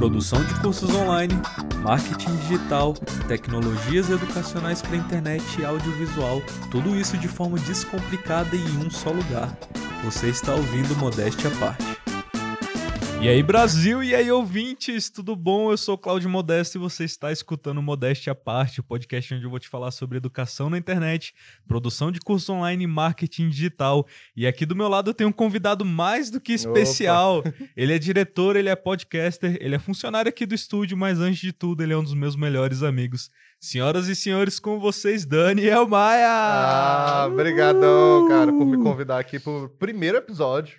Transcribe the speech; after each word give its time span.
Produção 0.00 0.42
de 0.42 0.54
cursos 0.60 0.94
online, 0.94 1.34
marketing 1.82 2.34
digital, 2.36 2.94
tecnologias 3.28 4.08
educacionais 4.08 4.80
para 4.80 4.96
internet 4.96 5.44
e 5.60 5.64
audiovisual, 5.66 6.40
tudo 6.70 6.96
isso 6.96 7.18
de 7.18 7.28
forma 7.28 7.58
descomplicada 7.58 8.56
e 8.56 8.60
em 8.60 8.86
um 8.86 8.90
só 8.90 9.10
lugar. 9.10 9.54
Você 10.02 10.30
está 10.30 10.54
ouvindo 10.54 10.96
Modéstia 10.96 11.50
à 11.50 11.58
Parte. 11.58 11.99
E 13.22 13.28
aí, 13.28 13.42
Brasil, 13.42 14.02
e 14.02 14.14
aí, 14.14 14.32
ouvintes, 14.32 15.10
tudo 15.10 15.36
bom? 15.36 15.70
Eu 15.70 15.76
sou 15.76 15.98
Cláudio 15.98 16.30
Modesto 16.30 16.78
e 16.78 16.80
você 16.80 17.04
está 17.04 17.30
escutando 17.30 17.82
Modéstia 17.82 18.32
à 18.32 18.34
Parte, 18.34 18.80
o 18.80 18.82
podcast 18.82 19.34
onde 19.34 19.44
eu 19.44 19.50
vou 19.50 19.58
te 19.58 19.68
falar 19.68 19.90
sobre 19.90 20.16
educação 20.16 20.70
na 20.70 20.78
internet, 20.78 21.34
produção 21.68 22.10
de 22.10 22.18
cursos 22.18 22.48
online 22.48 22.84
e 22.84 22.86
marketing 22.86 23.50
digital. 23.50 24.06
E 24.34 24.46
aqui 24.46 24.64
do 24.64 24.74
meu 24.74 24.88
lado 24.88 25.10
eu 25.10 25.14
tenho 25.14 25.28
um 25.28 25.34
convidado 25.34 25.84
mais 25.84 26.30
do 26.30 26.40
que 26.40 26.54
especial. 26.54 27.40
Opa. 27.40 27.52
Ele 27.76 27.92
é 27.92 27.98
diretor, 27.98 28.56
ele 28.56 28.70
é 28.70 28.74
podcaster, 28.74 29.58
ele 29.60 29.74
é 29.74 29.78
funcionário 29.78 30.30
aqui 30.30 30.46
do 30.46 30.54
estúdio, 30.54 30.96
mas 30.96 31.20
antes 31.20 31.40
de 31.40 31.52
tudo, 31.52 31.82
ele 31.82 31.92
é 31.92 31.98
um 31.98 32.02
dos 32.02 32.14
meus 32.14 32.36
melhores 32.36 32.82
amigos. 32.82 33.30
Senhoras 33.60 34.08
e 34.08 34.16
senhores, 34.16 34.58
com 34.58 34.80
vocês, 34.80 35.26
Daniel 35.26 35.86
Maia! 35.86 36.26
Ah, 36.26 37.28
obrigadão, 37.30 38.26
cara, 38.28 38.50
por 38.50 38.64
me 38.64 38.78
convidar 38.82 39.18
aqui 39.18 39.38
pro 39.38 39.68
primeiro 39.78 40.16
episódio. 40.16 40.74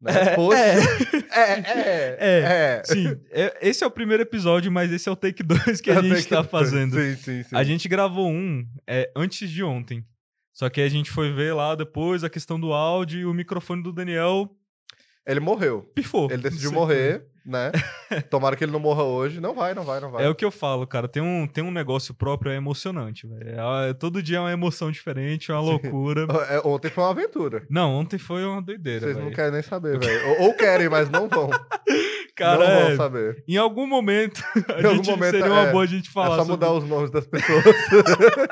Né? 0.00 0.12
É, 0.12 1.52
é, 1.52 1.58
é, 1.60 2.16
é, 2.18 2.80
é, 2.80 2.82
Sim, 2.84 3.20
esse 3.60 3.84
é 3.84 3.86
o 3.86 3.90
primeiro 3.90 4.22
episódio, 4.22 4.72
mas 4.72 4.90
esse 4.92 5.08
é 5.08 5.12
o 5.12 5.16
take 5.16 5.42
2 5.42 5.80
que 5.80 5.90
a 5.90 6.00
gente 6.00 6.26
tá 6.26 6.42
fazendo. 6.42 6.96
Sim, 6.96 7.16
sim, 7.16 7.42
sim. 7.42 7.56
A 7.56 7.62
gente 7.62 7.88
gravou 7.88 8.30
um 8.30 8.66
é, 8.86 9.10
antes 9.14 9.50
de 9.50 9.62
ontem. 9.62 10.04
Só 10.52 10.68
que 10.68 10.80
a 10.80 10.88
gente 10.88 11.10
foi 11.10 11.32
ver 11.32 11.54
lá 11.54 11.74
depois 11.74 12.24
a 12.24 12.30
questão 12.30 12.58
do 12.58 12.72
áudio 12.72 13.20
e 13.20 13.26
o 13.26 13.32
microfone 13.32 13.82
do 13.82 13.92
Daniel. 13.92 14.50
Ele 15.26 15.40
morreu. 15.40 15.82
Pifou. 15.94 16.30
Ele 16.30 16.42
decidiu 16.42 16.72
morrer 16.72 17.29
né? 17.44 17.72
Tomara 18.28 18.56
que 18.56 18.64
ele 18.64 18.72
não 18.72 18.80
morra 18.80 19.02
hoje. 19.02 19.40
Não 19.40 19.54
vai, 19.54 19.74
não 19.74 19.84
vai, 19.84 20.00
não 20.00 20.10
vai. 20.10 20.24
É 20.24 20.28
o 20.28 20.34
que 20.34 20.44
eu 20.44 20.50
falo, 20.50 20.86
cara. 20.86 21.08
Tem 21.08 21.22
um, 21.22 21.46
tem 21.46 21.62
um 21.64 21.70
negócio 21.70 22.14
próprio, 22.14 22.52
é 22.52 22.56
emocionante, 22.56 23.28
é, 23.40 23.92
todo 23.94 24.22
dia 24.22 24.38
é 24.38 24.40
uma 24.40 24.52
emoção 24.52 24.90
diferente, 24.90 25.50
é 25.50 25.54
uma 25.54 25.62
loucura. 25.62 26.26
É, 26.50 26.60
ontem 26.64 26.90
foi 26.90 27.04
uma 27.04 27.10
aventura. 27.10 27.64
Não, 27.68 27.92
ontem 27.92 28.18
foi 28.18 28.44
uma 28.44 28.62
doideira. 28.62 29.00
Vocês 29.00 29.14
véio. 29.14 29.26
não 29.26 29.32
querem 29.32 29.52
nem 29.52 29.62
saber, 29.62 29.98
velho. 29.98 30.28
Ou, 30.30 30.46
ou, 30.46 30.54
querem, 30.54 30.88
mas 30.88 31.08
não 31.08 31.28
vão. 31.28 31.50
Cara, 32.40 32.58
não 32.58 32.64
é, 32.64 32.86
vão 32.86 32.96
saber. 32.96 33.44
Em 33.46 33.58
algum 33.58 33.86
momento, 33.86 34.42
em 34.80 34.86
algum 34.86 35.10
momento 35.10 35.30
seria 35.30 35.52
uma 35.52 35.68
é, 35.68 35.72
boa 35.72 35.84
a 35.84 35.86
gente 35.86 36.08
falar. 36.08 36.36
É 36.36 36.38
só 36.38 36.44
mudar 36.46 36.68
sobre... 36.68 36.84
os 36.84 36.88
nomes 36.88 37.10
das 37.10 37.26
pessoas. 37.26 37.64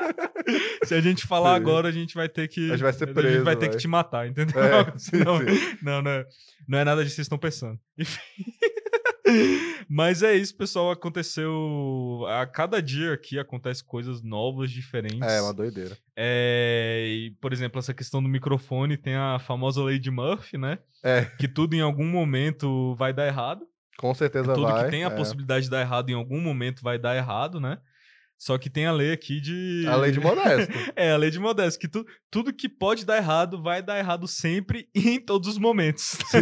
Se 0.85 0.93
a 0.93 1.01
gente 1.01 1.25
falar 1.25 1.55
sim. 1.55 1.63
agora, 1.63 1.89
a 1.89 1.91
gente 1.91 2.13
vai 2.13 2.29
ter 2.29 2.47
que. 2.47 2.67
A 2.67 2.73
gente 2.73 2.83
vai 2.83 2.93
ser 2.93 3.07
preso. 3.07 3.27
A 3.27 3.31
gente 3.31 3.43
vai 3.43 3.55
ter 3.55 3.69
que 3.69 3.77
te 3.77 3.87
matar, 3.87 4.27
entendeu? 4.27 4.61
É, 4.61 4.93
sim, 4.97 5.17
não, 5.17 5.39
sim. 5.39 5.77
não, 5.81 6.03
não, 6.03 6.11
é, 6.11 6.25
não 6.67 6.77
é 6.77 6.85
nada 6.85 7.03
disso 7.03 7.13
que 7.13 7.15
vocês 7.15 7.25
estão 7.25 7.39
pensando. 7.39 7.79
Enfim. 7.97 8.19
Mas 9.87 10.21
é 10.21 10.35
isso, 10.35 10.55
pessoal. 10.55 10.91
Aconteceu. 10.91 12.25
A 12.27 12.45
cada 12.45 12.81
dia 12.81 13.13
aqui 13.13 13.39
acontece 13.39 13.83
coisas 13.83 14.21
novas, 14.21 14.71
diferentes. 14.71 15.21
É, 15.21 15.41
uma 15.41 15.53
doideira. 15.53 15.97
É, 16.15 17.05
e, 17.07 17.31
por 17.41 17.53
exemplo, 17.53 17.79
essa 17.79 17.93
questão 17.93 18.21
do 18.21 18.29
microfone 18.29 18.97
tem 18.97 19.15
a 19.15 19.39
famosa 19.39 19.83
lei 19.83 19.97
de 19.97 20.11
Murphy, 20.11 20.57
né? 20.57 20.79
É. 21.03 21.25
Que 21.25 21.47
tudo 21.47 21.75
em 21.75 21.81
algum 21.81 22.05
momento 22.05 22.95
vai 22.95 23.13
dar 23.13 23.27
errado. 23.27 23.68
Com 23.99 24.13
certeza 24.13 24.53
tudo 24.53 24.61
vai. 24.61 24.73
Tudo 24.75 24.85
que 24.85 24.91
tem 24.91 25.03
a 25.03 25.07
é. 25.07 25.15
possibilidade 25.15 25.65
de 25.65 25.69
dar 25.69 25.81
errado 25.81 26.09
em 26.09 26.13
algum 26.13 26.39
momento 26.39 26.81
vai 26.81 26.97
dar 26.97 27.17
errado, 27.17 27.59
né? 27.59 27.79
Só 28.39 28.57
que 28.57 28.69
tem 28.69 28.85
a 28.85 28.91
lei 28.93 29.11
aqui 29.11 29.41
de. 29.41 29.83
A 29.85 29.97
lei 29.97 30.11
de 30.13 30.19
modesto. 30.21 30.73
é, 30.95 31.11
a 31.11 31.17
lei 31.17 31.29
de 31.29 31.37
modesto. 31.39 31.77
Que 31.77 31.89
tu, 31.89 32.05
tudo 32.31 32.53
que 32.53 32.69
pode 32.69 33.05
dar 33.05 33.17
errado 33.17 33.61
vai 33.61 33.83
dar 33.83 33.99
errado 33.99 34.29
sempre 34.29 34.87
e 34.95 35.09
em 35.09 35.19
todos 35.19 35.49
os 35.49 35.57
momentos. 35.57 36.17
Tá. 36.31 36.39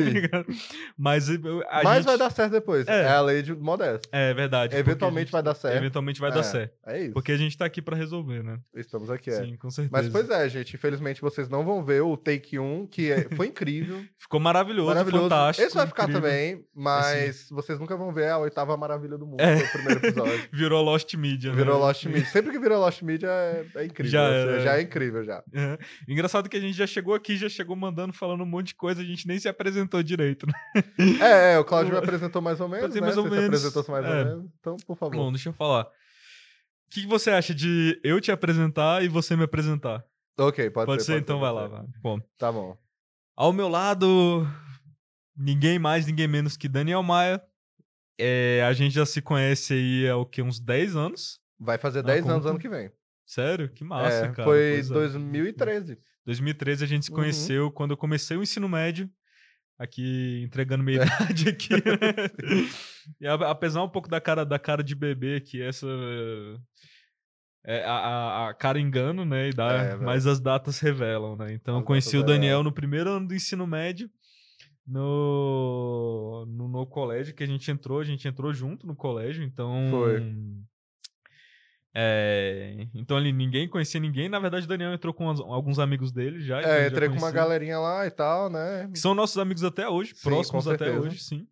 Mas, 0.95 1.27
a 1.29 1.83
Mas 1.83 1.95
gente... 1.97 2.05
vai 2.05 2.17
dar 2.19 2.29
certo 2.29 2.51
depois. 2.51 2.87
É, 2.87 3.01
é 3.01 3.09
a 3.09 3.21
lei 3.21 3.41
de 3.41 3.55
modesto. 3.55 4.07
É 4.11 4.31
verdade. 4.31 4.75
Eventualmente 4.75 5.31
vai 5.31 5.41
dar 5.41 5.55
certo. 5.55 5.75
Eventualmente 5.75 6.19
vai 6.19 6.31
dar 6.31 6.41
é, 6.41 6.43
certo. 6.43 6.73
É 6.85 7.01
isso. 7.01 7.13
Porque 7.13 7.31
a 7.31 7.37
gente 7.37 7.57
tá 7.57 7.65
aqui 7.65 7.81
pra 7.81 7.95
resolver, 7.97 8.43
né? 8.43 8.59
Estamos 8.75 9.09
aqui, 9.09 9.31
é. 9.31 9.43
Sim, 9.43 9.57
com 9.57 9.71
certeza. 9.71 9.91
Mas 9.91 10.11
pois 10.11 10.29
é, 10.29 10.47
gente. 10.49 10.75
Infelizmente 10.75 11.19
vocês 11.19 11.49
não 11.49 11.65
vão 11.65 11.83
ver 11.83 12.01
o 12.01 12.15
Take 12.15 12.59
1, 12.59 12.87
que 12.87 13.11
é, 13.11 13.27
foi 13.35 13.47
incrível. 13.47 14.03
Ficou 14.19 14.39
maravilhoso, 14.39 14.89
maravilhoso. 14.89 15.23
fantástico. 15.23 15.65
Esse 15.65 15.75
vai 15.75 15.87
ficar 15.87 16.03
incrível. 16.03 16.21
também, 16.21 16.63
mas 16.75 17.47
vocês 17.49 17.79
nunca 17.79 17.97
vão 17.97 18.13
ver 18.13 18.29
a 18.29 18.37
oitava 18.37 18.77
maravilha 18.77 19.17
do 19.17 19.25
mundo 19.25 19.41
É. 19.41 19.55
no 19.55 19.67
primeiro 19.69 20.05
episódio. 20.05 20.49
Virou 20.53 20.83
Lost 20.83 21.11
Media, 21.15 21.49
né? 21.49 21.55
Virou 21.55 21.86
Lost 21.87 22.05
Media. 22.05 22.25
Sempre 22.25 22.51
que 22.51 22.59
vira 22.59 22.77
Lost 22.77 23.01
Media 23.01 23.27
é, 23.29 23.65
é 23.75 23.85
incrível. 23.85 24.11
Já 24.11 24.27
é. 24.29 24.59
já 24.61 24.77
é 24.77 24.81
incrível, 24.81 25.23
já. 25.23 25.43
É. 25.53 25.77
Engraçado 26.07 26.47
que 26.49 26.57
a 26.57 26.59
gente 26.59 26.75
já 26.77 26.85
chegou 26.87 27.13
aqui, 27.13 27.35
já 27.37 27.49
chegou 27.49 27.75
mandando, 27.75 28.13
falando 28.13 28.41
um 28.43 28.45
monte 28.45 28.67
de 28.67 28.75
coisa, 28.75 29.01
a 29.01 29.05
gente 29.05 29.27
nem 29.27 29.39
se 29.39 29.47
apresentou 29.47 30.01
direito, 30.03 30.45
né? 30.47 30.53
É, 31.21 31.53
é, 31.53 31.59
o 31.59 31.65
Claudio 31.65 31.91
me 31.93 31.97
apresentou 31.99 32.41
mais 32.41 32.59
ou 32.59 32.67
menos, 32.67 32.93
né? 32.93 33.01
mais 33.01 33.17
ou 33.17 33.23
Você 33.23 33.29
menos. 33.29 33.45
apresentou 33.65 33.85
mais 33.93 34.05
É. 34.05 34.09
ou 34.09 34.25
menos. 34.25 34.51
Então, 34.59 34.77
por 34.85 34.97
favor. 34.97 35.15
Bom, 35.15 35.31
deixa 35.31 35.49
eu 35.49 35.53
falar. 35.53 35.83
O 35.85 36.89
que 36.89 37.01
que 37.01 37.07
você 37.07 37.31
acha 37.31 37.53
de 37.53 37.99
eu 38.03 38.21
te 38.21 38.31
apresentar 38.31 39.03
e 39.03 39.07
você 39.07 39.35
me 39.35 39.43
apresentar? 39.43 40.03
ok, 40.39 40.69
pode, 40.69 40.85
Pode, 40.85 41.03
ser, 41.03 41.19
então 41.19 41.39
vai 41.39 41.51
pode 41.51 41.71
lá. 41.71 41.79
ser. 41.79 41.83
Vai. 41.85 41.93
Bom, 42.01 42.19
Tá 42.37 42.51
bom. 42.51 42.77
ao 43.35 43.51
meu 43.51 43.67
lado, 43.67 44.47
ninguém 45.35 45.79
mais, 45.79 46.05
ninguém 46.05 46.27
menos 46.27 46.55
que 46.55 46.67
Daniel 46.69 47.03
Maia. 47.03 47.41
É, 48.19 48.63
a 48.67 48.73
gente 48.73 48.93
já 48.95 49.05
se 49.05 49.21
conhece 49.21 49.73
aí 49.73 50.09
há 50.09 50.15
o 50.17 50.25
que, 50.25 50.41
uns 50.41 50.59
10 50.59 50.95
anos? 50.95 51.39
Vai 51.59 51.77
fazer 51.77 51.99
Ah, 51.99 52.03
10 52.03 52.25
anos 52.25 52.37
conta. 52.37 52.49
ano 52.49 52.59
que 52.59 52.69
vem. 52.69 52.91
Sério? 53.25 53.69
Que 53.69 53.83
massa, 53.83 54.25
é, 54.27 54.31
cara. 54.31 54.43
foi 54.43 54.73
Pois 54.75 54.89
é. 54.91 54.93
2013. 54.93 55.97
2013 56.25 56.83
a 56.83 56.87
gente 56.87 57.05
se 57.05 57.11
Uhum. 57.11 57.17
conheceu 57.17 57.71
quando 57.71 57.91
eu 57.91 57.97
comecei 57.97 58.37
o 58.37 58.43
ensino 58.43 58.67
médio. 58.69 59.09
Aqui, 59.79 60.41
entregando 60.43 60.83
minha 60.83 61.01
idade 61.35 61.49
aqui. 61.49 61.69
né? 61.73 61.79
e 63.21 63.27
apesar 63.27 63.83
um 63.83 63.89
pouco 63.89 64.09
da 64.09 64.19
cara, 64.19 64.43
da 64.45 64.57
cara 64.57 64.83
de 64.83 64.95
bebê, 64.95 65.39
que 65.39 65.61
essa... 65.61 65.87
é, 67.65 67.83
a, 67.85 68.47
a- 68.49 68.53
cara 68.55 68.79
engano, 68.79 69.23
né? 69.25 69.49
E 69.49 69.53
dá, 69.53 69.71
É, 69.73 69.95
mas 69.97 70.25
as 70.25 70.39
datas 70.39 70.79
revelam, 70.79 71.35
né? 71.35 71.53
Então 71.53 71.75
As 71.75 71.81
eu 71.81 71.85
conheci 71.85 72.17
o 72.17 72.23
Daniel 72.23 72.41
revelam. 72.59 72.63
no 72.63 72.71
primeiro 72.71 73.09
ano 73.11 73.27
do 73.27 73.35
ensino 73.35 73.67
médio. 73.67 74.09
No, 74.85 76.45
no, 76.47 76.67
no 76.67 76.85
colégio 76.87 77.35
que 77.35 77.43
a 77.43 77.47
gente 77.47 77.69
entrou, 77.69 77.99
a 77.99 78.03
gente 78.05 78.27
entrou 78.27 78.53
junto 78.53 78.87
no 78.87 78.95
colégio, 78.95 79.43
então... 79.43 79.87
Foi. 79.91 80.33
É, 81.99 82.87
então 82.93 83.17
ali 83.17 83.33
ninguém 83.33 83.67
conhecia 83.67 83.99
ninguém. 83.99 84.29
Na 84.29 84.37
verdade, 84.37 84.65
o 84.65 84.69
Daniel 84.69 84.93
entrou 84.93 85.11
com 85.11 85.27
alguns 85.27 85.79
amigos 85.79 86.11
dele 86.11 86.39
já. 86.41 86.61
É, 86.61 86.81
já 86.81 86.87
entrei 86.89 87.09
com 87.09 87.15
uma 87.15 87.31
galerinha 87.31 87.79
lá 87.79 88.05
e 88.05 88.11
tal, 88.11 88.51
né? 88.51 88.87
Que 88.93 88.99
são 88.99 89.15
nossos 89.15 89.39
amigos 89.39 89.63
até 89.63 89.89
hoje, 89.89 90.13
Sim, 90.13 90.29
próximos 90.29 90.67
até 90.67 90.91
hoje, 90.91 91.17
sim. 91.17 91.47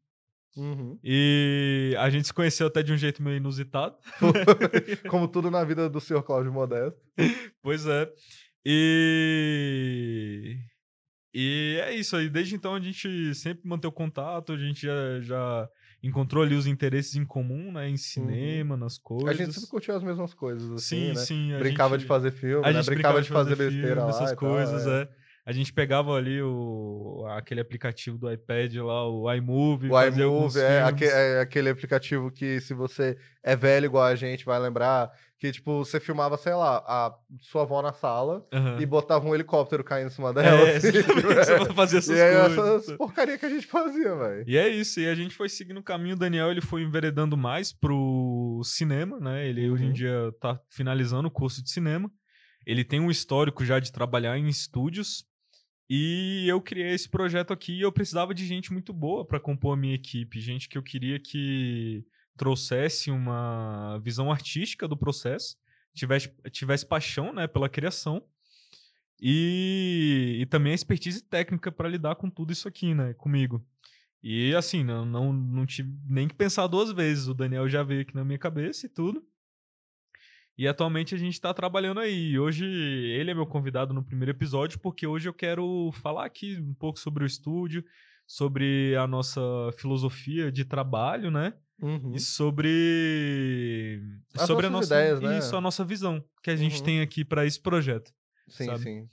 Uhum. 0.56 1.00
E 1.04 1.96
a 1.98 2.12
gente 2.12 2.28
se 2.28 2.34
conheceu 2.34 2.68
até 2.68 2.84
de 2.84 2.94
um 2.94 2.98
jeito 2.98 3.24
meio 3.24 3.38
inusitado. 3.38 3.98
Como 5.10 5.28
tudo 5.28 5.50
na 5.50 5.64
vida 5.64 5.90
do 5.90 6.00
senhor 6.00 6.22
Cláudio 6.22 6.54
Modesto. 6.54 7.02
Pois 7.64 7.88
é. 7.88 8.08
E. 8.64 9.00
E 11.34 11.82
é 11.82 11.96
isso 11.96 12.16
aí. 12.16 12.30
Desde 12.30 12.54
então 12.54 12.76
a 12.76 12.80
gente 12.80 13.34
sempre 13.34 13.68
manteve 13.68 13.96
contato, 13.96 14.54
a 14.54 14.58
gente 14.58 14.84
já, 14.86 15.20
já 15.22 15.68
encontrou 16.08 16.44
ali 16.44 16.56
os 16.56 16.68
interesses 16.68 17.16
em 17.16 17.26
comum, 17.26 17.72
né? 17.72 17.90
Em 17.90 17.98
cinema, 17.98 18.78
nas 18.78 18.98
coisas. 18.98 19.26
Uhum. 19.26 19.32
A 19.32 19.34
gente 19.34 19.54
sempre 19.54 19.70
curtiu 19.70 19.96
as 19.96 20.04
mesmas 20.04 20.34
coisas, 20.34 20.72
assim, 20.72 20.80
sim, 20.80 21.08
né? 21.10 21.16
sim. 21.16 21.58
Brincava 21.60 21.96
gente- 21.96 22.02
de 22.02 22.08
fazer 22.08 22.32
filme, 22.32 22.62
né? 22.66 22.74
gente 22.74 22.86
Brincava 22.86 23.22
de 23.22 23.30
fazer, 23.30 23.56
filme, 23.56 23.72
besteira 23.72 24.04
lá 24.04 24.10
essas 24.10 24.32
e 24.32 24.36
tal, 24.36 24.38
coisas, 24.38 24.88
é. 24.88 25.02
é. 25.02 25.10
A 25.48 25.52
gente 25.52 25.72
pegava 25.72 26.12
ali 26.16 26.42
o, 26.42 27.24
aquele 27.38 27.62
aplicativo 27.62 28.18
do 28.18 28.32
iPad 28.32 28.74
lá, 28.78 29.08
o 29.08 29.32
iMovie. 29.32 29.92
O 29.92 30.02
iMovie 30.04 30.60
é, 30.60 30.82
aque- 30.82 31.06
é 31.06 31.40
aquele 31.40 31.70
aplicativo 31.70 32.32
que, 32.32 32.60
se 32.60 32.74
você 32.74 33.16
é 33.44 33.56
velho 33.56 33.86
igual 33.86 34.06
a 34.06 34.16
gente, 34.16 34.44
vai 34.44 34.58
lembrar 34.60 35.12
que, 35.38 35.52
tipo, 35.52 35.86
você 35.86 36.00
filmava, 36.00 36.36
sei 36.36 36.54
lá, 36.56 36.78
a 36.88 37.14
sua 37.42 37.62
avó 37.62 37.80
na 37.84 37.94
sala 37.94 38.44
Aham. 38.52 38.78
e 38.82 38.86
botava 38.88 39.28
um 39.28 39.36
helicóptero 39.36 39.84
caindo 39.84 40.08
em 40.08 40.10
cima 40.10 40.34
dela. 40.34 40.46
É, 40.66 40.78
assim, 40.78 40.92
você 41.68 41.74
fazia 41.76 42.00
essas 42.00 42.18
e 42.18 42.22
aí, 42.22 42.36
coisas. 42.56 42.84
essas 42.84 42.98
porcaria 42.98 43.38
que 43.38 43.46
a 43.46 43.50
gente 43.50 43.68
fazia, 43.68 44.16
velho. 44.16 44.44
E 44.48 44.58
é 44.58 44.68
isso, 44.68 45.00
e 45.00 45.08
a 45.08 45.14
gente 45.14 45.36
foi 45.36 45.48
seguindo 45.48 45.78
o 45.78 45.84
caminho. 45.84 46.16
O 46.16 46.20
Daniel 46.20 46.50
ele 46.50 46.62
foi 46.62 46.82
enveredando 46.82 47.38
mais 47.38 47.72
pro 47.72 48.62
cinema, 48.64 49.20
né? 49.20 49.48
Ele 49.48 49.70
hoje 49.70 49.84
em 49.84 49.88
Uhum. 49.90 49.94
dia 49.94 50.34
tá 50.42 50.60
finalizando 50.72 51.28
o 51.28 51.32
curso 51.32 51.64
de 51.64 51.70
cinema. 51.70 52.10
Ele 52.66 52.84
tem 52.84 53.00
um 53.00 53.12
histórico 53.12 53.64
já 53.64 53.80
de 53.80 53.92
trabalhar 53.92 54.40
em 54.40 54.48
estúdios. 54.48 55.24
E 55.90 56.46
eu 56.48 56.60
criei 56.60 56.94
esse 56.94 57.08
projeto 57.08 57.54
aqui 57.54 57.74
e 57.74 57.82
eu 57.82 57.92
precisava 57.92 58.34
de 58.34 58.46
gente 58.46 58.74
muito 58.74 58.92
boa 58.92 59.26
para 59.26 59.40
compor 59.40 59.74
a 59.74 59.80
minha 59.80 59.94
equipe, 59.96 60.40
gente 60.40 60.68
que 60.68 60.78
eu 60.78 60.84
queria 60.84 61.20
que 61.20 62.04
trouxesse 62.36 63.12
uma 63.12 64.00
visão 64.00 64.32
artística 64.32 64.88
do 64.88 64.98
processo, 64.98 65.56
tivesse, 65.94 66.34
tivesse 66.52 66.86
paixão, 66.86 67.32
né, 67.32 67.48
pela 67.48 67.70
criação. 67.70 68.26
E, 69.22 70.40
e 70.42 70.46
também 70.48 70.74
a 70.74 70.76
expertise 70.76 71.24
técnica 71.24 71.72
para 71.72 71.88
lidar 71.88 72.16
com 72.16 72.30
tudo 72.30 72.52
isso 72.52 72.68
aqui, 72.68 72.94
né, 72.94 73.14
comigo. 73.14 73.66
E 74.22 74.54
assim, 74.56 74.84
não, 74.84 75.06
não, 75.06 75.32
não 75.32 75.66
tive 75.66 75.96
nem 76.10 76.28
que 76.28 76.34
pensar 76.34 76.66
duas 76.68 76.92
vezes. 76.92 77.28
O 77.28 77.34
Daniel 77.34 77.70
já 77.70 77.84
veio 77.84 78.02
aqui 78.02 78.16
na 78.16 78.26
minha 78.26 78.40
cabeça 78.40 78.88
e 78.88 78.90
tudo. 78.90 79.24
E 80.58 80.68
atualmente 80.68 81.14
a 81.14 81.18
gente 81.18 81.40
tá 81.40 81.54
trabalhando 81.54 82.00
aí. 82.00 82.40
Hoje 82.40 82.66
ele 82.66 83.32
é 83.32 83.34
meu 83.34 83.46
convidado 83.46 83.94
no 83.94 84.04
primeiro 84.04 84.32
episódio, 84.32 84.80
porque 84.80 85.06
hoje 85.06 85.28
eu 85.28 85.34
quero 85.34 85.92
falar 86.02 86.26
aqui 86.26 86.58
um 86.58 86.74
pouco 86.74 86.98
sobre 86.98 87.24
o 87.26 87.28
estúdio, 87.28 87.84
sobre 88.26 88.96
a 88.96 89.06
nossa 89.06 89.42
filosofia 89.78 90.50
de 90.52 90.64
trabalho, 90.64 91.30
né? 91.30 91.54
Uhum. 91.82 92.14
E 92.16 92.20
sobre 92.22 94.02
As 94.34 94.48
sobre 94.48 94.68
a 94.68 94.70
nossa 94.70 94.96
ideias, 94.96 95.20
né? 95.20 95.38
isso, 95.40 95.58
a 95.58 95.62
nossa 95.62 95.84
visão 95.84 96.24
que 96.42 96.50
a 96.50 96.56
gente 96.56 96.78
Uhum. 96.80 96.84
tem 96.86 97.02
aqui 97.02 97.26
para 97.26 97.46
esse 97.46 97.60
projeto. 97.60 98.14
Sim, 98.48 98.66
sabe? 98.66 98.80
sim. 98.84 99.10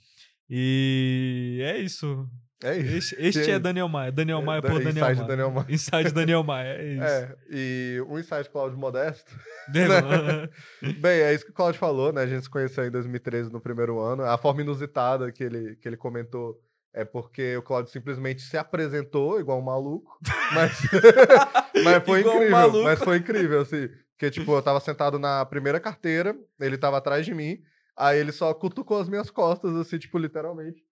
E 0.49 1.59
é 1.61 1.77
isso. 1.77 2.25
É 2.63 2.77
isso. 2.77 3.13
Este, 3.19 3.39
este 3.39 3.51
é 3.51 3.59
Daniel 3.59 3.87
Maia. 3.89 4.11
Daniel 4.11 4.39
É, 4.39 4.43
Maia 4.43 4.61
da- 4.61 4.69
por 4.69 4.81
Daniel 4.83 5.05
Inside 5.05 5.15
Maia. 5.17 5.27
Daniel 5.27 5.51
Maia. 5.51 5.65
Inside 5.69 6.11
Daniel 6.11 6.43
Maia, 6.43 6.67
é 6.79 6.85
isso. 6.95 7.03
É, 7.03 7.35
e 7.51 8.03
um 8.07 8.17
insight 8.17 8.49
Cláudio 8.49 8.77
Modesto. 8.77 9.31
Né? 9.73 10.49
Bem, 10.99 11.21
é 11.21 11.33
isso 11.33 11.45
que 11.45 11.51
o 11.51 11.53
Cláudio 11.53 11.79
falou, 11.79 12.11
né? 12.11 12.21
A 12.21 12.27
gente 12.27 12.43
se 12.43 12.49
conheceu 12.49 12.85
em 12.85 12.91
2013 12.91 13.51
no 13.51 13.61
primeiro 13.61 13.99
ano. 13.99 14.23
A 14.23 14.37
forma 14.37 14.61
inusitada 14.61 15.31
que 15.31 15.43
ele, 15.43 15.75
que 15.77 15.87
ele 15.87 15.95
comentou 15.97 16.59
é 16.93 17.03
porque 17.05 17.55
o 17.57 17.61
Cláudio 17.61 17.91
simplesmente 17.91 18.41
se 18.41 18.57
apresentou 18.57 19.39
igual 19.39 19.59
um 19.59 19.63
maluco, 19.63 20.19
mas, 20.53 20.79
mas 21.83 22.03
foi 22.03 22.19
Igual 22.19 22.35
um 22.35 22.37
incrível. 22.39 22.51
maluco. 22.51 22.83
Mas 22.83 22.99
foi 22.99 23.17
incrível, 23.17 23.61
assim. 23.61 23.89
Porque, 24.11 24.29
tipo, 24.29 24.53
eu 24.55 24.61
tava 24.61 24.79
sentado 24.79 25.17
na 25.17 25.43
primeira 25.45 25.79
carteira, 25.79 26.35
ele 26.59 26.77
tava 26.77 26.97
atrás 26.97 27.25
de 27.25 27.33
mim, 27.33 27.57
aí 27.97 28.19
ele 28.19 28.31
só 28.31 28.53
cutucou 28.53 28.99
as 29.01 29.09
minhas 29.09 29.31
costas, 29.31 29.75
assim, 29.75 29.97
tipo, 29.97 30.17
literalmente. 30.19 30.83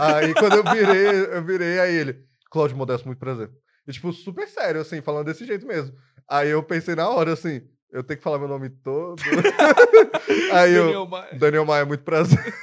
Aí 0.00 0.34
quando 0.34 0.56
eu 0.56 0.64
virei, 0.64 1.36
eu 1.36 1.44
virei, 1.44 1.78
aí 1.78 1.94
ele, 1.94 2.18
Cláudio 2.50 2.76
Modesto, 2.76 3.06
muito 3.06 3.18
prazer. 3.18 3.50
E, 3.86 3.92
tipo, 3.92 4.12
super 4.12 4.46
sério, 4.46 4.80
assim, 4.80 5.00
falando 5.00 5.26
desse 5.26 5.46
jeito 5.46 5.66
mesmo. 5.66 5.94
Aí 6.28 6.50
eu 6.50 6.62
pensei 6.62 6.94
na 6.94 7.08
hora, 7.08 7.32
assim, 7.32 7.62
eu 7.90 8.02
tenho 8.04 8.18
que 8.18 8.24
falar 8.24 8.38
meu 8.38 8.48
nome 8.48 8.68
todo. 8.68 9.20
aí 10.52 10.74
eu, 10.74 10.84
Daniel 10.84 11.06
Maia. 11.06 11.38
Daniel 11.38 11.64
Maia, 11.64 11.86
muito 11.86 12.04
prazer. 12.04 12.54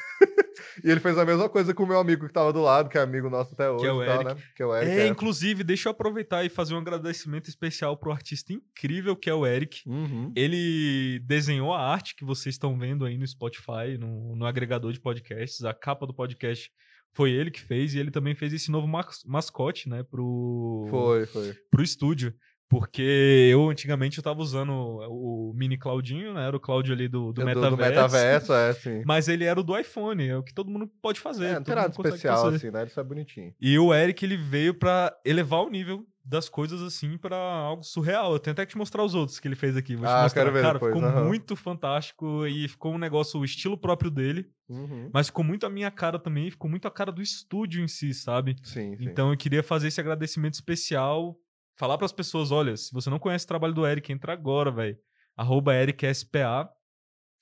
E 0.85 0.91
ele 0.91 0.99
fez 0.99 1.17
a 1.17 1.25
mesma 1.25 1.49
coisa 1.49 1.73
com 1.73 1.83
o 1.83 1.87
meu 1.87 1.99
amigo 1.99 2.27
que 2.27 2.33
tava 2.33 2.53
do 2.53 2.61
lado, 2.61 2.87
que 2.89 2.97
é 2.97 3.01
amigo 3.01 3.29
nosso 3.29 3.53
até 3.53 3.69
hoje. 3.69 3.85
é 3.87 3.91
o 3.91 4.03
e 4.03 4.05
tal, 4.05 4.21
Eric. 4.21 4.35
né? 4.35 4.43
Que 4.55 4.63
é 4.63 4.65
o 4.65 4.75
Eric. 4.75 4.91
É, 4.91 4.99
é. 5.01 5.07
inclusive, 5.07 5.63
deixa 5.63 5.89
eu 5.89 5.91
aproveitar 5.91 6.45
e 6.45 6.49
fazer 6.49 6.75
um 6.75 6.77
agradecimento 6.77 7.49
especial 7.49 7.97
pro 7.97 8.11
artista 8.11 8.53
incrível 8.53 9.15
que 9.15 9.29
é 9.29 9.33
o 9.33 9.45
Eric. 9.45 9.81
Uhum. 9.87 10.31
Ele 10.35 11.19
desenhou 11.25 11.73
a 11.73 11.81
arte 11.81 12.15
que 12.15 12.23
vocês 12.23 12.55
estão 12.55 12.77
vendo 12.77 13.03
aí 13.03 13.17
no 13.17 13.27
Spotify, 13.27 13.97
no, 13.99 14.35
no 14.35 14.45
agregador 14.45 14.93
de 14.93 14.99
podcasts. 14.99 15.63
A 15.65 15.73
capa 15.73 16.05
do 16.05 16.13
podcast 16.13 16.71
foi 17.13 17.31
ele 17.31 17.49
que 17.49 17.61
fez 17.61 17.93
e 17.95 17.99
ele 17.99 18.11
também 18.11 18.35
fez 18.35 18.53
esse 18.53 18.69
novo 18.69 18.87
mas- 18.87 19.23
mascote, 19.25 19.89
né, 19.89 20.03
pro, 20.03 20.85
Foi, 20.89 21.25
foi. 21.25 21.53
pro 21.71 21.81
estúdio. 21.81 22.33
Porque 22.67 23.50
eu 23.51 23.69
antigamente 23.69 24.17
eu 24.17 24.23
tava 24.23 24.41
usando 24.41 24.71
o 24.73 25.53
mini 25.56 25.77
Claudinho, 25.77 26.33
né? 26.33 26.47
Era 26.47 26.57
o 26.57 26.59
Cláudio 26.59 26.94
ali 26.94 27.07
do, 27.07 27.27
do, 27.31 27.33
Do- 27.33 27.45
metaverso. 27.45 27.75
do 27.75 27.77
metaverso, 27.77 28.53
é, 28.53 28.73
sim. 28.73 29.03
Mas 29.06 29.27
ele 29.27 29.44
era 29.44 29.59
o 29.59 29.63
do 29.63 29.77
iPhone, 29.77 30.27
é 30.27 30.35
o 30.38 30.44
que 30.44 30.53
todo 30.53 30.69
mundo 30.71 30.89
pode 31.01 31.19
fazer. 31.19 31.45
É, 31.45 31.53
não 31.56 31.63
tem 31.63 31.75
nada 31.75 31.91
especial, 31.91 32.47
assim, 32.47 32.71
né? 32.71 32.81
Ele 32.81 32.89
só 32.89 33.01
é 33.01 33.03
bonitinho. 33.03 33.53
E 33.62 33.77
o 33.77 33.94
Eric, 33.94 34.25
ele 34.25 34.35
veio 34.35 34.73
pra 34.73 35.15
elevar 35.23 35.62
o 35.62 35.69
nível 35.69 36.06
das 36.27 36.50
coisas, 36.50 36.81
assim, 36.81 37.19
pra 37.19 37.38
algo 37.38 37.83
surreal. 37.83 38.33
Eu 38.33 38.39
tenho 38.39 38.53
até 38.53 38.65
que 38.65 38.71
te 38.71 38.77
mostrar 38.79 39.03
os 39.03 39.13
outros 39.13 39.39
que 39.39 39.47
ele 39.47 39.56
fez 39.56 39.77
aqui. 39.77 39.95
Vou 39.95 40.07
te 40.07 40.11
Ah, 40.11 40.23
mostrar. 40.23 40.41
quero 40.41 40.51
ver 40.53 40.61
Cara, 40.63 40.73
depois, 40.73 40.95
ficou 40.95 41.07
aham. 41.07 41.25
muito 41.25 41.56
fantástico 41.56 42.47
e 42.47 42.68
ficou 42.68 42.95
um 42.95 42.97
negócio, 42.97 43.39
o 43.39 43.45
estilo 43.45 43.77
próprio 43.77 44.09
dele, 44.09 44.50
Uhum. 44.68 45.11
mas 45.13 45.27
ficou 45.27 45.44
muito 45.45 45.68
a 45.68 45.69
minha 45.69 45.91
cara 45.91 46.18
também, 46.18 46.50
ficou 46.50 46.68
muito 46.68 46.88
a 46.88 46.91
cara 46.91 47.11
do 47.11 47.21
estúdio 47.21 47.83
em 47.83 47.88
si, 47.88 48.11
sabe? 48.11 48.56
Sim, 48.63 48.97
sim. 48.97 49.03
Então 49.06 49.29
eu 49.31 49.38
queria 49.38 49.61
fazer 49.61 49.89
esse 49.89 50.01
agradecimento 50.01 50.56
especial, 50.56 51.38
falar 51.75 51.98
pras 51.98 52.12
pessoas, 52.12 52.51
olha, 52.51 52.75
se 52.77 52.92
você 52.94 53.10
não 53.10 53.19
conhece 53.19 53.45
o 53.45 53.48
trabalho 53.48 53.74
do 53.74 53.86
Eric, 53.86 54.12
entra 54.12 54.33
agora, 54.33 54.72
velho. 54.72 54.98
Arroba 55.36 55.75
EricSPA 55.75 56.69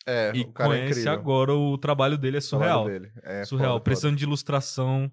é, 0.05 0.31
e 0.35 0.41
o 0.41 0.51
cara 0.51 0.69
é 0.75 0.77
conhece 0.79 0.91
incrível. 1.01 1.13
agora, 1.13 1.53
o 1.53 1.77
trabalho 1.77 2.17
dele 2.17 2.37
é 2.37 2.41
surreal. 2.41 2.85
dele. 2.85 3.11
É 3.23 3.45
surreal, 3.45 3.69
foda, 3.73 3.73
foda. 3.75 3.83
precisando 3.83 4.17
de 4.17 4.23
ilustração, 4.23 5.11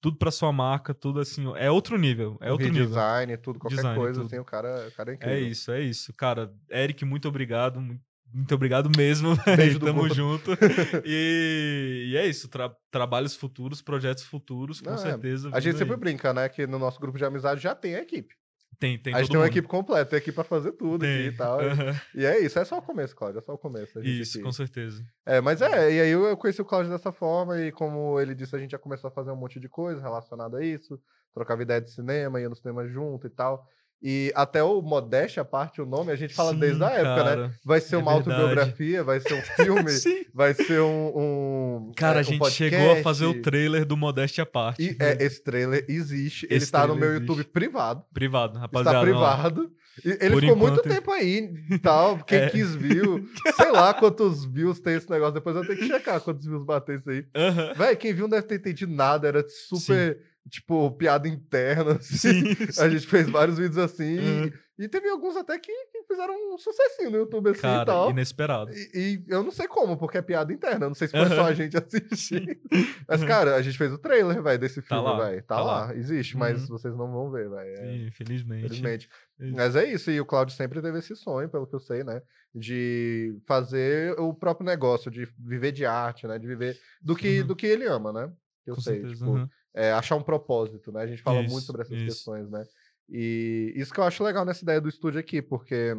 tudo 0.00 0.16
pra 0.16 0.30
sua 0.30 0.52
marca, 0.52 0.92
tudo 0.94 1.20
assim, 1.20 1.44
é 1.56 1.70
outro 1.70 1.96
nível, 1.98 2.36
é 2.40 2.50
outro 2.50 2.66
nível. 2.66 2.82
redesign, 2.88 3.36
tudo, 3.36 3.58
qualquer 3.58 3.76
Design, 3.76 3.98
coisa, 3.98 4.20
tudo. 4.20 4.26
assim, 4.26 4.38
o 4.38 4.44
cara, 4.44 4.88
o 4.88 4.92
cara 4.92 5.12
é 5.12 5.14
incrível. 5.14 5.36
É 5.36 5.40
isso, 5.40 5.70
é 5.70 5.80
isso. 5.82 6.12
Cara, 6.14 6.52
Eric, 6.70 7.04
muito 7.04 7.28
obrigado. 7.28 7.80
mu- 7.80 8.00
Muito 8.32 8.52
obrigado 8.54 8.90
mesmo. 8.96 9.36
Beijo 9.56 9.78
Tamo 9.78 10.00
gordo. 10.00 10.14
junto. 10.14 10.50
E, 11.04 12.10
e 12.12 12.16
é 12.16 12.26
isso. 12.26 12.48
tra- 12.48 12.74
trabalhos 12.90 13.36
futuros, 13.36 13.80
projetos 13.80 14.24
futuros, 14.24 14.80
com 14.80 14.90
Não, 14.90 14.96
é. 14.96 14.98
certeza. 14.98 15.50
A 15.52 15.60
gente 15.60 15.72
vindo 15.72 15.78
sempre 15.78 15.94
aí. 15.94 16.00
brinca, 16.00 16.32
né? 16.34 16.48
Que 16.48 16.66
no 16.66 16.78
nosso 16.78 16.98
grupo 17.00 17.16
de 17.16 17.24
amizade 17.24 17.60
já 17.62 17.74
tem 17.74 17.94
a 17.94 18.00
equipe. 18.00 18.34
Tem, 18.78 18.98
tem 18.98 19.14
a 19.14 19.18
gente 19.18 19.28
tem 19.30 19.36
uma 19.38 19.44
mundo. 19.44 19.52
equipe 19.52 19.68
completa, 19.68 20.10
tem 20.10 20.18
equipe 20.18 20.34
pra 20.34 20.44
fazer 20.44 20.72
tudo 20.72 21.04
aqui 21.04 21.14
Tem. 21.14 21.26
e 21.26 21.32
tal. 21.36 21.60
Aham. 21.60 22.00
E 22.14 22.24
é 22.24 22.38
isso, 22.40 22.58
é 22.58 22.64
só 22.64 22.78
o 22.78 22.82
começo, 22.82 23.14
Cláudio, 23.16 23.38
é 23.38 23.42
só 23.42 23.54
o 23.54 23.58
começo. 23.58 24.00
Isso, 24.00 24.38
aqui- 24.38 24.44
com 24.44 24.52
certeza. 24.52 25.04
É, 25.26 25.40
mas 25.40 25.60
é, 25.62 25.92
e 25.92 26.00
aí 26.00 26.10
eu 26.10 26.36
conheci 26.36 26.60
o 26.60 26.64
Cláudio 26.64 26.90
dessa 26.90 27.12
forma, 27.12 27.60
e 27.60 27.72
como 27.72 28.20
ele 28.20 28.34
disse, 28.34 28.54
a 28.54 28.58
gente 28.58 28.70
já 28.72 28.78
começou 28.78 29.08
a 29.08 29.10
fazer 29.10 29.30
um 29.30 29.36
monte 29.36 29.58
de 29.60 29.68
coisa 29.68 30.00
relacionada 30.00 30.58
a 30.58 30.64
isso, 30.64 31.00
trocava 31.32 31.62
ideia 31.62 31.80
de 31.80 31.90
cinema, 31.90 32.40
ia 32.40 32.48
no 32.48 32.56
cinema 32.56 32.86
junto 32.86 33.26
e 33.26 33.30
tal. 33.30 33.66
E 34.06 34.30
até 34.34 34.62
o 34.62 34.82
Modéstia 34.82 35.40
à 35.40 35.44
parte, 35.46 35.80
o 35.80 35.86
nome, 35.86 36.12
a 36.12 36.16
gente 36.16 36.34
fala 36.34 36.52
Sim, 36.52 36.58
desde 36.58 36.84
a 36.84 36.90
época, 36.90 37.24
né? 37.24 37.24
cara. 37.24 37.54
Vai 37.64 37.80
ser 37.80 37.94
é 37.94 37.98
uma 37.98 38.12
verdade. 38.12 38.42
autobiografia, 38.42 39.02
vai 39.02 39.18
ser 39.18 39.32
um 39.32 39.40
filme, 39.64 39.92
vai 40.34 40.52
ser 40.52 40.82
um. 40.82 41.12
um 41.16 41.92
Cara, 41.96 42.18
é, 42.18 42.18
a 42.18 42.20
um 42.20 42.24
gente 42.24 42.50
chegou 42.50 42.92
a 42.92 42.96
fazer 43.02 43.24
o 43.24 43.28
podcast. 43.28 43.50
trailer 43.50 43.86
do 43.86 43.96
Modéstia 43.96 44.42
à 44.42 44.46
parte. 44.46 44.82
E 44.82 44.96
é, 45.00 45.24
esse 45.24 45.42
trailer 45.42 45.86
existe, 45.88 46.44
ele 46.50 46.56
Esse 46.56 46.70
tá 46.70 46.86
no 46.86 46.94
meu 46.94 47.12
existe. 47.12 47.30
YouTube 47.30 47.44
privado. 47.44 48.04
Privado, 48.12 48.58
rapaziada. 48.58 48.90
Está 48.90 49.00
ó. 49.00 49.02
privado. 49.02 49.62
E 49.64 49.83
ele 50.04 50.30
Por 50.30 50.40
ficou 50.40 50.56
muito 50.56 50.72
enquanto- 50.80 50.88
tempo 50.88 51.10
aí 51.12 51.50
tal. 51.82 52.18
Quem 52.24 52.38
É. 52.38 52.50
quis 52.50 52.74
viu. 52.74 53.28
Sei 53.56 53.70
lá 53.70 53.92
quantos 53.94 54.44
views 54.44 54.80
tem 54.80 54.94
esse 54.96 55.08
negócio. 55.10 55.34
Depois 55.34 55.54
eu 55.56 55.66
tenho 55.66 55.78
que 55.78 55.86
checar 55.86 56.20
quantos 56.20 56.46
views 56.46 56.64
bater 56.64 56.98
isso 56.98 57.10
aí. 57.10 57.24
Aham. 57.34 57.72
Véi, 57.76 57.96
quem 57.96 58.12
viu 58.12 58.22
não 58.22 58.30
deve 58.30 58.46
ter 58.46 58.56
entendido 58.56 58.92
nada. 58.92 59.28
Era 59.28 59.44
super, 59.48 60.18
tipo, 60.50 60.90
piada 60.92 61.28
interna. 61.28 61.92
assim. 61.92 62.16
Sim, 62.54 62.56
A 62.82 62.88
gente 62.88 63.06
fez 63.06 63.28
vários 63.28 63.58
vídeos 63.58 63.78
assim. 63.78 64.18
Uhum. 64.18 64.52
E, 64.78 64.84
e 64.84 64.88
teve 64.88 65.08
alguns 65.08 65.36
até 65.36 65.58
que, 65.58 65.72
que 65.86 66.02
fizeram 66.04 66.34
um 66.54 66.58
sucessinho 66.58 67.10
no 67.10 67.16
YouTube 67.18 67.50
assim 67.50 67.58
e 67.60 67.62
Cara, 67.62 67.84
tal. 67.84 68.10
inesperado. 68.10 68.70
E, 68.72 68.90
e 68.94 69.24
eu 69.32 69.42
não 69.42 69.50
sei 69.50 69.66
como, 69.68 69.96
porque 69.96 70.18
é 70.18 70.22
piada 70.22 70.52
interna. 70.52 70.86
Não 70.88 70.94
sei 70.94 71.08
se 71.08 71.16
foi 71.16 71.28
só 71.28 71.44
a 71.46 71.54
gente 71.54 71.76
assistir. 71.78 72.60
Mas, 73.08 73.22
cara, 73.24 73.54
a 73.56 73.62
gente 73.62 73.78
fez 73.78 73.92
o 73.92 73.98
trailer, 73.98 74.42
velho, 74.42 74.58
desse 74.58 74.80
Tá 74.82 74.88
filme, 74.88 75.02
lá, 75.04 75.24
velho. 75.24 75.42
Tá, 75.42 75.56
tá 75.56 75.62
lá. 75.62 75.84
lá. 75.86 75.94
Existe, 75.96 76.36
mas 76.36 76.62
Uhum. 76.62 76.66
vocês 76.78 76.96
não 76.96 77.10
vão 77.12 77.30
ver, 77.30 77.48
velho. 77.48 77.76
É. 77.76 77.96
Infelizmente. 78.06 79.08
Isso. 79.38 79.54
Mas 79.54 79.76
é 79.76 79.84
isso, 79.90 80.10
e 80.10 80.20
o 80.20 80.26
Claudio 80.26 80.54
sempre 80.54 80.80
teve 80.80 80.98
esse 80.98 81.14
sonho, 81.16 81.48
pelo 81.48 81.66
que 81.66 81.74
eu 81.74 81.80
sei, 81.80 82.02
né? 82.04 82.22
De 82.54 83.36
fazer 83.46 84.18
o 84.18 84.32
próprio 84.32 84.64
negócio, 84.66 85.10
de 85.10 85.26
viver 85.38 85.72
de 85.72 85.84
arte, 85.84 86.26
né? 86.26 86.38
De 86.38 86.46
viver 86.46 86.78
do 87.02 87.14
que, 87.16 87.40
Uhum. 87.40 87.46
do 87.46 87.56
que 87.56 87.66
ele 87.66 87.84
ama, 87.84 88.12
né? 88.12 88.32
Eu 88.66 88.76
Com 88.76 88.80
sei, 88.80 88.94
certeza. 89.00 89.14
tipo, 89.14 89.36
aham. 89.36 89.50
é, 89.74 89.92
achar 89.92 90.16
um 90.16 90.22
propósito, 90.22 90.90
né? 90.92 91.02
A 91.02 91.06
gente 91.06 91.20
fala 91.22 91.40
muito 91.40 91.56
Isso, 91.58 91.66
sobre 91.66 91.82
essas 91.82 91.96
isso. 91.96 92.06
questões, 92.06 92.48
né? 92.50 92.64
E 93.08 93.72
isso 93.76 93.92
que 93.92 94.00
eu 94.00 94.04
acho 94.04 94.24
legal 94.24 94.44
nessa 94.44 94.62
ideia 94.64 94.80
do 94.80 94.88
estúdio 94.88 95.20
aqui, 95.20 95.42
porque 95.42 95.94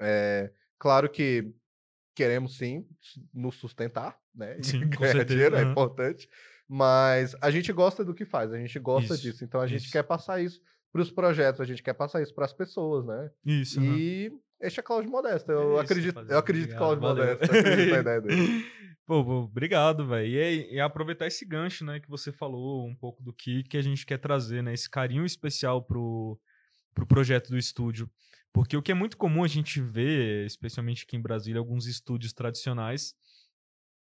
é 0.00 0.52
claro 0.78 1.08
que 1.10 1.52
queremos 2.14 2.56
sim 2.58 2.86
nos 3.32 3.56
sustentar, 3.56 4.18
né? 4.34 4.56
Sim, 4.62 4.88
com 4.90 5.00
ganhar 5.00 5.12
certeza, 5.12 5.24
dinheiro 5.24 5.56
é 5.56 5.62
aham. 5.62 5.72
importante, 5.72 6.28
mas 6.68 7.34
a 7.40 7.50
gente 7.50 7.72
gosta 7.72 8.04
do 8.04 8.14
que 8.14 8.24
faz, 8.24 8.52
a 8.52 8.58
gente 8.58 8.78
gosta 8.78 9.14
Isso, 9.14 9.22
disso, 9.22 9.44
então 9.44 9.60
a 9.60 9.66
gente 9.66 9.84
isso. 9.84 9.92
quer 9.92 10.02
passar 10.04 10.40
isso 10.40 10.60
para 10.92 11.02
os 11.02 11.10
projetos, 11.10 11.60
a 11.60 11.64
gente 11.64 11.82
quer 11.82 11.94
passar 11.94 12.22
isso 12.22 12.34
para 12.34 12.44
as 12.44 12.52
pessoas, 12.52 13.04
né? 13.04 13.30
Isso. 13.44 13.80
E 13.80 14.32
este 14.66 14.80
é 14.80 14.82
Cláudio 14.82 15.10
Modesto. 15.10 15.50
Eu 15.50 15.78
É 15.78 15.82
acredito, 15.82 16.18
eu 16.18 16.38
acredito 16.38 16.74
Obrigado, 16.74 16.98
Cláudio. 16.98 17.02
Modesto. 17.02 17.44
Acredito 17.44 17.90
na 17.90 17.98
ideia 18.00 18.20
dele. 18.20 18.64
Pô, 19.06 19.18
obrigado, 19.18 20.06
velho. 20.06 20.26
E, 20.26 20.74
e 20.74 20.80
aproveitar 20.80 21.26
esse 21.26 21.44
gancho, 21.44 21.84
né, 21.84 22.00
que 22.00 22.08
você 22.08 22.32
falou 22.32 22.86
um 22.86 22.94
pouco 22.94 23.22
do 23.22 23.32
que, 23.32 23.62
que 23.64 23.76
a 23.76 23.82
gente 23.82 24.06
quer 24.06 24.18
trazer, 24.18 24.62
né? 24.62 24.72
Esse 24.72 24.88
carinho 24.88 25.26
especial 25.26 25.82
pro, 25.82 26.40
pro 26.94 27.06
projeto 27.06 27.50
do 27.50 27.58
estúdio. 27.58 28.10
Porque 28.52 28.76
o 28.76 28.82
que 28.82 28.92
é 28.92 28.94
muito 28.94 29.16
comum 29.16 29.44
a 29.44 29.48
gente 29.48 29.80
ver, 29.80 30.46
especialmente 30.46 31.04
aqui 31.04 31.16
em 31.16 31.22
Brasília, 31.22 31.58
alguns 31.58 31.86
estúdios 31.86 32.32
tradicionais, 32.32 33.14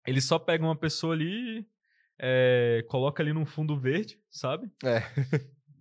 eles 0.07 0.23
só 0.23 0.39
pegam 0.39 0.69
uma 0.69 0.77
pessoa 0.77 1.13
ali, 1.13 1.67
é, 2.17 2.83
coloca 2.87 3.21
ali 3.21 3.33
num 3.33 3.45
fundo 3.45 3.77
verde, 3.77 4.19
sabe? 4.31 4.71
É. 4.83 5.03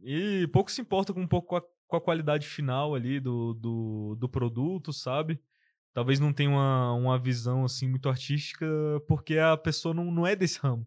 E 0.03 0.47
pouco 0.53 0.71
se 0.71 0.81
importa 0.81 1.15
com 1.15 1.21
um 1.21 1.27
pouco 1.29 1.57
com 1.89 1.97
a, 1.97 2.01
qualidade 2.01 2.47
final 2.47 2.95
ali 2.95 3.19
do, 3.19 3.55
do, 3.55 4.17
do 4.21 4.29
produto, 4.29 4.93
sabe? 4.93 5.41
Talvez 5.93 6.21
não 6.21 6.33
tenha 6.33 6.51
uma, 6.51 6.93
uma 6.93 7.19
visão 7.19 7.65
assim 7.65 7.89
muito 7.89 8.09
artística, 8.09 8.67
porque 9.09 9.39
a 9.39 9.57
pessoa 9.57 9.93
não, 9.95 10.05
não 10.05 10.27
é 10.27 10.37
desse 10.37 10.61
ramo. 10.61 10.87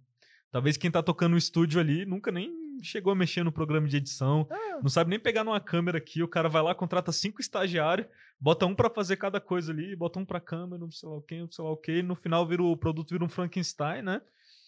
Talvez 0.51 0.77
quem 0.77 0.91
tá 0.91 1.01
tocando 1.01 1.31
no 1.31 1.37
estúdio 1.37 1.79
ali 1.79 2.05
nunca 2.05 2.31
nem 2.31 2.61
chegou 2.83 3.11
a 3.11 3.15
mexer 3.15 3.43
no 3.43 3.51
programa 3.51 3.87
de 3.87 3.97
edição, 3.97 4.47
É. 4.49 4.81
não 4.81 4.89
sabe 4.89 5.09
nem 5.09 5.19
pegar 5.19 5.43
numa 5.43 5.59
câmera 5.59 5.97
aqui, 5.97 6.23
o 6.23 6.27
cara 6.27 6.49
vai 6.49 6.61
lá, 6.61 6.73
contrata 6.73 7.11
cinco 7.11 7.39
estagiários, 7.41 8.07
bota 8.39 8.65
um 8.65 8.73
pra 8.73 8.89
fazer 8.89 9.17
cada 9.17 9.39
coisa 9.39 9.71
ali, 9.71 9.95
bota 9.95 10.19
um 10.19 10.25
pra 10.25 10.39
câmera, 10.39 10.79
não 10.79 10.89
sei 10.91 11.07
lá 11.07 11.15
o 11.15 11.21
que, 11.21 11.39
não 11.39 11.51
sei 11.51 11.63
lá 11.63 11.71
o 11.71 11.77
que, 11.77 11.99
e 11.99 12.03
no 12.03 12.15
final 12.15 12.45
vira 12.45 12.63
o 12.63 12.75
produto 12.75 13.11
vira 13.11 13.23
um 13.23 13.29
Frankenstein, 13.29 14.01
né? 14.01 14.21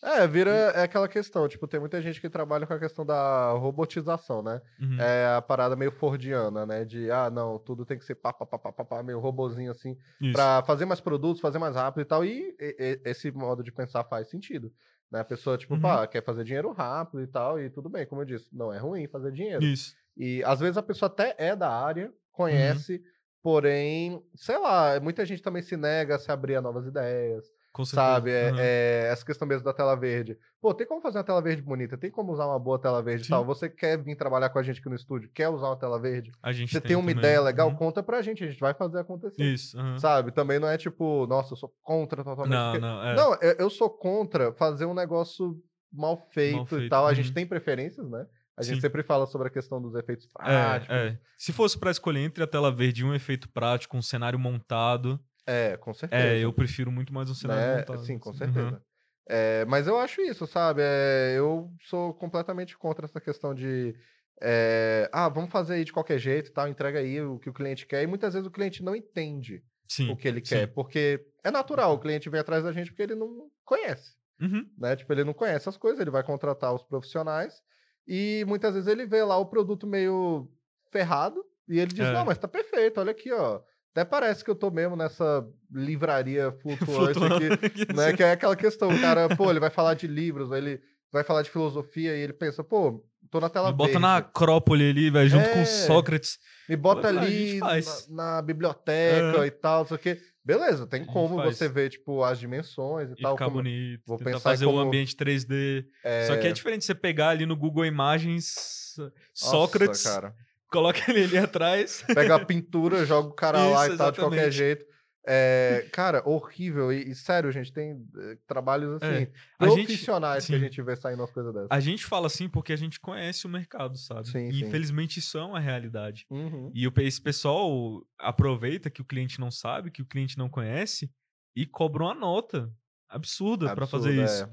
É, 0.03 0.27
vira 0.27 0.49
é 0.51 0.83
aquela 0.83 1.07
questão, 1.07 1.47
tipo, 1.47 1.65
tem 1.65 1.79
muita 1.79 2.01
gente 2.01 2.19
que 2.19 2.29
trabalha 2.29 2.67
com 2.67 2.73
a 2.73 2.79
questão 2.79 3.05
da 3.05 3.51
robotização, 3.53 4.43
né? 4.43 4.61
Uhum. 4.81 4.99
É 4.99 5.35
a 5.37 5.41
parada 5.41 5.75
meio 5.77 5.91
fordiana, 5.93 6.65
né? 6.65 6.83
De, 6.83 7.09
ah, 7.09 7.29
não, 7.29 7.57
tudo 7.57 7.85
tem 7.85 7.97
que 7.97 8.03
ser 8.03 8.15
pá, 8.15 8.33
pá, 8.33 8.45
pá, 8.45 8.59
pá, 8.59 8.83
pá, 8.83 9.01
meio 9.03 9.19
robozinho 9.19 9.71
assim, 9.71 9.97
Isso. 10.19 10.33
pra 10.33 10.61
fazer 10.63 10.85
mais 10.85 10.99
produtos, 10.99 11.41
fazer 11.41 11.57
mais 11.57 11.75
rápido 11.75 12.01
e 12.01 12.05
tal. 12.05 12.25
E, 12.25 12.53
e- 12.59 13.01
esse 13.05 13.31
modo 13.31 13.63
de 13.63 13.71
pensar 13.71 14.03
faz 14.03 14.29
sentido. 14.29 14.73
Né? 15.09 15.21
A 15.21 15.23
pessoa, 15.25 15.57
tipo, 15.57 15.75
Uhum. 15.75 15.79
pá, 15.81 16.05
quer 16.05 16.21
fazer 16.23 16.43
dinheiro 16.43 16.71
rápido 16.73 17.21
e 17.21 17.27
tal, 17.27 17.57
e 17.59 17.69
tudo 17.69 17.87
bem, 17.89 18.05
como 18.05 18.21
eu 18.21 18.25
disse, 18.25 18.49
não 18.53 18.73
é 18.73 18.77
ruim 18.79 19.07
fazer 19.07 19.31
dinheiro. 19.31 19.63
Isso. 19.63 19.95
E 20.17 20.43
às 20.43 20.59
vezes 20.59 20.75
a 20.77 20.83
pessoa 20.83 21.07
até 21.07 21.33
é 21.37 21.55
da 21.55 21.69
área, 21.69 22.07
Uhum. 22.07 22.13
conhece, 22.33 23.01
porém, 23.41 24.21
sei 24.35 24.57
lá, 24.57 24.99
muita 24.99 25.25
gente 25.25 25.41
também 25.41 25.61
se 25.61 25.77
nega 25.77 26.15
a 26.15 26.19
se 26.19 26.31
abrir 26.31 26.55
a 26.55 26.61
novas 26.61 26.85
ideias, 26.87 27.45
Com 27.73 27.83
sabe? 27.85 28.29
É, 28.29 28.49
Aham. 28.49 28.57
é, 28.59 29.07
essa 29.11 29.25
questão 29.25 29.47
mesmo 29.47 29.63
da 29.65 29.73
tela 29.73 29.95
verde. 29.95 30.37
Pô, 30.61 30.75
tem 30.75 30.85
como 30.85 31.01
fazer 31.01 31.17
uma 31.17 31.23
tela 31.23 31.41
verde 31.41 31.61
bonita, 31.63 31.97
tem 31.97 32.11
como 32.11 32.31
usar 32.31 32.45
uma 32.45 32.59
boa 32.59 32.77
tela 32.79 33.01
verde 33.01 33.23
e 33.23 33.25
Sim. 33.25 33.31
tal. 33.31 33.43
Você 33.45 33.67
quer 33.67 33.97
vir 33.97 34.15
trabalhar 34.15 34.49
com 34.49 34.59
a 34.59 34.63
gente 34.63 34.79
aqui 34.79 34.87
no 34.87 34.95
estúdio, 34.95 35.29
quer 35.33 35.49
usar 35.49 35.67
uma 35.69 35.75
tela 35.75 35.99
verde? 35.99 36.31
A 36.43 36.51
gente 36.51 36.71
Você 36.71 36.79
tem 36.79 36.95
uma 36.95 37.01
também. 37.01 37.17
ideia 37.17 37.41
legal, 37.41 37.69
Uhum. 37.69 37.75
conta 37.75 38.03
pra 38.03 38.21
gente, 38.21 38.43
a 38.43 38.47
gente 38.47 38.59
vai 38.59 38.75
fazer 38.75 38.99
acontecer. 38.99 39.43
Isso. 39.43 39.77
aham. 39.79 39.97
Sabe? 39.97 40.31
Também 40.31 40.59
não 40.59 40.67
é 40.67 40.77
tipo, 40.77 41.25
nossa, 41.25 41.53
eu 41.53 41.57
sou 41.57 41.73
contra 41.81 42.23
totalmente. 42.23 42.51
Não, 42.53 42.71
porque- 42.73 42.85
não. 42.85 43.03
É. 43.03 43.15
Não, 43.15 43.33
eu, 43.41 43.55
eu 43.57 43.69
sou 43.71 43.89
contra 43.89 44.53
fazer 44.53 44.85
um 44.85 44.93
negócio 44.93 45.59
mal 45.91 46.17
feito, 46.31 46.63
e 46.63 46.67
feito, 46.67 46.89
tal. 46.89 47.07
A 47.07 47.13
gente 47.15 47.29
uhum. 47.29 47.33
tem 47.33 47.45
preferências, 47.47 48.07
né? 48.07 48.27
A 48.55 48.61
gente 48.61 48.75
Sim. 48.75 48.81
sempre 48.81 49.01
fala 49.01 49.25
sobre 49.25 49.47
a 49.47 49.51
questão 49.51 49.81
dos 49.81 49.95
efeitos 49.95 50.27
É, 50.41 50.43
práticos. 50.43 50.95
é. 50.95 51.17
Se 51.35 51.51
fosse 51.51 51.75
pra 51.75 51.89
escolher 51.89 52.19
entre 52.19 52.43
a 52.43 52.47
tela 52.47 52.71
verde 52.71 53.01
e 53.01 53.03
um 53.03 53.15
efeito 53.15 53.49
prático, 53.49 53.97
um 53.97 54.01
cenário 54.01 54.37
montado, 54.37 55.19
É, 55.45 55.77
com 55.77 55.93
certeza. 55.93 56.23
é, 56.23 56.39
eu 56.39 56.53
prefiro 56.53 56.91
muito 56.91 57.13
mais 57.13 57.29
um 57.29 57.35
cenário 57.35 57.63
né? 57.63 57.77
montado. 57.79 58.05
Sim, 58.05 58.17
com 58.17 58.29
assim. 58.29 58.39
certeza. 58.39 58.67
Aham. 58.67 58.81
É, 59.27 59.65
mas 59.65 59.87
eu 59.87 59.97
acho 59.97 60.21
isso, 60.21 60.45
sabe? 60.45 60.81
É, 60.83 61.35
eu 61.37 61.71
sou 61.81 62.13
completamente 62.13 62.77
contra 62.77 63.05
essa 63.05 63.21
questão 63.21 63.53
de. 63.53 63.95
é, 64.41 65.09
ah, 65.13 65.29
vamos 65.29 65.49
fazer 65.49 65.75
aí 65.75 65.85
de 65.85 65.93
qualquer 65.93 66.19
jeito 66.19 66.49
e 66.49 66.53
tal, 66.53 66.67
entrega 66.67 66.99
aí 66.99 67.21
o 67.21 67.39
que 67.39 67.49
o 67.49 67.53
cliente 67.53 67.85
quer. 67.85 68.03
E 68.03 68.07
muitas 68.07 68.33
vezes 68.33 68.47
o 68.47 68.51
cliente 68.51 68.83
não 68.83 68.95
entende 68.95 69.63
Sim. 69.87 70.09
o 70.11 70.17
que 70.17 70.27
ele 70.27 70.43
sim. 70.43 70.55
quer, 70.55 70.67
porque 70.67 71.25
é 71.43 71.51
natural, 71.51 71.93
o 71.93 71.99
cliente 71.99 72.29
vem 72.29 72.39
atrás 72.39 72.63
da 72.63 72.71
gente 72.71 72.91
porque 72.91 73.03
ele 73.03 73.15
não 73.15 73.49
conhece. 73.63 74.15
Uhum. 74.41 74.67
né? 74.77 74.95
Tipo, 74.95 75.13
ele 75.13 75.23
não 75.23 75.33
conhece 75.33 75.69
as 75.69 75.77
coisas, 75.77 76.01
ele 76.01 76.09
vai 76.09 76.23
contratar 76.23 76.73
os 76.73 76.83
profissionais 76.83 77.61
e 78.05 78.43
muitas 78.47 78.73
vezes 78.73 78.87
ele 78.87 79.05
vê 79.05 79.23
lá 79.23 79.37
o 79.37 79.45
produto 79.45 79.87
meio 79.87 80.51
ferrado 80.91 81.45
e 81.67 81.79
ele 81.79 81.93
diz: 81.93 82.07
É. 82.07 82.11
Não, 82.11 82.25
mas 82.25 82.37
tá 82.37 82.47
perfeito, 82.47 82.99
olha 82.99 83.11
aqui, 83.11 83.31
ó. 83.31 83.61
Até 83.93 84.03
parece 84.03 84.43
que 84.43 84.49
eu 84.49 84.55
tô 84.55 84.71
mesmo 84.71 84.95
nessa 84.95 85.45
livraria 85.71 86.51
flutuante 86.61 87.19
aqui, 87.23 87.93
né? 87.95 88.13
Que 88.13 88.23
é 88.23 88.31
aquela 88.31 88.55
questão, 88.55 88.89
o 88.89 88.99
cara, 88.99 89.29
pô, 89.35 89.49
ele 89.51 89.59
vai 89.59 89.69
falar 89.69 89.93
de 89.93 90.07
livros, 90.07 90.51
ele 90.51 90.81
vai 91.11 91.23
falar 91.23 91.43
de 91.43 91.51
filosofia 91.51 92.15
e 92.15 92.21
ele 92.21 92.33
pensa, 92.33 92.63
pô, 92.63 93.05
tô 93.29 93.39
na 93.39 93.49
tela 93.49 93.69
Me 93.69 93.77
bota 93.77 93.89
verde. 93.91 94.01
na 94.01 94.17
Acrópole 94.17 94.89
ali, 94.89 95.09
velho, 95.11 95.29
junto 95.29 95.47
com 95.47 95.59
É. 95.59 95.65
Sócrates. 95.65 96.39
Me 96.67 96.75
bota 96.75 97.07
ali 97.07 97.59
na, 97.59 97.69
na 98.09 98.41
biblioteca 98.41 99.45
e 99.45 99.51
tal, 99.51 99.81
não 99.81 99.87
sei 99.87 99.95
o 99.95 99.99
quê. 99.99 100.19
Beleza, 100.45 100.85
tem 100.87 101.05
como 101.05 101.35
você 101.41 101.69
ver, 101.69 101.89
tipo, 101.89 102.21
as 102.23 102.37
dimensões 102.39 103.11
e, 103.11 103.13
E 103.13 103.21
tal. 103.21 103.33
ficar 103.35 103.45
como- 103.45 103.57
bonito. 103.57 104.01
vou 104.07 104.17
tentar 104.17 104.31
pensar 104.31 104.39
fazer 104.49 104.65
o 104.65 104.69
como- 104.71 104.81
ambiente 104.81 105.15
3D. 105.15 105.85
Só 106.27 106.35
que 106.37 106.47
é 106.47 106.51
diferente 106.51 106.83
você 106.83 106.95
pegar 106.95 107.29
ali 107.29 107.45
no 107.45 107.55
Google 107.55 107.85
Imagens 107.85 108.53
Nossa, 108.97 109.11
Sócrates, 109.33 110.01
cara. 110.03 110.33
Coloca 110.73 110.99
ele 111.09 111.23
ali 111.25 111.37
atrás. 111.37 112.03
Pega 112.13 112.35
a 112.35 112.45
pintura, 112.45 113.05
joga 113.05 113.29
o 113.29 113.33
cara 113.33 113.63
lá 113.67 113.85
Isso, 113.85 113.95
e 113.95 113.97
tal, 113.97 114.11
de 114.11 114.19
qualquer 114.19 114.51
jeito. 114.51 114.85
É, 115.25 115.87
cara, 115.93 116.21
horrível. 116.27 116.91
E, 116.91 117.11
e 117.11 117.15
sério, 117.15 117.49
gente, 117.49 117.71
tem 117.71 117.91
eh, 118.17 118.37
trabalhos 118.45 119.01
assim, 119.01 119.05
É, 119.23 119.31
a 119.57 119.69
gente- 119.69 119.85
profissionais 119.85 120.45
que 120.45 120.53
a 120.53 120.59
gente 120.59 120.81
vê 120.81 120.97
saindo 120.97 121.21
umas 121.21 121.31
coisas 121.31 121.53
dessas. 121.53 121.69
A 121.71 121.79
gente 121.79 122.03
fala 122.03 122.27
assim 122.27 122.49
porque 122.49 122.73
a 122.73 122.75
gente 122.75 122.99
conhece 122.99 123.45
o 123.45 123.49
mercado, 123.49 123.97
sabe? 123.97 124.27
Sim, 124.27 124.49
e 124.49 124.53
sim. 124.55 124.65
infelizmente 124.65 125.19
isso 125.19 125.37
é 125.37 125.43
uma 125.45 125.61
realidade. 125.61 126.25
Uhum. 126.29 126.69
E 126.75 126.85
o- 126.85 126.93
esse 126.97 127.21
pessoal 127.21 128.05
aproveita 128.19 128.89
que 128.89 129.01
o 129.01 129.05
cliente 129.05 129.39
não 129.39 129.49
sabe, 129.49 129.91
que 129.91 130.01
o 130.01 130.05
cliente 130.05 130.37
não 130.37 130.49
conhece 130.49 131.09
e 131.55 131.65
cobra 131.65 132.03
uma 132.03 132.15
nota 132.15 132.69
absurda 133.07 133.73
para 133.73 133.87
fazer 133.87 134.21
isso. 134.25 134.43
é. 134.43 134.49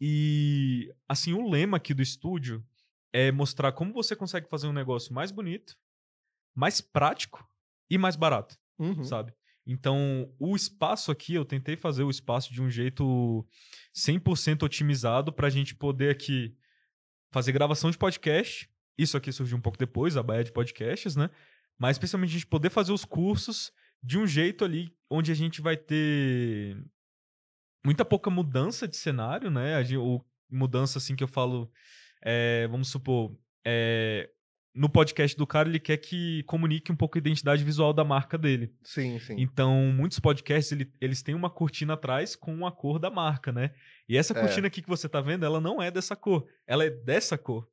E 0.00 0.92
assim, 1.08 1.32
o 1.32 1.48
lema 1.50 1.78
aqui 1.78 1.92
do 1.94 2.02
estúdio 2.02 2.62
é 3.12 3.30
mostrar 3.32 3.72
como 3.72 3.92
você 3.92 4.14
consegue 4.16 4.48
fazer 4.48 4.66
um 4.66 4.72
negócio 4.72 5.12
mais 5.14 5.30
bonito, 5.30 5.76
mais 6.54 6.80
prático 6.80 7.46
e 7.90 7.96
mais 7.98 8.16
barato, 8.16 8.56
Uhum. 8.78 9.04
sabe? 9.04 9.32
Então, 9.66 10.32
o 10.38 10.54
espaço 10.54 11.10
aqui, 11.10 11.34
eu 11.34 11.44
tentei 11.44 11.76
fazer 11.76 12.04
o 12.04 12.10
espaço 12.10 12.52
de 12.52 12.62
um 12.62 12.70
jeito 12.70 13.44
100% 13.94 14.62
otimizado 14.62 15.32
para 15.32 15.48
a 15.48 15.50
gente 15.50 15.74
poder 15.74 16.10
aqui 16.10 16.56
fazer 17.32 17.50
gravação 17.52 17.90
de 17.90 17.98
podcast. 17.98 18.70
Isso 18.96 19.16
aqui 19.16 19.32
surgiu 19.32 19.58
um 19.58 19.60
pouco 19.60 19.76
depois, 19.78 20.16
a 20.16 20.22
Baía 20.22 20.44
de 20.44 20.52
Podcasts, 20.52 21.16
né? 21.16 21.28
Mas 21.78 21.96
especialmente 21.96 22.30
a 22.30 22.32
gente 22.34 22.46
poder 22.46 22.70
fazer 22.70 22.92
os 22.92 23.04
cursos 23.04 23.72
de 24.02 24.16
um 24.18 24.26
jeito 24.26 24.64
ali 24.64 24.94
onde 25.10 25.32
a 25.32 25.34
gente 25.34 25.60
vai 25.60 25.76
ter 25.76 26.80
muita 27.84 28.04
pouca 28.04 28.30
mudança 28.30 28.86
de 28.86 28.96
cenário, 28.96 29.50
né? 29.50 29.74
Ou 29.98 30.24
mudança 30.50 30.98
assim 30.98 31.16
que 31.16 31.24
eu 31.24 31.28
falo, 31.28 31.70
é, 32.26 32.66
vamos 32.68 32.88
supor, 32.90 33.38
é, 33.64 34.28
no 34.74 34.90
podcast 34.90 35.34
do 35.36 35.46
cara 35.46 35.68
ele 35.68 35.80
quer 35.80 35.96
que 35.96 36.42
comunique 36.42 36.92
um 36.92 36.96
pouco 36.96 37.16
a 37.16 37.20
identidade 37.20 37.64
visual 37.64 37.92
da 37.94 38.04
marca 38.04 38.36
dele. 38.36 38.74
Sim, 38.82 39.18
sim. 39.20 39.36
Então, 39.38 39.74
muitos 39.94 40.18
podcasts, 40.18 40.70
ele- 40.72 40.92
eles 41.00 41.22
têm 41.22 41.34
uma 41.34 41.48
cortina 41.48 41.94
atrás 41.94 42.36
com 42.36 42.66
a 42.66 42.72
cor 42.72 42.98
da 42.98 43.08
marca, 43.08 43.50
né? 43.52 43.70
E 44.08 44.16
essa 44.18 44.36
É. 44.36 44.40
cortina 44.40 44.66
aqui 44.66 44.82
que 44.82 44.88
você 44.88 45.08
tá 45.08 45.20
vendo, 45.22 45.46
ela 45.46 45.60
não 45.60 45.80
é 45.80 45.90
dessa 45.90 46.14
cor. 46.16 46.46
Ela 46.66 46.84
é 46.84 46.90
dessa 46.90 47.38
cor. 47.38 47.66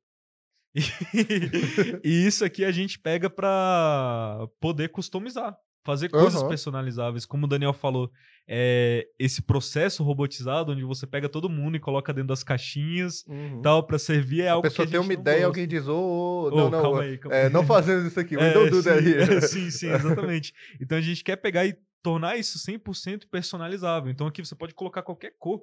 E, 1.14 2.00
e 2.02 2.26
isso 2.26 2.44
aqui 2.44 2.64
a 2.64 2.72
gente 2.72 2.98
pega 2.98 3.28
pra 3.30 4.48
poder 4.60 4.88
customizar. 4.88 5.56
Fazer 5.84 6.08
coisas 6.10 6.42
Aham. 6.42 6.48
personalizáveis. 6.48 7.26
Como 7.26 7.44
o 7.46 7.48
Daniel 7.48 7.72
falou, 7.74 8.10
é 8.48 9.06
esse 9.18 9.42
processo 9.42 10.02
robotizado, 10.02 10.72
onde 10.72 10.82
você 10.82 11.06
pega 11.06 11.28
todo 11.28 11.48
mundo 11.50 11.76
e 11.76 11.80
coloca 11.80 12.12
dentro 12.12 12.28
das 12.28 12.42
caixinhas 12.42 13.24
Uhum. 13.26 13.60
tal, 13.62 13.86
pra 13.86 13.98
servir, 13.98 14.42
é 14.42 14.48
a 14.48 14.52
algo 14.52 14.62
pessoa 14.62 14.86
que 14.86 14.86
a 14.86 14.90
tem 14.90 15.00
uma 15.00 15.12
não 15.12 15.20
ideia 15.20 15.40
e 15.40 15.42
gosta. 15.42 15.46
alguém 15.48 15.66
diz, 15.68 15.86
ô, 15.88 16.50
Ô, 16.50 16.56
não, 16.56 16.70
não, 16.70 16.82
calma 16.82 17.02
aí, 17.02 17.18
calma 17.18 17.36
é, 17.36 17.44
aí. 17.46 17.50
não 17.50 17.64
fazemos 17.64 18.04
isso 18.06 18.20
aqui, 18.20 18.36
we 18.38 18.44
É, 18.44 18.72
sim, 18.72 18.88
here. 18.98 19.20
é, 19.38 19.40
sim, 19.40 19.70
sim, 19.70 19.88
exatamente. 19.88 20.52
Então 20.80 20.98
a 20.98 21.00
gente 21.00 21.22
quer 21.24 21.36
pegar 21.36 21.66
e 21.66 21.76
tornar 22.02 22.36
isso 22.36 22.58
100% 22.58 23.28
personalizável. 23.30 24.10
Então 24.10 24.26
aqui 24.26 24.44
você 24.44 24.54
pode 24.54 24.74
colocar 24.74 25.02
qualquer 25.02 25.34
cor 25.38 25.62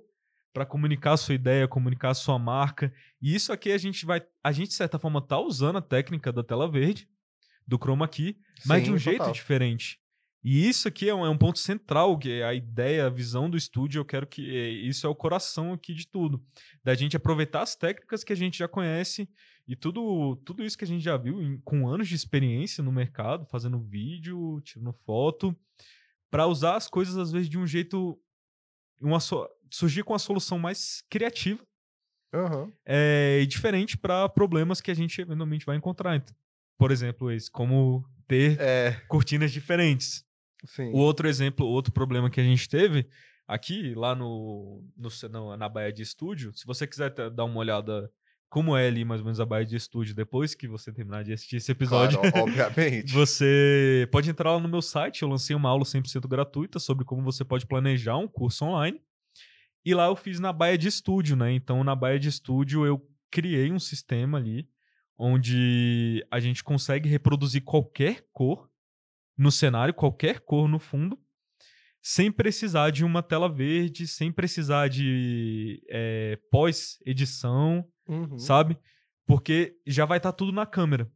para 0.53 0.65
comunicar 0.65 1.13
a 1.13 1.17
sua 1.17 1.35
ideia, 1.35 1.67
comunicar 1.67 2.09
a 2.09 2.13
sua 2.13 2.37
marca. 2.39 2.93
E 3.21 3.33
isso 3.35 3.53
aqui 3.53 3.71
a 3.71 3.77
gente 3.77 4.05
vai, 4.05 4.21
a 4.43 4.51
gente 4.51 4.69
de 4.69 4.75
certa 4.75 4.99
forma 4.99 5.21
tá 5.25 5.39
usando 5.39 5.77
a 5.77 5.81
técnica 5.81 6.31
da 6.31 6.43
tela 6.43 6.69
verde, 6.69 7.07
do 7.67 7.77
chroma 7.77 8.07
key, 8.07 8.37
mas 8.65 8.83
de 8.83 8.89
Sim, 8.89 8.95
um 8.95 8.97
jeito 8.97 9.19
total. 9.19 9.33
diferente. 9.33 10.00
E 10.43 10.67
isso 10.67 10.87
aqui 10.87 11.07
é 11.07 11.13
um, 11.13 11.23
é 11.25 11.29
um 11.29 11.37
ponto 11.37 11.59
central, 11.59 12.17
que 12.17 12.31
é 12.31 12.43
a 12.43 12.53
ideia, 12.53 13.05
a 13.05 13.09
visão 13.09 13.49
do 13.49 13.55
estúdio. 13.55 13.99
Eu 13.99 14.05
quero 14.05 14.25
que 14.25 14.55
é, 14.55 14.69
isso 14.69 15.05
é 15.05 15.09
o 15.09 15.15
coração 15.15 15.71
aqui 15.73 15.93
de 15.93 16.07
tudo, 16.07 16.43
da 16.83 16.95
gente 16.95 17.15
aproveitar 17.15 17.61
as 17.61 17.75
técnicas 17.75 18.23
que 18.23 18.33
a 18.33 18.35
gente 18.35 18.57
já 18.57 18.67
conhece 18.67 19.29
e 19.67 19.75
tudo, 19.75 20.35
tudo 20.37 20.63
isso 20.63 20.75
que 20.77 20.83
a 20.83 20.87
gente 20.87 21.03
já 21.03 21.15
viu 21.15 21.39
em- 21.41 21.59
com 21.59 21.87
anos 21.87 22.07
de 22.07 22.15
experiência 22.15 22.83
no 22.83 22.91
mercado, 22.91 23.45
fazendo 23.45 23.79
vídeo, 23.79 24.59
tirando 24.61 24.91
foto, 25.05 25.55
para 26.31 26.47
usar 26.47 26.75
as 26.75 26.87
coisas 26.87 27.17
às 27.17 27.31
vezes 27.31 27.47
de 27.47 27.59
um 27.59 27.67
jeito, 27.67 28.19
uma 28.99 29.19
so- 29.19 29.47
surgir 29.69 30.03
com 30.03 30.15
a 30.15 30.19
solução 30.19 30.57
mais 30.57 31.03
criativa 31.09 31.61
Aham. 32.33 32.71
é, 32.85 33.39
e 33.41 33.45
diferente 33.45 33.95
para 33.97 34.27
problemas 34.27 34.81
que 34.81 34.89
a 34.89 34.93
gente 34.95 35.21
eventualmente 35.21 35.65
vai 35.65 35.75
encontrar. 35.77 36.15
Então, 36.15 36.35
Por 36.79 36.89
exemplo, 36.91 37.29
esse, 37.29 37.51
como 37.51 38.03
ter 38.27 38.59
É, 38.59 38.91
cortinas 39.07 39.51
diferentes. 39.51 40.25
Sim. 40.65 40.91
O 40.91 40.97
outro 40.97 41.27
exemplo, 41.27 41.65
outro 41.65 41.91
problema 41.91 42.29
que 42.29 42.39
a 42.39 42.43
gente 42.43 42.67
teve 42.69 43.07
aqui, 43.47 43.93
lá 43.95 44.15
no, 44.15 44.83
no, 44.95 45.57
na 45.57 45.67
Baía 45.67 45.91
de 45.91 46.01
Estúdio, 46.01 46.53
se 46.53 46.65
você 46.65 46.87
quiser 46.87 47.09
dar 47.31 47.43
uma 47.45 47.59
olhada 47.59 48.09
como 48.49 48.75
é 48.75 48.87
ali 48.87 49.05
mais 49.05 49.21
ou 49.21 49.25
menos 49.25 49.39
a 49.39 49.45
Baía 49.45 49.65
de 49.65 49.75
Estúdio 49.77 50.13
depois 50.13 50.53
que 50.53 50.67
você 50.67 50.91
terminar 50.91 51.23
de 51.23 51.31
assistir 51.31 51.55
esse 51.55 51.71
episódio, 51.71 52.19
Claro, 52.19 52.37
obviamente. 52.43 53.13
você 53.13 54.07
pode 54.11 54.29
entrar 54.29 54.51
lá 54.51 54.59
no 54.59 54.67
meu 54.67 54.81
site, 54.81 55.21
eu 55.21 55.29
lancei 55.29 55.55
uma 55.55 55.69
aula 55.69 55.85
100% 55.85 56.27
gratuita 56.27 56.77
sobre 56.79 57.05
como 57.05 57.23
você 57.23 57.45
pode 57.45 57.65
planejar 57.65 58.17
um 58.17 58.27
curso 58.27 58.65
online. 58.65 59.01
E 59.85 59.93
lá 59.95 60.05
eu 60.07 60.15
fiz 60.15 60.39
na 60.39 60.53
Baía 60.53 60.77
de 60.77 60.87
Estúdio, 60.87 61.35
né? 61.35 61.51
Então 61.53 61.83
na 61.83 61.95
Baía 61.95 62.19
de 62.19 62.29
Estúdio 62.29 62.85
eu 62.85 63.01
criei 63.31 63.71
um 63.71 63.79
sistema 63.79 64.37
ali 64.37 64.67
onde 65.17 66.25
a 66.31 66.39
gente 66.39 66.63
consegue 66.63 67.07
reproduzir 67.07 67.63
qualquer 67.63 68.25
cor 68.33 68.70
no 69.41 69.51
cenário, 69.51 69.93
qualquer 69.93 70.39
cor 70.41 70.67
no 70.67 70.77
fundo, 70.79 71.17
sem 72.01 72.31
precisar 72.31 72.89
de 72.91 73.03
uma 73.03 73.21
tela 73.23 73.47
verde, 73.51 74.07
sem 74.07 74.31
precisar 74.31 74.87
de 74.87 75.81
eh, 75.89 76.37
pós-edição, 76.51 77.85
Uhum. 78.07 78.37
sabe? 78.37 78.77
Porque 79.25 79.75
já 79.87 80.03
vai 80.05 80.17
estar 80.17 80.31
tudo 80.33 80.51
na 80.51 80.65
câmera. 80.65 81.09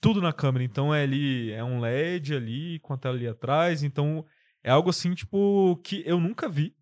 Tudo 0.00 0.22
na 0.22 0.32
câmera. 0.32 0.64
Então 0.64 0.94
é 0.94 1.02
ali, 1.02 1.50
é 1.52 1.62
um 1.62 1.80
LED 1.80 2.34
ali, 2.34 2.78
com 2.80 2.92
a 2.94 2.96
tela 2.96 3.14
ali 3.16 3.26
atrás. 3.26 3.82
Então 3.82 4.24
é 4.62 4.70
algo 4.70 4.90
assim, 4.90 5.12
tipo, 5.14 5.76
que 5.84 6.02
eu 6.06 6.18
nunca 6.20 6.48
vi 6.48 6.74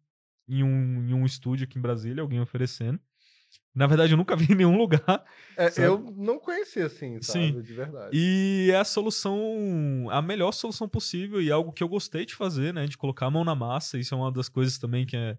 em 0.49 0.62
um, 0.62 1.09
em 1.09 1.15
um 1.15 1.25
estúdio 1.25 1.65
aqui 1.65 1.79
em 1.79 1.83
Brasília, 1.83 2.23
alguém 2.23 2.41
oferecendo. 2.41 3.00
Na 3.76 3.87
verdade, 3.87 4.14
eu 4.14 4.16
nunca 4.16 4.35
vi 4.35 4.52
em 4.52 4.56
nenhum 4.56 4.78
lugar. 4.78 5.23
É, 5.54 5.71
eu 5.76 5.99
não 6.16 6.38
conhecia 6.38 6.87
assim, 6.87 7.21
sabe? 7.21 7.47
Sim. 7.47 7.61
De 7.61 7.75
verdade. 7.75 8.09
E 8.11 8.71
é 8.73 8.76
a 8.76 8.85
solução, 8.85 10.09
a 10.11 10.23
melhor 10.23 10.52
solução 10.52 10.88
possível 10.88 11.42
e 11.42 11.52
algo 11.52 11.73
que 11.73 11.83
eu 11.83 11.88
gostei 11.88 12.25
de 12.25 12.35
fazer, 12.35 12.73
né? 12.73 12.87
De 12.87 12.97
colocar 12.97 13.26
a 13.26 13.30
mão 13.30 13.45
na 13.45 13.54
massa. 13.54 13.99
Isso 13.99 14.14
é 14.14 14.16
uma 14.16 14.33
das 14.33 14.49
coisas 14.49 14.78
também 14.78 15.04
que 15.04 15.14
é 15.14 15.37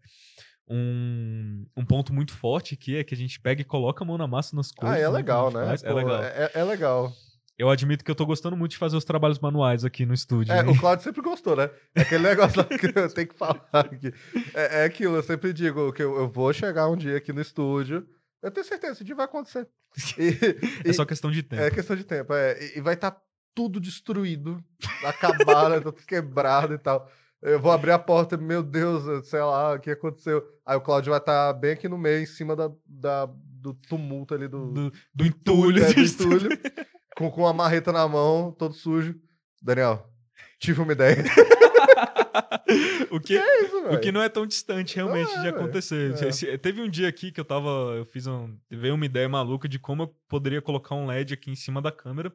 um, 0.70 1.66
um 1.76 1.84
ponto 1.84 2.14
muito 2.14 2.32
forte 2.32 2.76
aqui 2.76 2.96
é 2.98 3.04
que 3.04 3.16
a 3.16 3.18
gente 3.18 3.40
pega 3.40 3.62
e 3.62 3.66
coloca 3.66 4.04
a 4.04 4.08
mão 4.08 4.20
na 4.20 4.28
massa 4.28 4.56
nas 4.56 4.72
coisas. 4.72 4.96
Ah, 4.96 5.00
é 5.00 5.04
né, 5.04 5.10
legal, 5.10 5.52
né? 5.52 5.74
É 5.74 5.90
Pô, 5.90 5.96
legal. 5.96 6.24
É, 6.24 6.52
é 6.54 6.64
legal. 6.64 7.14
Eu 7.58 7.72
admito 7.72 8.06
que 8.06 8.12
eu 8.12 8.16
tô 8.16 8.24
gostando 8.24 8.56
muito 8.56 8.72
de 8.72 8.78
fazer 8.78 8.96
os 8.96 9.04
trabalhos 9.04 9.40
manuais 9.40 9.84
aqui 9.84 10.06
no 10.06 10.14
estúdio. 10.14 10.54
É, 10.54 10.62
né? 10.62 10.72
o 10.72 10.78
Claudio 10.78 11.04
sempre 11.04 11.24
gostou, 11.24 11.56
né? 11.56 11.72
É 11.96 12.02
aquele 12.02 12.22
negócio 12.22 12.60
lá 12.60 12.66
que 12.78 12.86
eu 12.86 13.12
tenho 13.12 13.28
que 13.28 13.36
falar 13.36 13.68
aqui. 13.74 14.14
É, 14.54 14.82
é 14.82 14.84
aquilo, 14.84 15.16
eu 15.16 15.24
sempre 15.24 15.52
digo 15.54 15.92
que 15.92 16.04
eu, 16.04 16.16
eu 16.18 16.30
vou 16.30 16.54
chegar 16.54 16.88
um 16.88 16.96
dia 16.96 17.18
aqui 17.18 17.34
no 17.34 17.42
estúdio. 17.42 18.08
Eu 18.42 18.52
tenho 18.52 18.66
certeza, 18.66 18.94
esse 18.94 19.04
dia 19.04 19.16
vai 19.16 19.26
acontecer. 19.26 19.68
E- 20.18 20.38
É 20.86 20.90
e- 20.90 20.94
só 20.94 21.06
questão 21.06 21.32
de 21.32 21.42
tempo. 21.44 21.62
É 21.62 21.72
questão 21.72 21.96
de 21.96 22.04
tempo, 22.04 22.34
é. 22.34 22.58
E, 22.78 22.82
vai 22.82 22.94
estar 22.94 23.18
tudo 23.56 23.80
destruído, 23.80 24.64
acabado, 25.04 25.82
tudo 25.92 26.06
quebrado 26.06 26.74
e 26.74 26.78
tal. 26.78 27.10
Eu 27.42 27.60
vou 27.60 27.72
abrir 27.72 27.92
a 27.92 28.00
porta, 28.00 28.36
meu 28.38 28.62
Deus, 28.64 29.28
sei 29.28 29.40
lá, 29.40 29.74
o 29.74 29.80
que 29.80 29.92
aconteceu. 29.92 30.44
Aí 30.66 30.76
o 30.76 30.82
Claudio 30.82 31.12
vai 31.12 31.20
estar 31.20 31.54
bem 31.54 31.72
aqui 31.72 31.88
no 31.88 31.98
meio, 31.98 32.22
em 32.22 32.26
cima 32.26 32.56
da, 32.56 32.72
da- 32.86 33.30
do 33.60 33.74
tumulto 33.74 34.34
ali 34.36 34.48
do, 34.48 34.72
Do, 34.72 34.94
do 35.14 35.26
entulho. 35.26 35.84
é, 35.84 35.94
do 35.94 36.00
entulho, 36.02 36.50
com, 37.16 37.30
com 37.32 37.48
a 37.48 37.54
marreta 37.54 37.92
na 37.92 38.08
mão, 38.08 38.52
todo 38.52 38.74
sujo. 38.74 39.16
Daniel, 39.62 40.08
tive 40.60 40.82
uma 40.82 40.92
ideia. 40.94 41.24
o 43.12 43.20
que 43.20 43.38
É 43.38 43.64
isso, 43.64 43.78
O 43.88 44.00
que 44.00 44.12
não 44.12 44.22
é 44.22 44.30
tão 44.30 44.46
distante 44.46 44.96
realmente 44.96 45.32
é, 45.32 45.42
de 45.42 45.48
acontecer. 45.48 46.14
É. 46.24 46.58
Teve 46.58 46.82
um 46.82 46.90
dia 46.90 47.08
aqui 47.08 47.32
que 47.32 47.40
eu 47.40 47.46
tava. 47.46 47.70
Eu 47.96 48.06
fiz 48.06 48.28
um. 48.28 48.58
Veio 48.70 48.96
uma 48.96 49.06
ideia 49.06 49.28
maluca 49.28 49.68
de 49.68 49.80
como 49.80 50.04
eu 50.04 50.16
poderia 50.28 50.62
colocar 50.62 50.96
um 50.96 51.06
LED 51.08 51.34
aqui 51.34 51.52
em 51.52 51.56
cima 51.56 51.82
da 51.82 51.92
câmera. 51.92 52.32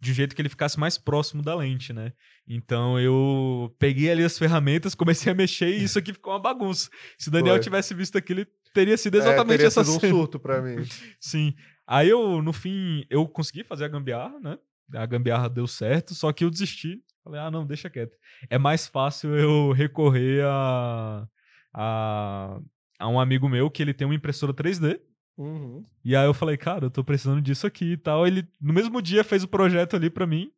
De 0.00 0.10
um 0.10 0.14
jeito 0.14 0.34
que 0.34 0.40
ele 0.40 0.48
ficasse 0.48 0.80
mais 0.80 0.96
próximo 0.96 1.42
da 1.42 1.54
lente, 1.54 1.92
né? 1.92 2.12
Então 2.48 2.98
eu 2.98 3.74
peguei 3.78 4.10
ali 4.10 4.24
as 4.24 4.38
ferramentas, 4.38 4.94
comecei 4.94 5.30
a 5.30 5.34
mexer 5.34 5.68
e 5.68 5.84
isso 5.84 5.98
aqui 5.98 6.12
ficou 6.14 6.32
uma 6.32 6.38
bagunça. 6.38 6.88
Se 7.18 7.28
o 7.28 7.30
Daniel 7.32 7.56
Foi. 7.56 7.62
tivesse 7.62 7.92
visto 7.92 8.16
aquilo, 8.16 8.40
ele 8.40 8.48
teria 8.72 8.96
sido 8.96 9.16
É, 9.16 9.18
exatamente 9.18 9.58
teria 9.58 9.66
essa 9.66 9.84
sido 9.84 9.96
um 9.96 10.00
cena. 10.00 10.12
surto 10.12 10.38
pra 10.38 10.62
mim. 10.62 10.76
Sim. 11.20 11.54
Aí 11.86 12.08
eu, 12.08 12.40
no 12.40 12.52
fim, 12.54 13.04
eu 13.10 13.26
consegui 13.28 13.64
fazer 13.64 13.84
a 13.84 13.88
gambiarra, 13.88 14.38
né? 14.40 14.58
A 14.94 15.04
gambiarra 15.04 15.48
deu 15.48 15.66
certo, 15.66 16.14
só 16.14 16.32
que 16.32 16.44
eu 16.44 16.50
desisti. 16.50 17.02
Falei, 17.24 17.40
ah, 17.40 17.50
não, 17.50 17.64
deixa 17.66 17.88
quieto. 17.88 18.16
É 18.50 18.58
mais 18.58 18.86
fácil 18.86 19.34
eu 19.36 19.72
recorrer 19.72 20.44
a, 20.44 21.28
a, 21.72 22.60
a 22.98 23.08
um 23.08 23.20
amigo 23.20 23.48
meu 23.48 23.70
que 23.70 23.82
ele 23.82 23.94
tem 23.94 24.06
uma 24.06 24.14
impressora 24.14 24.52
3D. 24.52 25.00
Uhum. 25.38 25.84
E 26.04 26.14
aí 26.16 26.26
eu 26.26 26.34
falei, 26.34 26.56
cara, 26.56 26.86
eu 26.86 26.90
tô 26.90 27.02
precisando 27.04 27.40
disso 27.40 27.66
aqui 27.66 27.92
e 27.92 27.96
tal. 27.96 28.26
Ele, 28.26 28.46
no 28.60 28.72
mesmo 28.72 29.00
dia, 29.00 29.22
fez 29.24 29.42
o 29.44 29.48
projeto 29.48 29.94
ali 29.96 30.10
pra 30.10 30.26
mim. 30.26 30.50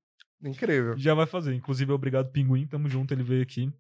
Incrível. 0.43 0.97
Já 0.99 1.15
vai 1.15 1.27
fazer. 1.27 1.55
Inclusive, 1.55 1.93
obrigado, 1.93 2.31
Pinguim. 2.33 2.67
Tamo 2.67 2.89
junto, 2.89 3.13
ele 3.13 3.23
veio 3.23 3.43
aqui. 3.43 3.71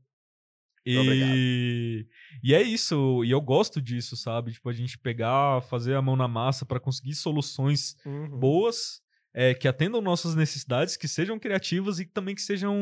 Obrigado. 0.86 1.32
E, 1.34 2.06
e 2.42 2.54
é 2.54 2.60
isso, 2.62 3.24
e 3.24 3.30
eu 3.30 3.40
gosto 3.40 3.80
disso, 3.80 4.16
sabe? 4.18 4.52
Tipo, 4.52 4.68
a 4.68 4.72
gente 4.72 4.98
pegar, 4.98 5.62
fazer 5.62 5.94
a 5.94 6.02
mão 6.02 6.14
na 6.14 6.28
massa 6.28 6.66
pra 6.66 6.78
conseguir 6.78 7.14
soluções 7.14 7.96
Uhum. 8.04 8.38
boas, 8.38 9.00
é, 9.34 9.52
que 9.54 9.66
atendam 9.68 10.00
nossas 10.00 10.34
necessidades, 10.34 10.96
que 10.96 11.08
sejam 11.08 11.38
criativas 11.38 11.98
e 11.98 12.06
também 12.06 12.34
que 12.34 12.40
sejam, 12.42 12.76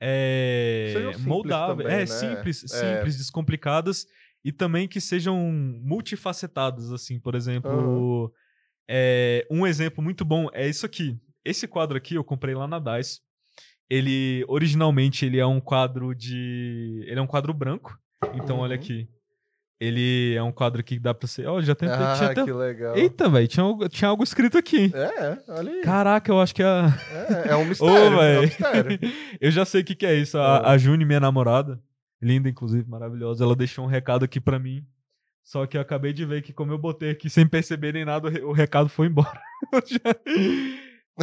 é, 0.00 0.90
Sejam 0.92 1.12
simples 1.12 1.26
moldáveis. 1.26 1.78
também, 1.88 1.92
é, 1.92 2.00
né? 2.00 2.06
simples, 2.06 2.64
É. 2.72 2.96
simples, 2.96 3.16
descomplicadas 3.16 4.06
e 4.44 4.52
também 4.52 4.86
que 4.86 5.00
sejam 5.00 5.36
multifacetadas, 5.82 6.92
assim, 6.92 7.18
por 7.18 7.34
exemplo. 7.34 8.32
é, 8.88 9.46
um 9.50 9.66
exemplo 9.66 10.02
muito 10.04 10.24
bom 10.24 10.48
é 10.52 10.68
isso 10.68 10.84
aqui. 10.84 11.18
Esse 11.44 11.66
quadro 11.66 11.96
aqui 11.96 12.14
eu 12.14 12.24
comprei 12.24 12.54
lá 12.54 12.66
na 12.68 12.78
DICE. 12.78 13.20
Ele, 13.88 14.44
originalmente, 14.48 15.24
ele 15.26 15.38
é 15.38 15.46
um 15.46 15.60
quadro 15.60 16.14
de... 16.14 17.04
Ele 17.06 17.18
é 17.18 17.22
um 17.22 17.26
quadro 17.26 17.52
branco. 17.52 17.98
Então, 18.34 18.58
olha 18.58 18.74
Uhum. 18.76 18.80
aqui. 18.80 19.08
Ele 19.80 20.34
é 20.34 20.42
um 20.42 20.52
quadro 20.52 20.82
que 20.84 20.98
dá 20.98 21.12
pra 21.12 21.26
ser... 21.26 21.46
Ó, 21.48 21.60
já 21.60 21.74
tem... 21.74 21.88
Ah, 21.88 22.14
tinha 22.16 22.30
até 22.30 22.44
que 22.44 22.52
legal. 22.52 22.96
Eita, 22.96 23.28
velho, 23.28 23.48
tinha, 23.48 23.64
algo- 23.64 23.88
tinha 23.88 24.08
algo 24.08 24.22
escrito 24.22 24.56
aqui. 24.56 24.90
É, 24.94 25.38
olha 25.48 25.72
aí. 25.72 25.82
Caraca, 25.82 26.30
eu 26.30 26.40
acho 26.40 26.54
que 26.54 26.62
a. 26.62 26.86
É, 27.46 27.50
é 27.50 27.56
um 27.56 27.62
Ô, 27.62 27.64
mistério. 27.66 28.20
é 28.20 28.38
um 28.38 28.42
mistério. 28.42 28.98
eu 29.40 29.50
já 29.50 29.64
sei 29.64 29.80
o 29.82 29.84
que, 29.84 29.94
que 29.96 30.06
é 30.06 30.14
isso. 30.14 30.38
É. 30.38 30.40
A, 30.40 30.70
a 30.70 30.78
Juni, 30.78 31.04
minha 31.04 31.18
namorada, 31.20 31.80
linda, 32.22 32.48
inclusive, 32.48 32.88
maravilhosa, 32.88 33.44
ela 33.44 33.56
deixou 33.56 33.84
um 33.84 33.88
recado 33.88 34.24
aqui 34.24 34.40
pra 34.40 34.58
mim. 34.58 34.86
Só 35.42 35.66
que 35.66 35.76
eu 35.76 35.80
acabei 35.82 36.12
de 36.12 36.24
ver 36.24 36.40
que, 36.40 36.52
como 36.54 36.72
eu 36.72 36.78
botei 36.78 37.10
aqui 37.10 37.28
sem 37.28 37.46
perceber 37.46 37.92
nem 37.92 38.04
nada, 38.04 38.28
o 38.46 38.52
recado 38.52 38.88
foi 38.88 39.08
embora. 39.08 39.38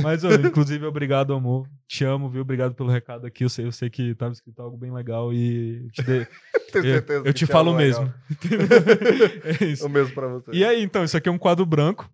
Mas, 0.02 0.24
inclusive, 0.24 0.86
obrigado, 0.86 1.34
amor. 1.34 1.68
Te 1.88 2.06
amo, 2.06 2.30
viu? 2.30 2.42
Obrigado 2.42 2.74
pelo 2.74 2.90
recado 2.90 3.26
aqui. 3.28 3.44
Eu 3.44 3.50
sei, 3.50 3.66
eu 3.66 3.72
sei 3.72 3.90
que 3.90 4.16
tava 4.16 4.32
escrito 4.32 4.62
algo 4.62 4.78
bem 4.78 4.92
legal 4.92 5.34
e 5.34 5.90
te 5.92 6.02
dei- 6.04 6.28
Tenho 6.72 6.86
eu, 6.86 6.94
certeza 6.94 7.28
eu 7.28 7.34
te 7.34 7.46
falo 7.46 7.76
legal. 7.76 8.06
mesmo. 8.06 8.14
é 9.62 9.66
isso. 9.66 9.86
O 9.86 9.90
mesmo 9.90 10.14
pra 10.14 10.28
você. 10.28 10.52
E 10.54 10.64
aí, 10.64 10.82
então, 10.82 11.04
isso 11.04 11.18
aqui 11.18 11.28
é 11.28 11.32
um 11.32 11.38
quadro 11.38 11.66
branco. 11.66 12.10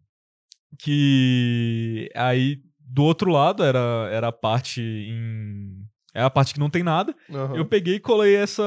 Que 0.80 2.10
aí, 2.16 2.62
do 2.80 3.04
outro 3.04 3.32
lado, 3.32 3.64
era, 3.64 4.10
era 4.12 4.28
a 4.30 4.32
parte 4.32 4.82
em. 4.82 5.86
É 6.14 6.24
a 6.24 6.30
parte 6.32 6.54
que 6.56 6.60
não 6.60 6.70
tem 6.72 6.82
nada. 6.82 7.16
Aham. 7.30 7.56
Eu 7.56 7.66
peguei 7.66 7.96
e 7.96 8.00
colei 8.00 8.36
essa. 8.36 8.64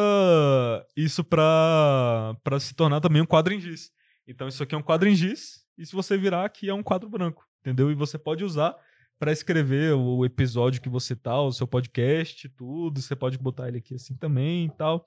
Isso 0.96 1.24
pra, 1.24 2.36
pra 2.44 2.60
se 2.60 2.74
tornar 2.74 3.00
também 3.00 3.20
um 3.20 3.26
quadro 3.26 3.52
em 3.52 3.60
giz. 3.60 3.90
Então, 4.28 4.46
isso 4.46 4.62
aqui 4.62 4.74
é 4.74 4.78
um 4.78 4.82
quadro 4.82 5.08
em 5.08 5.14
giz. 5.16 5.64
E 5.76 5.84
se 5.84 5.92
você 5.92 6.16
virar 6.16 6.44
aqui, 6.44 6.68
é 6.68 6.74
um 6.74 6.82
quadro 6.82 7.08
branco. 7.08 7.44
Entendeu? 7.60 7.90
E 7.90 7.94
você 7.94 8.16
pode 8.16 8.44
usar 8.44 8.76
pra 9.20 9.30
escrever 9.30 9.92
o 9.92 10.24
episódio 10.24 10.80
que 10.80 10.88
você 10.88 11.14
tá, 11.14 11.38
o 11.40 11.52
seu 11.52 11.66
podcast, 11.66 12.48
tudo. 12.48 13.00
Você 13.02 13.14
pode 13.14 13.36
botar 13.36 13.68
ele 13.68 13.76
aqui 13.78 13.94
assim 13.94 14.14
também 14.16 14.64
e 14.64 14.70
tal. 14.70 15.04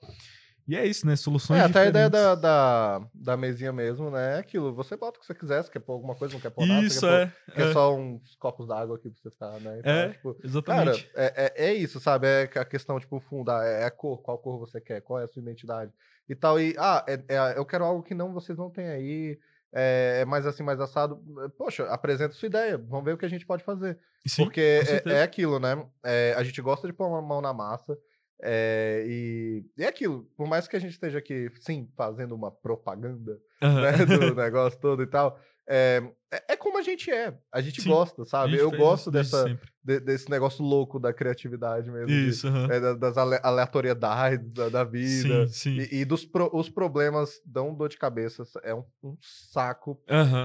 E 0.66 0.74
é 0.76 0.86
isso, 0.86 1.06
né? 1.06 1.14
Soluções 1.14 1.60
É, 1.60 1.64
até 1.64 1.80
a 1.80 1.86
ideia 1.88 2.08
diferentes. 2.08 2.40
da, 2.40 2.98
da, 3.00 3.06
da 3.12 3.36
mesinha 3.36 3.70
mesmo, 3.72 4.10
né? 4.10 4.36
É 4.36 4.38
aquilo. 4.38 4.72
Você 4.74 4.96
bota 4.96 5.18
o 5.18 5.20
que 5.20 5.26
você 5.26 5.34
quiser, 5.34 5.62
se 5.62 5.70
quer 5.70 5.80
pôr 5.80 5.92
alguma 5.94 6.14
coisa, 6.14 6.32
não 6.32 6.40
quer 6.40 6.48
pôr 6.50 6.64
nada. 6.64 6.86
Isso, 6.86 7.00
você 7.00 7.06
quer, 7.06 7.20
é. 7.20 7.26
pôr, 7.26 7.54
quer 7.54 7.68
é, 7.68 7.72
só 7.72 7.94
uns 7.94 8.34
copos 8.36 8.66
d'água 8.68 8.96
aqui 8.96 9.10
pra 9.10 9.20
você 9.20 9.30
ficar, 9.30 9.60
né? 9.60 9.78
Então, 9.80 9.92
É, 9.92 10.08
tipo, 10.10 10.34
Cara, 10.34 10.46
Exatamente. 10.46 11.10
é, 11.14 11.52
é, 11.56 11.66
é 11.66 11.74
isso, 11.74 12.00
sabe? 12.00 12.26
É 12.28 12.44
a 12.44 12.64
questão, 12.64 12.98
tipo, 12.98 13.20
funda, 13.20 13.62
é 13.62 13.84
a 13.84 13.90
cor, 13.90 14.22
qual 14.22 14.38
cor 14.38 14.58
você 14.58 14.80
quer, 14.80 15.02
qual 15.02 15.20
é 15.20 15.24
a 15.24 15.28
sua 15.28 15.42
identidade 15.42 15.92
e 16.26 16.34
tal. 16.34 16.58
E, 16.58 16.74
ah, 16.78 17.04
é- 17.06 17.22
é- 17.28 17.58
eu 17.58 17.66
quero 17.66 17.84
algo 17.84 18.02
que 18.02 18.14
não 18.14 18.32
vocês 18.32 18.56
não 18.56 18.70
têm 18.70 18.86
aí, 18.88 19.38
é, 19.74 20.20
é 20.22 20.24
mais 20.24 20.46
assim, 20.46 20.62
mais 20.62 20.80
assado. 20.80 21.20
Poxa, 21.58 21.84
apresenta 21.86 22.32
sua 22.34 22.46
ideia, 22.46 22.78
vamos 22.78 23.04
ver 23.04 23.14
o 23.14 23.18
que 23.18 23.26
a 23.26 23.28
gente 23.28 23.44
pode 23.44 23.64
fazer. 23.64 23.98
Sim, 24.26 24.44
Porque 24.44 24.80
é, 25.04 25.12
é 25.14 25.22
aquilo, 25.22 25.58
né? 25.58 25.84
É, 26.04 26.34
a 26.36 26.44
gente 26.44 26.62
gosta 26.62 26.86
de 26.86 26.92
pôr 26.92 27.08
uma 27.08 27.20
mão 27.20 27.40
na 27.40 27.52
massa. 27.52 27.98
é, 28.42 29.04
e, 29.06 29.64
é 29.78 29.86
aquilo, 29.86 30.24
por 30.36 30.46
mais 30.46 30.68
que 30.68 30.76
a 30.76 30.78
gente 30.78 30.92
esteja 30.92 31.18
aqui, 31.18 31.50
sim, 31.60 31.88
fazendo 31.96 32.34
uma 32.34 32.50
propaganda 32.50 33.38
Aham. 33.62 33.80
né, 33.82 33.92
do 34.06 34.34
negócio 34.36 34.78
todo 34.78 35.02
e 35.02 35.06
tal, 35.06 35.38
é, 35.68 36.02
é, 36.30 36.44
é 36.52 36.56
como 36.56 36.78
a 36.78 36.82
gente 36.82 37.10
é. 37.10 37.34
A 37.52 37.60
gente 37.60 37.82
Sim, 37.82 37.88
gosta, 37.88 38.24
sabe? 38.24 38.56
Eu 38.56 38.70
gosto 38.70 39.10
dessa, 39.10 39.58
de- 39.82 40.00
desse 40.00 40.28
negócio 40.30 40.64
louco 40.64 40.98
da 40.98 41.12
criatividade 41.12 41.90
mesmo. 41.90 42.06
de- 42.08 42.28
Isso, 42.28 42.46
aham. 42.48 42.68
é, 42.70 42.80
da- 42.80 42.94
das 42.94 43.16
ale- 43.16 43.40
aleatoriedades 43.42 44.50
da, 44.52 44.68
da 44.68 44.84
vida. 44.84 45.46
Sim, 45.48 45.52
sim. 45.52 45.88
E, 45.90 46.00
e 46.00 46.04
dos 46.04 46.24
pro- 46.24 46.50
os 46.52 46.68
problemas 46.68 47.40
dão 47.44 47.74
dor 47.74 47.88
de 47.88 47.96
cabeça. 47.96 48.44
É 48.62 48.74
um, 48.74 48.84
um 49.02 49.16
saco. 49.20 50.00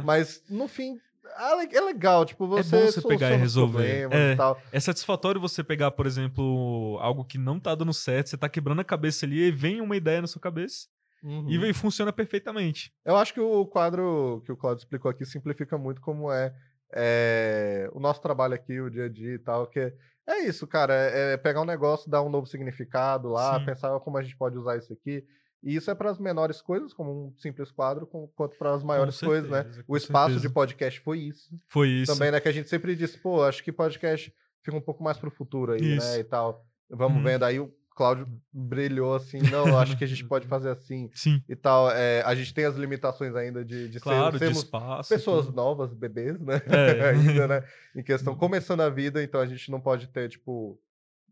Mas, 0.05 0.43
no 0.49 0.67
fim, 0.67 0.97
é 1.37 1.55
le- 1.55 1.75
é 1.75 1.81
legal. 1.81 2.25
Tipo, 2.25 2.47
você, 2.47 2.77
bom 2.77 2.85
você 2.85 3.01
pegar 3.01 3.31
e 3.31 3.35
resolver. 3.35 4.07
É. 4.11 4.33
e 4.33 4.35
tal. 4.35 4.61
É 4.71 4.79
satisfatório 4.79 5.39
você 5.41 5.63
pegar, 5.63 5.91
por 5.91 6.05
exemplo, 6.05 6.97
algo 7.01 7.25
que 7.25 7.37
não 7.37 7.59
tá 7.59 7.75
dando 7.75 7.93
certo, 7.93 8.29
você 8.29 8.37
tá 8.37 8.47
quebrando 8.47 8.79
a 8.81 8.85
cabeça 8.85 9.25
ali 9.25 9.41
e 9.47 9.51
vem 9.51 9.81
uma 9.81 9.95
ideia 9.97 10.21
na 10.21 10.27
sua 10.27 10.41
cabeça 10.41 10.87
Uhum. 11.23 11.49
e 11.49 11.73
funciona 11.73 12.11
perfeitamente. 12.13 12.93
Eu 13.05 13.15
acho 13.17 13.33
que 13.33 13.39
o 13.39 13.65
quadro 13.65 14.41
que 14.45 14.51
o 14.51 14.57
Claudio 14.57 14.81
explicou 14.83 15.09
aqui 15.11 15.25
simplifica 15.25 15.77
muito 15.77 15.99
como 16.01 16.31
é, 16.31 16.53
é, 16.93 17.89
o 17.93 17.99
nosso 17.99 18.21
trabalho 18.21 18.53
aqui, 18.53 18.79
o 18.79 18.89
dia 18.89 19.05
a 19.05 19.09
dia 19.09 19.33
e 19.35 19.39
tal, 19.39 19.67
que 19.67 19.79
é 20.27 20.39
isso, 20.45 20.67
cara, 20.67 20.93
é, 20.93 21.33
é 21.33 21.37
pegar 21.37 21.61
um 21.61 21.65
negócio, 21.65 22.09
dar 22.09 22.21
um 22.21 22.29
novo 22.29 22.45
significado 22.47 23.29
lá, 23.29 23.59
Sim. 23.59 23.65
pensar 23.65 23.99
como 23.99 24.17
a 24.17 24.21
gente 24.23 24.37
pode 24.37 24.57
usar 24.57 24.77
isso 24.77 24.93
aqui. 24.93 25.23
E 25.61 25.75
isso 25.75 25.91
é 25.91 25.95
para 25.95 26.09
as 26.09 26.17
menores 26.17 26.61
coisas, 26.61 26.93
como 26.93 27.11
um 27.27 27.37
simples 27.37 27.69
quadro, 27.71 28.07
com- 28.07 28.27
quanto 28.35 28.57
para 28.57 28.73
as 28.73 28.81
maiores 28.83 29.19
coisas, 29.19 29.49
né? 29.49 29.63
certeza, 29.63 29.83
O 29.87 29.97
espaço 29.97 30.33
certeza. 30.35 30.47
de 30.47 30.53
podcast 30.53 30.99
foi 31.01 31.19
isso. 31.19 31.49
Foi 31.67 31.89
isso. 31.89 32.13
Também, 32.13 32.31
né? 32.31 32.39
Que 32.39 32.47
a 32.47 32.51
gente 32.53 32.69
sempre 32.69 32.95
disse, 32.95 33.17
pô, 33.17 33.43
acho 33.43 33.61
que 33.63 33.71
podcast 33.71 34.33
fica 34.63 34.77
um 34.77 34.81
pouco 34.81 35.03
mais 35.03 35.17
pro 35.17 35.29
futuro 35.29 35.73
aí, 35.73 35.97
Isso. 35.97 36.07
né? 36.13 36.19
E 36.19 36.23
tal. 36.23 36.65
Vamos 36.89 37.17
Uhum. 37.17 37.23
vendo. 37.23 37.43
Aí 37.43 37.59
o 37.59 37.73
Cláudio 37.99 38.27
brilhou 38.53 39.13
assim, 39.13 39.39
não, 39.51 39.77
acho 39.77 39.97
que 39.97 40.05
a 40.05 40.07
gente 40.07 40.23
pode 40.23 40.47
fazer 40.47 40.69
assim 40.69 41.09
Sim, 41.13 41.43
e 41.49 41.53
tal. 41.55 41.91
É, 41.91 42.21
a 42.21 42.33
gente 42.33 42.53
tem 42.53 42.63
as 42.63 42.77
limitações 42.77 43.35
ainda 43.35 43.65
de, 43.65 43.87
de 43.89 43.93
ser- 43.95 43.99
claro, 43.99 44.31
de 44.31 44.39
sermos 44.39 44.59
espaço. 44.63 45.09
pessoas 45.09 45.47
tudo. 45.47 45.55
novas, 45.57 45.93
bebês, 45.93 46.39
né? 46.39 46.61
É. 46.65 47.09
ainda, 47.11 47.45
né? 47.45 47.63
Em 47.93 48.01
questão, 48.01 48.33
começando 48.37 48.79
a 48.79 48.89
vida, 48.89 49.21
então 49.21 49.41
a 49.41 49.45
gente 49.45 49.69
não 49.69 49.81
pode 49.81 50.07
ter, 50.07 50.29
tipo, 50.29 50.79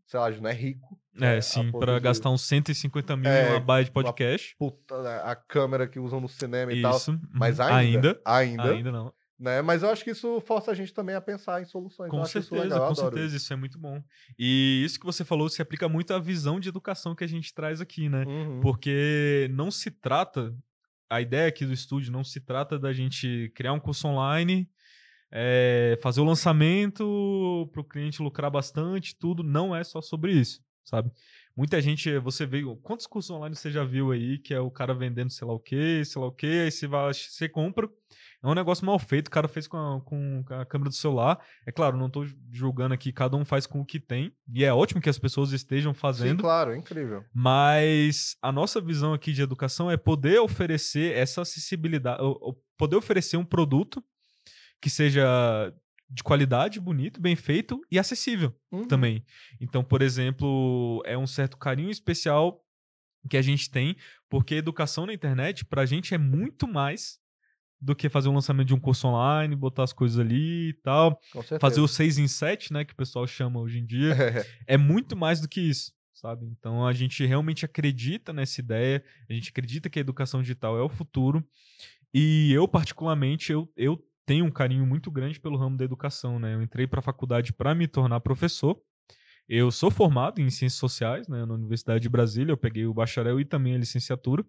sei 0.06 0.20
lá, 0.20 0.26
a 0.26 0.30
gente 0.30 0.42
não 0.42 0.50
é 0.50 0.54
rico. 0.54 0.98
né, 1.14 1.36
É, 1.36 1.38
a 1.38 1.42
sim, 1.42 1.72
pra 1.72 1.94
de- 1.94 2.00
gastar 2.04 2.28
uns 2.28 2.42
150 2.46 3.16
mil 3.16 3.30
É, 3.30 3.48
em 3.48 3.50
uma 3.52 3.60
baia 3.60 3.84
de 3.86 3.90
podcast. 3.90 4.54
Puta, 4.58 5.02
né, 5.02 5.20
a 5.24 5.34
câmera 5.34 5.88
que 5.88 5.98
usam 5.98 6.20
no 6.20 6.28
cinema 6.28 6.70
e 6.70 6.82
tal. 6.82 6.96
Isso. 6.96 7.12
uhum. 7.12 7.20
Mas 7.32 7.58
ainda, 7.60 7.76
Ainda. 7.78 8.20
ainda, 8.24 8.70
Ainda 8.74 8.92
não. 8.92 9.12
Né? 9.38 9.62
Mas 9.62 9.84
eu 9.84 9.90
acho 9.90 10.02
que 10.02 10.10
isso 10.10 10.40
força 10.40 10.72
a 10.72 10.74
gente 10.74 10.92
também 10.92 11.14
a 11.14 11.20
pensar 11.20 11.62
em 11.62 11.64
soluções. 11.64 12.10
Com 12.10 12.22
isso 12.22 12.32
certeza, 12.32 12.62
legal, 12.62 12.88
com 12.88 12.94
certeza, 12.94 13.36
isso 13.36 13.52
é 13.52 13.56
muito 13.56 13.78
bom. 13.78 14.02
E 14.36 14.82
isso 14.84 14.98
que 14.98 15.06
você 15.06 15.24
falou 15.24 15.48
se 15.48 15.62
aplica 15.62 15.88
muito 15.88 16.12
à 16.12 16.18
visão 16.18 16.58
de 16.58 16.68
educação 16.68 17.14
que 17.14 17.22
a 17.22 17.28
gente 17.28 17.54
traz 17.54 17.80
aqui, 17.80 18.08
né? 18.08 18.24
Uhum. 18.24 18.60
Porque 18.60 19.48
não 19.52 19.70
se 19.70 19.92
trata, 19.92 20.52
a 21.08 21.20
ideia 21.20 21.46
aqui 21.46 21.64
do 21.64 21.72
estúdio 21.72 22.10
não 22.10 22.24
se 22.24 22.40
trata 22.40 22.78
da 22.80 22.92
gente 22.92 23.52
criar 23.54 23.72
um 23.72 23.78
curso 23.78 24.08
online, 24.08 24.68
é, 25.30 25.96
fazer 26.02 26.20
o 26.20 26.24
lançamento 26.24 27.68
para 27.72 27.80
o 27.80 27.84
cliente 27.84 28.20
lucrar 28.20 28.50
bastante, 28.50 29.16
tudo. 29.16 29.44
Não 29.44 29.74
é 29.74 29.84
só 29.84 30.00
sobre 30.00 30.32
isso, 30.32 30.60
sabe? 30.84 31.12
Muita 31.58 31.82
gente, 31.82 32.16
você 32.20 32.46
vê, 32.46 32.62
quantos 32.84 33.04
cursos 33.04 33.32
online 33.32 33.56
você 33.56 33.68
já 33.68 33.82
viu 33.82 34.12
aí 34.12 34.38
que 34.38 34.54
é 34.54 34.60
o 34.60 34.70
cara 34.70 34.94
vendendo 34.94 35.28
sei 35.28 35.44
lá 35.44 35.52
o 35.52 35.58
que, 35.58 36.04
sei 36.04 36.22
lá 36.22 36.28
o 36.28 36.32
que, 36.32 36.46
aí 36.46 36.70
você 36.70 36.86
vai, 36.86 37.12
você 37.12 37.48
compra. 37.48 37.88
É 38.40 38.46
um 38.46 38.54
negócio 38.54 38.86
mal 38.86 38.96
feito, 38.96 39.26
o 39.26 39.30
cara 39.32 39.48
fez 39.48 39.66
com 39.66 39.76
a, 39.76 40.00
com 40.02 40.44
a 40.50 40.64
câmera 40.64 40.88
do 40.88 40.94
celular. 40.94 41.44
É 41.66 41.72
claro, 41.72 41.96
não 41.96 42.06
estou 42.06 42.24
julgando 42.52 42.94
aqui, 42.94 43.12
cada 43.12 43.36
um 43.36 43.44
faz 43.44 43.66
com 43.66 43.80
o 43.80 43.84
que 43.84 43.98
tem. 43.98 44.32
E 44.54 44.64
é 44.64 44.72
ótimo 44.72 45.00
que 45.00 45.10
as 45.10 45.18
pessoas 45.18 45.50
estejam 45.50 45.92
Sim, 45.92 45.98
fazendo. 45.98 46.40
claro, 46.40 46.70
é 46.70 46.76
incrível. 46.76 47.24
Mas 47.34 48.36
a 48.40 48.52
nossa 48.52 48.80
visão 48.80 49.12
aqui 49.12 49.32
de 49.32 49.42
educação 49.42 49.90
é 49.90 49.96
poder 49.96 50.38
oferecer 50.38 51.16
essa 51.16 51.42
acessibilidade, 51.42 52.22
poder 52.76 52.94
oferecer 52.94 53.36
um 53.36 53.44
produto 53.44 54.00
que 54.80 54.88
seja 54.88 55.74
de 56.10 56.22
qualidade, 56.22 56.80
bonito, 56.80 57.20
bem 57.20 57.36
feito 57.36 57.80
e 57.90 57.98
acessível 57.98 58.54
Uhum. 58.72 58.86
também. 58.86 59.24
Então, 59.60 59.84
por 59.84 60.00
exemplo, 60.02 61.02
é 61.04 61.16
um 61.18 61.26
certo 61.26 61.56
carinho 61.56 61.90
especial 61.90 62.64
que 63.28 63.36
a 63.36 63.42
gente 63.42 63.70
tem, 63.70 63.96
porque 64.28 64.54
a 64.54 64.58
educação 64.58 65.04
na 65.04 65.12
internet, 65.12 65.64
pra 65.64 65.84
gente, 65.84 66.14
é 66.14 66.18
muito 66.18 66.66
mais 66.66 67.18
do 67.80 67.94
que 67.94 68.08
fazer 68.08 68.28
um 68.28 68.34
lançamento 68.34 68.68
de 68.68 68.74
um 68.74 68.80
curso 68.80 69.06
online, 69.06 69.54
botar 69.54 69.84
as 69.84 69.92
coisas 69.92 70.18
ali 70.18 70.70
e 70.70 70.72
tal. 70.82 71.20
Fazer 71.60 71.80
o 71.80 71.88
6 71.88 72.18
em 72.18 72.26
7, 72.26 72.72
né, 72.72 72.84
que 72.84 72.92
o 72.92 72.96
pessoal 72.96 73.26
chama 73.26 73.60
hoje 73.60 73.78
em 73.78 73.86
dia 73.86 74.14
é 74.66 74.76
muito 74.76 75.16
mais 75.16 75.40
do 75.40 75.48
que 75.48 75.60
isso, 75.60 75.92
sabe? 76.12 76.46
Então 76.46 76.86
a 76.86 76.92
gente 76.92 77.24
realmente 77.26 77.64
acredita 77.64 78.32
nessa 78.32 78.60
ideia, 78.60 79.04
a 79.28 79.32
gente 79.32 79.50
acredita 79.50 79.90
que 79.90 79.98
a 79.98 80.00
educação 80.00 80.40
digital 80.42 80.76
é 80.78 80.82
o 80.82 80.88
futuro. 80.88 81.46
E 82.12 82.52
eu, 82.52 82.66
particularmente, 82.66 83.52
eu, 83.52 83.70
eu 83.76 84.02
tenho 84.28 84.44
um 84.44 84.50
carinho 84.50 84.86
muito 84.86 85.10
grande 85.10 85.40
pelo 85.40 85.56
ramo 85.56 85.74
da 85.78 85.86
educação, 85.86 86.38
né? 86.38 86.54
Eu 86.54 86.62
entrei 86.62 86.86
para 86.86 87.00
a 87.00 87.02
faculdade 87.02 87.50
para 87.50 87.74
me 87.74 87.88
tornar 87.88 88.20
professor. 88.20 88.78
Eu 89.48 89.70
sou 89.70 89.90
formado 89.90 90.38
em 90.38 90.50
ciências 90.50 90.78
sociais, 90.78 91.26
né, 91.28 91.46
na 91.46 91.54
Universidade 91.54 92.02
de 92.02 92.10
Brasília, 92.10 92.52
eu 92.52 92.56
peguei 92.58 92.84
o 92.84 92.92
bacharel 92.92 93.40
e 93.40 93.44
também 93.46 93.74
a 93.74 93.78
licenciatura. 93.78 94.44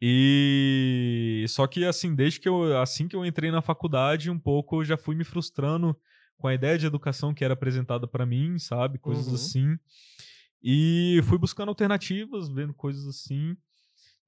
E 0.00 1.44
só 1.48 1.66
que 1.68 1.84
assim, 1.84 2.14
desde 2.16 2.40
que 2.40 2.48
eu 2.48 2.76
assim 2.80 3.06
que 3.06 3.14
eu 3.14 3.24
entrei 3.24 3.52
na 3.52 3.62
faculdade, 3.62 4.28
um 4.30 4.38
pouco 4.38 4.80
eu 4.80 4.84
já 4.84 4.96
fui 4.96 5.14
me 5.14 5.22
frustrando 5.22 5.96
com 6.36 6.48
a 6.48 6.54
ideia 6.54 6.76
de 6.76 6.86
educação 6.86 7.32
que 7.32 7.44
era 7.44 7.54
apresentada 7.54 8.08
para 8.08 8.26
mim, 8.26 8.58
sabe? 8.58 8.98
Coisas 8.98 9.28
Uhum. 9.28 9.34
assim. 9.34 9.78
E 10.62 11.20
fui 11.24 11.38
buscando 11.38 11.68
alternativas, 11.68 12.48
vendo 12.48 12.74
coisas 12.74 13.06
assim. 13.06 13.56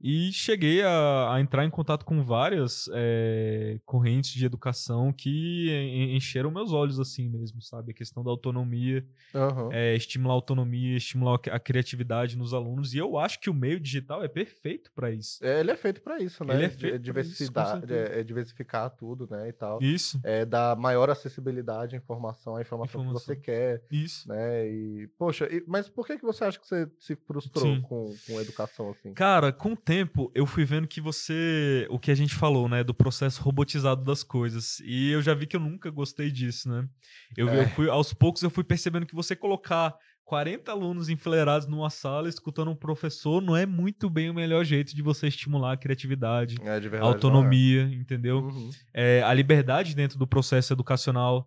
E 0.06 0.30
cheguei 0.32 0.82
a, 0.82 1.32
a 1.34 1.40
entrar 1.40 1.64
em 1.64 1.70
contato 1.70 2.04
com 2.04 2.22
várias 2.22 2.90
eh, 2.92 3.80
correntes 3.86 4.32
de 4.32 4.44
educação 4.44 5.10
que 5.10 5.70
en- 5.70 6.14
encheram 6.14 6.50
meus 6.50 6.72
olhos 6.72 7.00
assim 7.00 7.26
mesmo, 7.26 7.62
sabe? 7.62 7.92
A 7.92 7.94
questão 7.94 8.22
da 8.22 8.30
autonomia, 8.30 9.02
Aham. 9.34 9.70
é, 9.72 9.96
estimular 9.96 10.34
a 10.34 10.36
autonomia, 10.36 10.94
estimular 10.98 11.40
a 11.50 11.58
criatividade 11.58 12.36
nos 12.36 12.52
alunos. 12.52 12.92
E 12.92 12.98
eu 12.98 13.16
acho 13.16 13.40
que 13.40 13.48
o 13.48 13.54
meio 13.54 13.80
digital 13.80 14.22
é 14.22 14.28
perfeito 14.28 14.92
para 14.94 15.10
isso. 15.10 15.42
É, 15.42 15.60
ele 15.60 15.70
é 15.70 15.76
feito 15.76 16.02
pra 16.02 16.18
isso, 16.18 16.44
né? 16.44 16.52
Ele 16.54 16.64
é 16.64 16.68
feito 16.68 16.96
isso, 16.96 17.02
diversidade, 17.02 17.70
certeza. 17.88 18.12
é, 18.14 18.20
é 18.20 18.22
diversificar 18.22 18.90
tudo, 18.90 19.26
né? 19.30 19.48
E 19.48 19.52
tal. 19.54 19.82
Isso, 19.82 20.20
É 20.22 20.44
dar 20.44 20.76
maior 20.76 21.08
acessibilidade 21.08 21.94
à 21.94 21.98
informação, 21.98 22.56
à 22.56 22.60
informação, 22.60 23.00
que 23.00 23.06
você 23.12 23.32
Informação. 23.32 23.42
quer, 23.42 23.82
isso. 23.90 24.28
né? 24.28 24.68
E, 24.68 25.08
poxa, 25.16 25.48
e- 25.50 25.64
mas 25.66 25.88
por 25.88 26.06
que, 26.06 26.18
que 26.18 26.24
você 26.26 26.44
acha 26.44 26.58
que 26.60 26.66
você 26.68 26.86
se 26.98 27.16
frustrou 27.16 27.74
Sim. 27.76 27.80
com, 27.80 28.14
com 28.26 28.38
educação 28.38 28.90
assim? 28.90 29.14
Cara, 29.14 29.50
com 29.50 29.72
o 29.72 29.76
tempo 29.76 29.93
eu 30.34 30.46
fui 30.46 30.64
vendo 30.64 30.86
que 30.88 31.00
você. 31.00 31.86
O 31.90 31.98
que 31.98 32.10
a 32.10 32.14
gente 32.14 32.34
falou, 32.34 32.68
né? 32.68 32.82
Do 32.84 32.94
processo 32.94 33.42
robotizado 33.42 34.02
das 34.04 34.22
coisas. 34.22 34.80
E 34.80 35.10
eu 35.10 35.20
já 35.22 35.34
vi 35.34 35.46
que 35.46 35.56
eu 35.56 35.60
nunca 35.60 35.90
gostei 35.90 36.30
disso, 36.30 36.68
né? 36.68 36.88
Eu, 37.36 37.48
vi- 37.48 37.56
eu 37.56 37.62
É. 37.62 37.68
fui, 37.68 37.88
aos 37.88 38.12
poucos 38.12 38.42
eu 38.42 38.50
fui 38.50 38.64
percebendo 38.64 39.06
que 39.06 39.14
você 39.14 39.34
colocar 39.36 39.94
40 40.24 40.72
alunos 40.72 41.08
enfileirados 41.10 41.66
numa 41.68 41.90
sala 41.90 42.28
escutando 42.30 42.70
um 42.70 42.74
professor 42.76 43.42
não 43.42 43.54
é 43.54 43.66
muito 43.66 44.08
bem 44.08 44.30
o 44.30 44.34
melhor 44.34 44.64
jeito 44.64 44.94
de 44.96 45.02
você 45.02 45.26
estimular 45.28 45.72
a 45.72 45.76
criatividade, 45.76 46.56
É, 46.62 46.80
de 46.80 46.86
a 46.86 46.90
verdade. 46.90 47.02
autonomia, 47.14 47.84
não 47.86 47.92
entendeu? 47.92 48.38
é. 48.38 48.42
Uhum. 48.42 48.70
é, 48.94 49.22
a 49.22 49.34
liberdade 49.34 49.94
dentro 49.94 50.18
do 50.18 50.26
processo 50.26 50.72
educacional. 50.72 51.46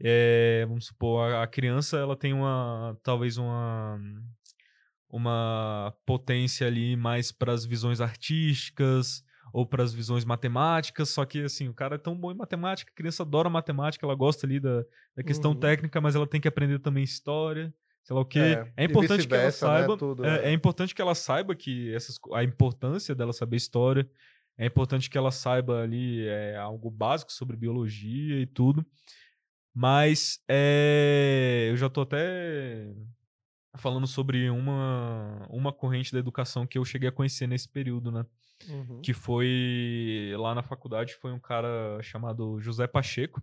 É, 0.00 0.64
vamos 0.68 0.86
supor, 0.86 1.32
a, 1.34 1.42
a 1.42 1.46
criança 1.46 1.96
ela 1.98 2.16
tem 2.16 2.32
uma 2.32 2.96
talvez 3.02 3.36
uma 3.36 3.98
uma 5.10 5.94
potência 6.04 6.66
ali 6.66 6.96
mais 6.96 7.32
para 7.32 7.52
as 7.52 7.64
visões 7.64 8.00
artísticas 8.00 9.22
ou 9.52 9.64
para 9.66 9.82
as 9.82 9.94
visões 9.94 10.24
matemáticas, 10.24 11.08
só 11.08 11.24
que 11.24 11.42
assim, 11.42 11.68
o 11.68 11.74
cara 11.74 11.94
é 11.94 11.98
tão 11.98 12.14
bom 12.14 12.30
em 12.30 12.36
matemática, 12.36 12.92
a 12.92 12.94
criança 12.94 13.22
adora 13.22 13.48
matemática, 13.48 14.04
ela 14.04 14.14
gosta 14.14 14.46
ali 14.46 14.60
da, 14.60 14.82
da 15.16 15.22
questão 15.24 15.52
Uhum. 15.52 15.60
técnica, 15.60 16.00
mas 16.00 16.14
ela 16.14 16.26
tem 16.26 16.40
que 16.40 16.48
aprender 16.48 16.78
também 16.80 17.02
história, 17.02 17.72
sei 18.04 18.14
lá 18.14 18.20
o 18.20 18.26
quê. 18.26 18.38
É, 18.40 18.72
É, 18.76 18.84
importante 18.84 19.26
que 19.26 19.34
ela 19.34 19.44
né, 19.44 19.50
saiba, 19.50 19.96
tudo, 19.96 20.24
é, 20.24 20.44
é. 20.44 20.48
é 20.50 20.52
importante 20.52 20.94
que 20.94 21.00
ela 21.00 21.14
saiba 21.14 21.54
que 21.54 21.94
essas, 21.94 22.18
a 22.34 22.44
importância 22.44 23.14
dela 23.14 23.32
saber 23.32 23.56
história, 23.56 24.08
é 24.58 24.66
importante 24.66 25.08
que 25.08 25.16
ela 25.16 25.30
saiba 25.30 25.82
ali 25.82 26.26
é, 26.26 26.56
algo 26.56 26.90
básico 26.90 27.32
sobre 27.32 27.56
biologia 27.56 28.40
e 28.40 28.46
tudo. 28.46 28.84
Mas 29.74 30.40
é, 30.48 31.68
eu 31.70 31.76
já 31.76 31.88
tô 31.88 32.00
até 32.00 32.92
falando 33.78 34.06
sobre 34.06 34.50
uma, 34.50 35.46
uma 35.48 35.72
corrente 35.72 36.12
da 36.12 36.18
educação 36.18 36.66
que 36.66 36.78
eu 36.78 36.84
cheguei 36.84 37.08
a 37.08 37.12
conhecer 37.12 37.46
nesse 37.46 37.68
período, 37.68 38.10
né? 38.10 38.26
Uhum. 38.68 39.00
Que 39.00 39.14
foi 39.14 40.32
lá 40.36 40.54
na 40.54 40.62
faculdade, 40.62 41.14
foi 41.14 41.32
um 41.32 41.38
cara 41.38 42.00
chamado 42.02 42.60
José 42.60 42.86
Pacheco. 42.86 43.42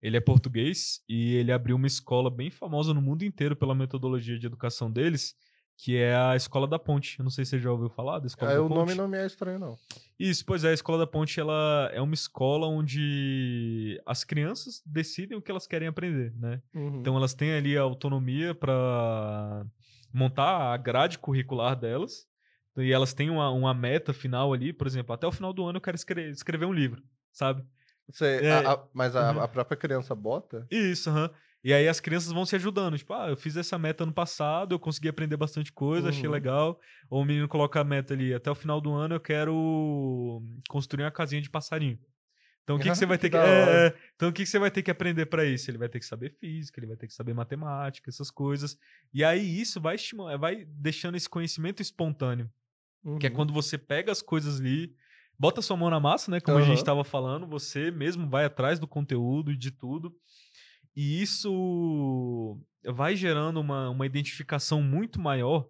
Ele 0.00 0.16
é 0.16 0.20
português 0.20 1.02
e 1.08 1.34
ele 1.34 1.52
abriu 1.52 1.76
uma 1.76 1.86
escola 1.86 2.30
bem 2.30 2.50
famosa 2.50 2.94
no 2.94 3.02
mundo 3.02 3.24
inteiro 3.24 3.56
pela 3.56 3.74
metodologia 3.74 4.38
de 4.38 4.46
educação 4.46 4.90
deles, 4.90 5.34
que 5.80 5.96
é 5.96 6.12
a 6.16 6.34
Escola 6.34 6.66
da 6.66 6.76
Ponte. 6.78 7.16
Eu 7.20 7.22
não 7.22 7.30
sei 7.30 7.44
se 7.44 7.52
você 7.52 7.58
já 7.60 7.70
ouviu 7.70 7.88
falar 7.88 8.18
da 8.18 8.26
Escola 8.26 8.50
É, 8.50 8.56
da 8.56 8.62
o 8.62 8.68
Ponte. 8.68 8.78
nome 8.78 8.94
não 8.96 9.06
me 9.06 9.16
é 9.16 9.24
estranho, 9.24 9.60
não. 9.60 9.78
Isso, 10.18 10.44
pois 10.44 10.64
é, 10.64 10.70
a 10.70 10.74
Escola 10.74 10.98
da 10.98 11.06
Ponte 11.06 11.38
ela 11.38 11.88
é 11.94 12.00
uma 12.00 12.14
escola 12.14 12.66
onde 12.66 14.02
as 14.04 14.24
crianças 14.24 14.82
decidem 14.84 15.38
o 15.38 15.40
que 15.40 15.50
elas 15.52 15.68
querem 15.68 15.86
aprender, 15.86 16.34
né? 16.36 16.60
Uhum. 16.74 16.98
Então 17.00 17.16
elas 17.16 17.32
têm 17.32 17.52
ali 17.52 17.78
a 17.78 17.82
autonomia 17.82 18.56
para 18.56 19.64
montar 20.12 20.72
a 20.72 20.76
grade 20.76 21.16
curricular 21.18 21.76
delas. 21.76 22.26
E 22.76 22.92
elas 22.92 23.12
têm 23.14 23.30
uma, 23.30 23.48
uma 23.50 23.72
meta 23.74 24.12
final 24.12 24.52
ali, 24.52 24.72
por 24.72 24.86
exemplo, 24.86 25.12
até 25.14 25.26
o 25.26 25.32
final 25.32 25.52
do 25.52 25.64
ano 25.64 25.78
eu 25.78 25.80
quero 25.80 25.96
escre- 25.96 26.30
escrever 26.30 26.64
um 26.66 26.72
livro, 26.72 27.02
sabe? 27.32 27.64
Você- 28.08 28.40
é, 28.42 28.52
a- 28.52 28.72
a- 28.72 28.84
mas 28.92 29.14
a, 29.16 29.32
uhum. 29.32 29.40
a 29.42 29.48
própria 29.48 29.76
criança 29.76 30.14
bota? 30.14 30.66
Isso, 30.70 31.10
aham. 31.10 31.30
E 31.64 31.72
aí 31.72 31.88
as 31.88 31.98
crianças 32.00 32.30
vão 32.32 32.46
se 32.46 32.54
ajudando. 32.56 32.96
Tipo, 32.96 33.14
ah, 33.14 33.28
eu 33.28 33.36
fiz 33.36 33.56
essa 33.56 33.76
meta 33.78 34.04
ano 34.04 34.12
passado, 34.12 34.74
eu 34.74 34.78
consegui 34.78 35.08
aprender 35.08 35.36
bastante 35.36 35.72
coisa, 35.72 36.08
achei 36.08 36.26
Uhum. 36.26 36.32
legal. 36.32 36.80
Ou 37.10 37.22
o 37.22 37.24
menino 37.24 37.48
coloca 37.48 37.80
a 37.80 37.84
meta 37.84 38.14
ali, 38.14 38.32
até 38.32 38.50
o 38.50 38.54
final 38.54 38.80
do 38.80 38.92
ano 38.92 39.16
eu 39.16 39.20
quero 39.20 40.42
construir 40.68 41.04
uma 41.04 41.10
casinha 41.10 41.42
de 41.42 41.50
passarinho. 41.50 41.98
Então 42.62 42.76
o 42.76 42.78
que, 42.78 42.88
que 42.90 42.94
você 42.96 43.06
vai 43.06 43.18
ter 43.18 43.30
que. 43.30 43.36
é, 43.36 43.86
é, 43.88 43.94
então 44.14 44.28
o 44.28 44.32
que, 44.32 44.44
que 44.44 44.48
você 44.48 44.58
vai 44.58 44.70
ter 44.70 44.82
que 44.82 44.90
aprender 44.90 45.26
para 45.26 45.44
isso? 45.44 45.70
Ele 45.70 45.78
vai 45.78 45.88
ter 45.88 45.98
que 45.98 46.06
saber 46.06 46.30
física, 46.38 46.78
ele 46.78 46.86
vai 46.86 46.96
ter 46.96 47.06
que 47.06 47.14
saber 47.14 47.34
matemática, 47.34 48.08
essas 48.10 48.30
coisas. 48.30 48.76
E 49.12 49.24
aí 49.24 49.60
isso 49.60 49.80
vai 49.80 49.94
estimular, 49.96 50.36
vai 50.36 50.64
deixando 50.66 51.16
esse 51.16 51.28
conhecimento 51.28 51.80
espontâneo. 51.82 52.48
Que 53.18 53.26
é 53.26 53.30
Uhum. 53.30 53.36
quando 53.36 53.52
você 53.52 53.78
pega 53.78 54.12
as 54.12 54.20
coisas 54.20 54.60
ali, 54.60 54.94
bota 55.38 55.62
sua 55.62 55.76
mão 55.76 55.88
na 55.88 55.98
massa, 56.00 56.30
né? 56.30 56.40
Como 56.40 56.58
a 56.58 56.60
gente 56.62 56.78
estava 56.78 57.02
falando, 57.04 57.46
você 57.46 57.90
mesmo 57.90 58.28
vai 58.28 58.44
atrás 58.44 58.78
do 58.78 58.86
conteúdo 58.86 59.50
e 59.52 59.56
de 59.56 59.70
tudo. 59.70 60.14
E 60.96 61.22
isso 61.22 62.58
vai 62.84 63.14
gerando 63.16 63.60
uma, 63.60 63.90
uma 63.90 64.06
identificação 64.06 64.82
muito 64.82 65.20
maior 65.20 65.68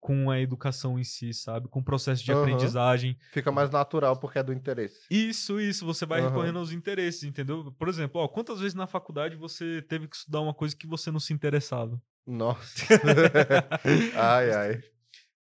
com 0.00 0.30
a 0.30 0.40
educação 0.40 0.98
em 0.98 1.04
si, 1.04 1.32
sabe? 1.32 1.68
Com 1.68 1.78
o 1.80 1.84
processo 1.84 2.24
de 2.24 2.32
Aham. 2.32 2.42
aprendizagem. 2.42 3.16
Fica 3.30 3.52
mais 3.52 3.70
natural 3.70 4.18
porque 4.18 4.38
é 4.38 4.42
do 4.42 4.52
interesse. 4.52 5.06
Isso, 5.10 5.60
isso, 5.60 5.86
você 5.86 6.04
vai 6.04 6.20
Aham. 6.20 6.30
recorrendo 6.30 6.58
aos 6.58 6.72
interesses, 6.72 7.22
entendeu? 7.22 7.70
Por 7.78 7.88
exemplo, 7.88 8.20
ó, 8.20 8.26
quantas 8.26 8.58
vezes 8.58 8.74
na 8.74 8.86
faculdade 8.88 9.36
você 9.36 9.80
teve 9.82 10.08
que 10.08 10.16
estudar 10.16 10.40
uma 10.40 10.52
coisa 10.54 10.76
que 10.76 10.86
você 10.88 11.10
não 11.10 11.20
se 11.20 11.32
interessava? 11.32 12.00
Nossa. 12.26 12.84
ai, 14.14 14.50
ai. 14.50 14.80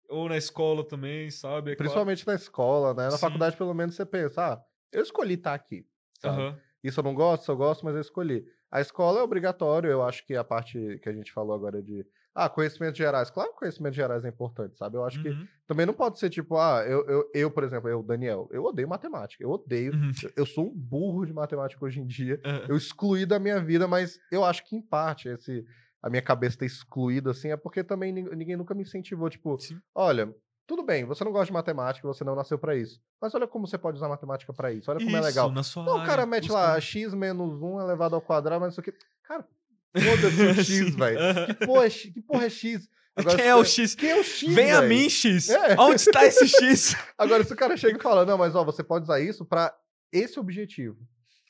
Ou 0.10 0.28
na 0.30 0.38
escola 0.38 0.84
também, 0.88 1.30
sabe? 1.30 1.72
É 1.72 1.76
claro- 1.76 1.78
Principalmente 1.78 2.26
na 2.26 2.34
escola, 2.36 2.94
né? 2.94 3.06
Na 3.06 3.12
Sim. 3.12 3.18
faculdade, 3.18 3.58
pelo 3.58 3.74
menos, 3.74 3.96
você 3.96 4.06
pensa, 4.06 4.54
ah, 4.54 4.62
eu 4.92 5.04
escolhi 5.04 5.34
estar 5.36 5.54
aqui. 5.54 5.86
Aham. 6.24 6.58
Isso 6.84 7.00
eu 7.00 7.04
não 7.04 7.14
gosto, 7.14 7.42
isso 7.44 7.52
eu 7.52 7.58
gosto, 7.58 7.84
mas 7.84 7.94
eu 7.96 8.02
escolhi. 8.02 8.46
A 8.72 8.82
escola 8.82 9.20
é 9.20 9.24
obrigatório, 9.24 9.90
eu 9.90 10.04
acho 10.04 10.26
que 10.26 10.36
a 10.36 10.44
parte 10.44 11.00
que 11.02 11.08
a 11.10 11.14
gente 11.14 11.32
falou 11.32 11.56
agora 11.56 11.82
de 11.82 12.06
ah, 12.36 12.48
conhecimentos 12.50 12.98
gerais. 12.98 13.32
Claro 13.32 13.52
que 13.54 13.58
conhecimentos 13.60 13.96
gerais 13.96 14.24
é 14.24 14.30
importante, 14.30 14.78
sabe? 14.78 14.96
Eu 14.98 15.04
acho 15.06 15.20
que 15.22 15.30
Uhum. 15.30 15.48
também 15.66 15.86
não 15.88 15.94
pode 15.94 16.20
ser 16.20 16.30
tipo, 16.30 16.56
ah, 16.58 16.84
eu, 16.86 17.04
eu, 17.08 17.32
eu, 17.34 17.50
por 17.52 17.64
exemplo, 17.64 17.90
eu, 17.90 18.04
Daniel, 18.04 18.48
eu 18.52 18.64
odeio 18.64 18.88
matemática. 18.88 19.44
Eu 19.44 19.50
odeio. 19.50 19.94
Uhum. 19.94 20.12
Eu- 20.24 20.32
Eu 20.36 20.46
sou 20.46 20.68
um 20.68 20.74
burro 20.76 21.26
de 21.26 21.34
matemática 21.34 21.84
hoje 21.84 22.00
em 22.00 22.06
dia. 22.06 22.40
É. 22.44 22.70
Eu 22.72 22.78
excluí 22.78 23.26
da 23.26 23.40
minha 23.40 23.60
vida, 23.64 23.88
mas 23.88 24.20
eu 24.32 24.44
acho 24.46 24.64
que 24.66 24.76
em 24.76 24.82
parte 24.82 25.28
esse 25.30 25.66
a 26.00 26.10
minha 26.12 26.22
cabeça 26.22 26.60
ter 26.60 26.66
excluído 26.68 27.32
assim 27.32 27.50
é 27.50 27.58
porque 27.58 27.84
também 27.84 28.12
nin- 28.14 28.30
ninguém 28.36 28.56
nunca 28.56 28.76
me 28.76 28.84
incentivou, 28.84 29.30
tipo, 29.32 29.58
Sim. 29.60 29.80
olha, 29.96 30.32
tudo 30.68 30.84
bem, 30.84 31.06
você 31.06 31.24
não 31.24 31.32
gosta 31.32 31.46
de 31.48 31.54
matemática, 31.54 32.06
você 32.08 32.24
não 32.24 32.36
nasceu 32.36 32.60
pra 32.60 32.76
isso. 32.76 33.00
Mas 33.22 33.34
olha 33.34 33.48
como 33.48 33.66
você 33.66 33.78
pode 33.78 33.98
usar 33.98 34.10
matemática 34.10 34.52
pra 34.54 34.72
isso. 34.72 34.92
Olha 34.92 35.00
como 35.00 35.16
é 35.16 35.20
Isso, 35.20 35.28
legal. 35.30 35.52
na 35.52 35.64
sua 35.64 35.84
Não, 35.84 36.04
o 36.04 36.06
cara 36.06 36.26
mete 36.26 36.48
busca- 36.50 36.54
lá 36.60 36.80
x 36.82 37.14
menos 37.14 37.62
1 37.62 37.80
elevado 37.82 38.16
ao 38.16 38.22
quadrado, 38.22 38.60
mas 38.62 38.74
isso 38.74 38.82
aqui. 38.82 38.94
Cara, 39.24 39.48
foda-se 39.96 40.42
o 40.44 40.54
x, 40.56 40.68
Sim. 40.68 40.92
velho. 40.92 41.18
Que 41.48 41.66
porra 41.66 41.86
é 41.86 41.90
x? 41.90 42.14
Que 42.14 42.22
porra 42.22 42.46
é 42.46 42.50
x? 42.50 42.90
Quem 43.20 43.30
se 43.32 43.42
é 43.42 43.56
o 43.56 43.64
X? 43.66 43.96
Quem 43.96 44.10
é 44.12 44.20
o 44.20 44.24
x? 44.24 44.54
Vem 44.54 44.72
a 44.72 44.82
velho? 44.82 44.90
mim, 44.94 45.10
X! 45.10 45.50
É. 45.50 45.76
Onde 45.80 45.96
está 45.96 46.24
esse 46.24 46.48
X? 46.48 46.96
Agora, 47.18 47.44
se 47.44 47.52
o 47.52 47.56
cara 47.56 47.76
chega 47.76 47.98
e 47.98 48.02
fala, 48.04 48.24
não, 48.28 48.38
mas 48.38 48.54
ó, 48.56 48.64
você 48.64 48.84
pode 48.84 49.06
usar 49.06 49.20
isso 49.20 49.44
pra 49.44 49.74
esse 50.12 50.40
objetivo, 50.40 51.00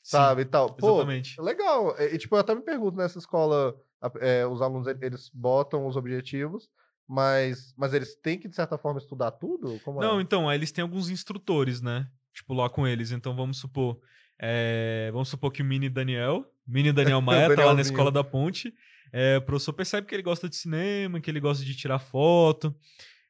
sabe? 0.02 0.42
E 0.42 0.44
tal. 0.46 0.72
Pô, 0.74 0.94
Exatamente. 0.94 1.38
legal. 1.42 1.94
E, 2.00 2.16
tipo, 2.16 2.34
eu 2.36 2.40
até 2.40 2.54
me 2.54 2.62
pergunto 2.62 2.96
nessa 2.96 3.18
escola, 3.18 3.74
a- 4.00 4.10
é, 4.20 4.46
os 4.46 4.62
alunos, 4.62 4.86
eles 5.02 5.28
botam 5.34 5.86
os 5.86 5.94
objetivos, 5.94 6.70
mas, 7.08 7.72
mas 7.76 7.94
eles 7.94 8.14
têm 8.16 8.38
que, 8.38 8.48
de 8.48 8.54
certa 8.54 8.76
forma, 8.76 8.98
estudar 8.98 9.30
tudo? 9.30 9.80
Como 9.80 10.00
Não, 10.00 10.18
é? 10.18 10.22
então, 10.22 10.52
eles 10.52 10.70
têm 10.70 10.82
alguns 10.82 11.08
instrutores, 11.08 11.80
né? 11.80 12.06
Tipo, 12.34 12.52
lá 12.52 12.68
com 12.68 12.86
eles. 12.86 13.10
Então, 13.10 13.34
vamos 13.34 13.58
supor. 13.58 13.98
é, 14.38 15.08
vamos 15.10 15.28
supor 15.28 15.50
que 15.50 15.62
o 15.62 15.64
Mini 15.64 15.88
Daniel, 15.88 16.44
Mini 16.66 16.92
Daniel 16.92 17.20
Maia, 17.22 17.56
tá 17.56 17.64
lá 17.64 17.74
na 17.74 17.80
escola 17.80 18.12
da 18.12 18.22
ponte. 18.22 18.74
É, 19.10 19.38
o 19.38 19.42
professor 19.42 19.72
percebe 19.72 20.06
que 20.06 20.14
ele 20.14 20.22
gosta 20.22 20.48
de 20.48 20.56
cinema, 20.56 21.18
que 21.18 21.30
ele 21.30 21.40
gosta 21.40 21.64
de 21.64 21.74
tirar 21.74 21.98
foto. 21.98 22.76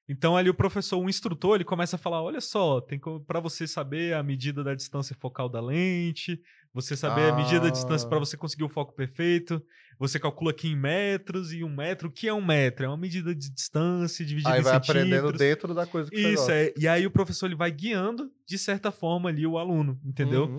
Então, 0.09 0.37
ali 0.37 0.49
o 0.49 0.55
professor, 0.55 0.99
o 0.99 1.09
instrutor, 1.09 1.57
ele 1.57 1.65
começa 1.65 1.97
a 1.97 1.99
falar: 1.99 2.23
olha 2.23 2.41
só, 2.41 2.81
tem 2.81 2.99
para 3.27 3.41
você 3.41 3.67
saber 3.67 4.15
a 4.15 4.23
medida 4.23 4.65
da 4.65 4.75
distância 4.75 5.15
focal 5.15 5.49
da 5.49 5.61
lente, 5.61 6.41
você 6.73 6.97
saber 6.97 7.31
a 7.31 7.37
medida 7.37 7.61
da 7.61 7.71
distância 7.71 8.07
Ah. 8.07 8.09
para 8.11 8.19
você 8.19 8.37
conseguir 8.37 8.65
o 8.65 8.69
foco 8.69 8.93
perfeito. 8.95 9.63
Você 9.99 10.19
calcula 10.21 10.53
aqui 10.53 10.69
em 10.69 10.77
metros 10.77 11.53
e 11.53 11.65
um 11.65 11.75
metro. 11.75 12.09
O 12.09 12.13
que 12.13 12.29
é 12.29 12.33
um 12.35 12.45
metro? 12.45 12.85
É 12.85 12.89
uma 12.89 12.97
medida 12.97 13.35
de 13.35 13.51
distância 13.51 14.25
dividida 14.25 14.53
Aí 14.55 14.61
em 14.61 14.63
vai 14.63 14.75
aprendendo 14.77 15.11
centímetros. 15.11 15.39
dentro 15.39 15.75
da 15.75 15.87
coisa 15.87 16.09
que 16.11 16.17
você 16.17 16.29
Isso, 16.29 16.37
gosta. 16.37 16.55
é. 16.55 16.75
E 16.79 16.87
aí 16.87 17.05
o 17.07 17.11
professor 17.11 17.47
ele 17.47 17.57
vai 17.57 17.71
guiando, 17.73 18.31
de 18.47 18.57
certa 18.59 18.93
forma, 18.93 19.29
ali 19.29 19.45
o 19.47 19.59
aluno, 19.59 20.01
entendeu? 20.05 20.45
Uhum. 20.45 20.59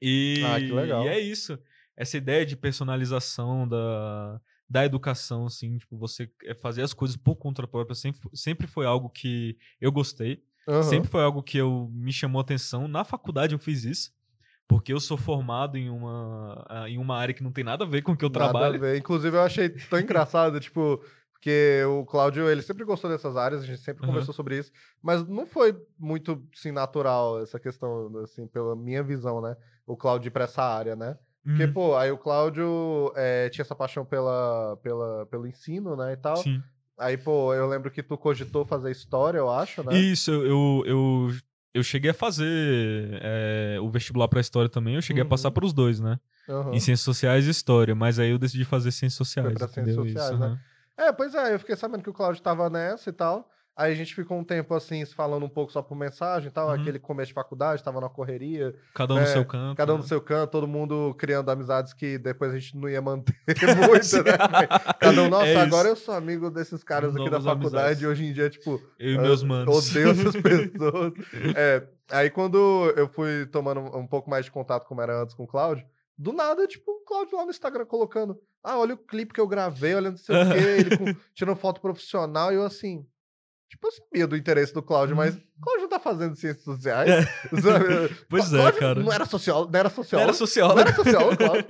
E, 0.00 0.42
Ah, 0.44 0.58
que 0.60 0.72
legal. 0.72 1.04
e 1.04 1.08
é 1.08 1.18
isso. 1.20 1.58
Essa 1.96 2.16
ideia 2.16 2.44
de 2.46 2.56
personalização 2.56 3.66
da, 3.68 4.40
da 4.68 4.84
educação, 4.84 5.46
assim, 5.46 5.76
tipo, 5.78 5.96
você 5.98 6.30
é, 6.44 6.54
fazer 6.54 6.82
as 6.82 6.92
coisas 6.94 7.16
por 7.16 7.36
conta 7.36 7.66
própria 7.66 7.94
sempre, 7.94 8.28
sempre 8.34 8.66
foi 8.66 8.86
algo 8.86 9.08
que 9.10 9.56
eu 9.80 9.90
gostei. 9.92 10.42
Aham. 10.68 10.82
Sempre 10.82 11.10
foi 11.10 11.22
algo 11.22 11.42
que 11.42 11.56
eu, 11.58 11.88
me 11.92 12.12
chamou 12.12 12.40
atenção. 12.40 12.88
Na 12.88 13.04
faculdade 13.04 13.54
eu 13.54 13.58
fiz 13.58 13.84
isso. 13.84 14.10
Porque 14.68 14.92
eu 14.92 15.00
sou 15.00 15.16
formado 15.16 15.76
em 15.76 15.88
uma, 15.88 16.64
ah, 16.68 16.88
em 16.88 16.98
uma 16.98 17.16
área 17.16 17.34
que 17.34 17.42
não 17.42 17.52
tem 17.52 17.62
nada 17.64 17.84
a 17.84 17.86
ver 17.86 18.02
com 18.02 18.12
o 18.12 18.16
que 18.16 18.24
eu 18.24 18.30
Nada 18.30 18.48
a 18.48 18.50
trabalho. 18.52 18.80
ver. 18.80 18.96
Inclusive, 18.98 19.36
eu 19.36 19.42
achei 19.42 19.68
tão 19.68 19.98
engraçado, 20.00 20.58
tipo, 20.60 21.00
porque 21.32 21.82
o 21.88 22.04
Cláudio, 22.04 22.48
ele 22.50 22.62
sempre 22.62 22.84
gostou 22.84 23.10
dessas 23.10 23.36
áreas, 23.36 23.62
a 23.62 23.66
gente 23.66 23.80
sempre 23.80 24.02
Aham. 24.02 24.08
conversou 24.08 24.34
sobre 24.34 24.58
isso, 24.58 24.72
mas 25.02 25.26
não 25.26 25.46
foi 25.46 25.76
muito, 25.98 26.42
assim, 26.54 26.72
natural 26.72 27.40
essa 27.40 27.58
questão, 27.60 28.10
assim, 28.24 28.46
pela 28.46 28.74
minha 28.74 29.02
visão, 29.02 29.40
né? 29.40 29.56
O 29.86 29.96
Cláudio 29.96 30.28
ir 30.28 30.32
pra 30.32 30.44
essa 30.44 30.62
área, 30.62 30.96
né? 30.96 31.16
Porque, 31.44 31.66
Uhum, 31.66 31.72
pô, 31.72 31.96
aí 31.96 32.10
o 32.10 32.18
Cláudio 32.18 33.12
eh, 33.16 33.48
tinha 33.50 33.62
essa 33.62 33.74
paixão 33.74 34.04
pela, 34.04 34.76
pela, 34.82 35.24
pelo 35.26 35.46
ensino, 35.46 35.96
né, 35.96 36.12
e 36.12 36.16
tal. 36.16 36.42
sim. 36.42 36.62
Aí, 36.98 37.16
pô, 37.16 37.54
eu 37.54 37.66
lembro 37.68 37.90
que 37.90 38.02
tu 38.02 38.18
cogitou 38.18 38.64
fazer 38.64 38.90
história, 38.90 39.38
eu 39.38 39.48
acho, 39.50 39.82
né? 39.84 40.04
Isso, 40.12 40.30
eu, 40.30 40.82
eu, 40.86 41.28
eu, 41.76 41.82
cheguei 41.82 42.10
a 42.10 42.14
fazer 42.14 42.46
é, 43.22 43.78
o 43.80 43.88
vestibular 43.90 44.28
para 44.28 44.40
história 44.40 44.68
também. 44.68 44.94
Eu 44.94 45.02
cheguei 45.02 45.22
a 45.22 45.26
passar 45.26 45.48
Uhum. 45.48 45.54
para 45.54 45.64
os 45.64 45.72
dois, 45.72 46.00
né? 46.00 46.18
Aham. 46.48 46.72
Em 46.72 46.80
ciências 46.80 47.00
sociais 47.04 47.46
e 47.46 47.50
história. 47.50 47.94
Mas 47.94 48.18
aí 48.18 48.30
eu 48.30 48.38
decidi 48.38 48.64
fazer 48.64 48.90
ciências 48.92 49.14
sociais. 49.16 49.54
pra 49.54 49.68
ciências 49.68 49.94
sociais, 49.96 50.30
Isso, 50.30 50.38
né? 50.38 50.46
aham. 50.46 50.60
É, 50.98 51.12
pois 51.12 51.34
é, 51.34 51.54
eu 51.54 51.58
fiquei 51.58 51.76
sabendo 51.76 52.02
que 52.02 52.10
o 52.10 52.12
Cláudio 52.12 52.42
tava 52.42 52.70
nessa 52.70 53.10
e 53.10 53.12
tal. 53.12 53.50
Aí 53.76 53.92
a 53.92 53.94
gente 53.94 54.14
ficou 54.14 54.38
um 54.38 54.42
tempo 54.44 54.74
assim, 54.74 55.04
se 55.04 55.14
falando 55.14 55.44
um 55.44 55.48
pouco 55.50 55.70
só 55.70 55.82
por 55.82 55.94
mensagem 55.94 56.48
e 56.48 56.50
tal. 56.50 56.68
Uhum. 56.68 56.74
Aquele 56.80 56.98
começo 56.98 57.28
de 57.28 57.34
faculdade, 57.34 57.82
tava 57.84 58.00
na 58.00 58.08
correria, 58.08 58.74
Cada 58.94 59.12
um 59.12 59.18
É, 59.18 59.20
no 59.20 59.26
seu 59.26 59.44
canto. 59.44 59.76
cada 59.76 59.92
um 59.92 59.96
né? 59.96 60.02
no 60.02 60.08
seu 60.08 60.20
canto, 60.20 60.50
todo 60.50 60.66
mundo 60.66 61.14
criando 61.18 61.50
amizades 61.50 61.92
que 61.92 62.16
depois 62.16 62.52
a 62.54 62.58
gente 62.58 62.74
não 62.74 62.88
ia 62.88 63.02
manter 63.02 63.34
muito, 63.76 64.16
né? 64.24 64.32
Cada 64.98 65.22
um, 65.22 65.28
nossa, 65.28 65.46
É 65.46 65.56
agora 65.56 65.88
eu 65.88 65.96
sou 65.96 66.14
amigo 66.14 66.50
desses 66.50 66.82
caras 66.82 67.14
aqui 67.14 67.28
da 67.28 67.38
faculdade 67.40 67.76
amizades. 67.76 68.02
e 68.02 68.06
hoje 68.06 68.24
em 68.24 68.32
dia, 68.32 68.48
tipo, 68.48 68.80
Eu 68.98 69.12
e 69.12 69.18
meus 69.18 69.42
eu 69.42 69.48
manos. 69.48 69.90
odeio 69.90 70.10
essas 70.10 70.34
pessoas. 70.40 71.12
É, 71.54 71.86
aí 72.10 72.30
quando 72.30 72.56
eu 72.96 73.08
fui 73.08 73.44
tomando 73.46 73.80
um 73.80 74.06
pouco 74.06 74.30
mais 74.30 74.46
de 74.46 74.50
contato 74.50 74.86
como 74.86 75.02
era 75.02 75.20
antes 75.22 75.34
com 75.34 75.44
o 75.44 75.46
Cláudio, 75.46 75.86
do 76.16 76.32
nada, 76.32 76.66
tipo, 76.66 76.90
o 76.92 77.04
Cláudio 77.04 77.36
lá 77.36 77.44
no 77.44 77.50
Instagram 77.50 77.84
colocando, 77.84 78.40
ah, 78.64 78.78
olha 78.78 78.94
o 78.94 78.98
clipe 78.98 79.34
que 79.34 79.40
eu 79.40 79.46
gravei, 79.46 79.94
olha 79.94 80.10
não 80.12 80.16
sei 80.16 80.34
o 80.34 80.48
quê, 80.50 80.58
ele 80.58 80.96
com- 80.96 81.20
tirando 81.34 81.56
foto 81.58 81.78
profissional, 81.78 82.50
e 82.50 82.54
eu 82.54 82.62
assim, 82.64 83.04
tipo, 83.76 83.86
eu 83.86 83.92
sabia 83.92 84.26
do 84.26 84.36
interesse 84.36 84.72
do 84.74 84.82
Cláudio, 84.82 85.14
mas 85.16 85.34
Uhum. 85.34 85.40
o 85.58 85.60
Cláudio 85.62 85.82
não 85.82 85.88
tá 85.88 85.98
fazendo 86.00 86.34
ciências 86.34 86.64
sociais, 86.64 87.08
sabe? 87.62 87.84
Pois 88.28 88.52
é, 88.52 88.56
Cláudio 88.58 88.80
cara. 88.80 89.00
Não 89.00 89.12
era 89.12 89.24
sociólogo, 89.26 89.70
não 89.72 89.78
era 89.78 89.88
Era 89.88 90.32
sociólogo. 90.32 90.74
Não 90.74 90.86
era 90.86 90.94
sociólogo, 90.94 91.36
Cláudio. 91.38 91.66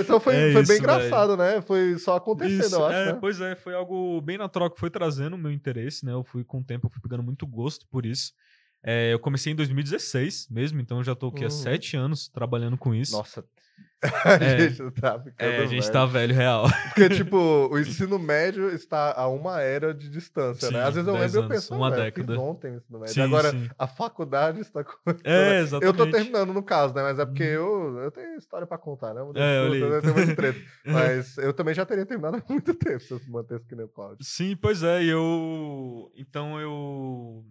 Então 0.00 0.20
foi, 0.20 0.34
É 0.34 0.52
foi 0.52 0.62
isso, 0.62 0.68
bem 0.72 0.78
engraçado, 0.78 1.36
né? 1.36 1.60
Foi 1.62 1.98
só 1.98 2.16
acontecendo, 2.16 2.64
Isso, 2.64 2.74
eu 2.74 2.86
acho, 2.86 2.96
é, 2.96 3.06
né? 3.12 3.18
Pois 3.20 3.40
é, 3.40 3.54
foi 3.54 3.74
algo 3.74 4.20
bem 4.20 4.36
natural 4.38 4.70
que 4.70 4.78
foi 4.78 4.90
trazendo 4.90 5.34
o 5.34 5.38
meu 5.38 5.50
interesse, 5.50 6.04
né? 6.04 6.12
Eu 6.12 6.24
fui 6.24 6.44
com 6.44 6.58
o 6.60 6.64
tempo, 6.64 6.86
eu 6.86 6.90
fui 6.90 7.00
pegando 7.00 7.22
muito 7.22 7.46
gosto 7.46 7.86
por 7.88 8.04
isso. 8.06 8.32
É, 8.86 9.12
eu 9.12 9.18
comecei 9.18 9.52
em 9.52 9.56
2016 9.56 10.48
mesmo, 10.50 10.78
então 10.80 10.98
eu 10.98 11.04
já 11.04 11.14
tô 11.14 11.28
aqui 11.28 11.42
há 11.42 11.46
Uhum. 11.46 11.50
sete 11.50 11.96
anos 11.96 12.28
trabalhando 12.28 12.76
com 12.76 12.94
isso. 12.94 13.12
Nossa, 13.16 13.42
a 14.24 14.44
É. 14.44 14.68
gente 14.68 14.90
tá 15.00 15.18
ficando 15.18 15.34
é, 15.50 15.58
a 15.62 15.66
gente 15.66 15.80
velho. 15.80 15.92
tá 15.92 16.04
velho 16.06 16.34
real. 16.34 16.66
Porque, 16.94 17.08
tipo, 17.32 17.36
o 17.72 17.78
ensino 17.78 18.18
médio 18.18 18.68
está 18.68 19.12
a 19.14 19.26
uma 19.26 19.62
era 19.62 19.94
de 19.94 20.10
distância, 20.10 20.70
né? 20.70 20.80
Sim, 20.80 20.84
Às 20.86 20.94
vezes 20.96 21.08
eu 21.08 21.14
10 21.14 21.32
lembro 21.34 21.40
e 21.40 21.44
eu 21.44 21.48
penso, 21.56 21.74
uma 21.74 21.86
"Ah, 21.86 21.90
velho, 21.90 22.00
eu 22.02 22.04
década." 22.04 22.38
ontem 22.38 22.72
o 22.72 22.76
ensino 22.76 22.98
médio. 22.98 23.14
Sim, 23.14 23.20
Agora, 23.22 23.50
sim. 23.52 23.70
a 23.78 23.86
faculdade 23.86 24.60
está. 24.60 24.80
É, 24.80 24.84
Eu 25.58 25.62
exatamente. 25.62 25.96
tô 25.96 26.10
terminando, 26.10 26.52
no 26.52 26.62
caso, 26.62 26.92
né? 26.94 27.02
Mas 27.02 27.18
é 27.18 27.24
porque 27.24 27.42
Uhum. 27.56 27.94
eu, 27.96 27.98
eu 28.04 28.10
tenho 28.10 28.36
história 28.36 28.66
pra 28.66 28.76
contar, 28.76 29.14
né? 29.14 29.22
Eu 29.22 29.32
É, 29.34 29.60
eu 29.66 29.72
aí. 29.96 30.00
tenho 30.02 30.14
muito 30.14 30.36
treta. 30.36 30.60
Mas 30.84 31.38
eu 31.38 31.54
também 31.54 31.74
já 31.74 31.86
teria 31.86 32.04
terminado 32.04 32.36
há 32.36 32.52
muito 32.52 32.74
tempo 32.74 33.00
se 33.00 33.12
eu 33.12 33.20
mantesse 33.28 33.66
que 33.66 33.74
nem 33.74 33.86
o 33.86 33.88
Cláudio. 33.88 34.18
Sim, 34.22 34.54
pois 34.54 34.82
é, 34.82 35.02
e 35.02 35.08
eu. 35.08 36.12
Então 36.14 36.60
eu. 36.60 37.42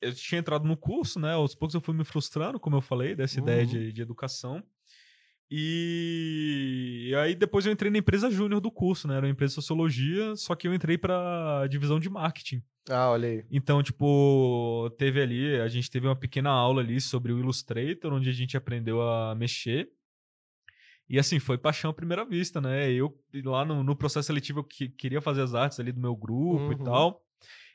Eu 0.00 0.14
tinha 0.14 0.38
entrado 0.38 0.66
no 0.66 0.76
curso, 0.76 1.18
né? 1.18 1.32
Aos 1.32 1.54
poucos 1.54 1.74
eu 1.74 1.80
fui 1.80 1.94
me 1.94 2.04
frustrando, 2.04 2.60
como 2.60 2.76
eu 2.76 2.80
falei, 2.80 3.14
dessa 3.16 3.38
ideia 3.40 3.62
Uhum. 3.62 3.66
de, 3.68 3.92
de 3.92 4.02
educação. 4.02 4.62
E... 5.50 7.08
e 7.10 7.14
aí 7.16 7.34
depois 7.34 7.64
eu 7.66 7.72
entrei 7.72 7.90
na 7.90 7.98
empresa 7.98 8.30
júnior 8.30 8.60
do 8.60 8.70
curso, 8.70 9.08
né? 9.08 9.16
Era 9.16 9.26
uma 9.26 9.32
empresa 9.32 9.50
de 9.52 9.54
sociologia, 9.56 10.36
só 10.36 10.54
que 10.54 10.68
eu 10.68 10.74
entrei 10.74 10.98
pra 10.98 11.66
divisão 11.68 11.98
de 11.98 12.08
marketing. 12.10 12.62
Ah, 12.90 13.10
olha 13.10 13.28
aí. 13.28 13.44
Então, 13.50 13.82
tipo, 13.82 14.90
teve 14.98 15.20
ali, 15.20 15.56
a 15.60 15.68
gente 15.68 15.90
teve 15.90 16.06
uma 16.06 16.16
pequena 16.16 16.50
aula 16.50 16.80
ali 16.80 17.00
sobre 17.00 17.32
o 17.32 17.38
Illustrator, 17.38 18.12
onde 18.12 18.30
a 18.30 18.32
gente 18.32 18.56
aprendeu 18.56 19.02
a 19.02 19.34
mexer. 19.34 19.90
E 21.08 21.18
assim, 21.18 21.38
foi 21.38 21.56
paixão 21.56 21.90
à 21.90 21.94
primeira 21.94 22.24
vista, 22.24 22.60
né? 22.60 22.90
Eu, 22.92 23.18
lá 23.44 23.64
no, 23.64 23.82
no 23.82 23.96
processo 23.96 24.26
seletivo, 24.26 24.60
eu 24.60 24.64
que- 24.64 24.88
queria 24.90 25.20
fazer 25.22 25.42
as 25.42 25.54
artes 25.54 25.80
ali 25.80 25.90
do 25.92 26.00
meu 26.00 26.14
grupo 26.14 26.72
e 26.72 26.74
Uhum. 26.76 26.84
tal. 26.84 27.24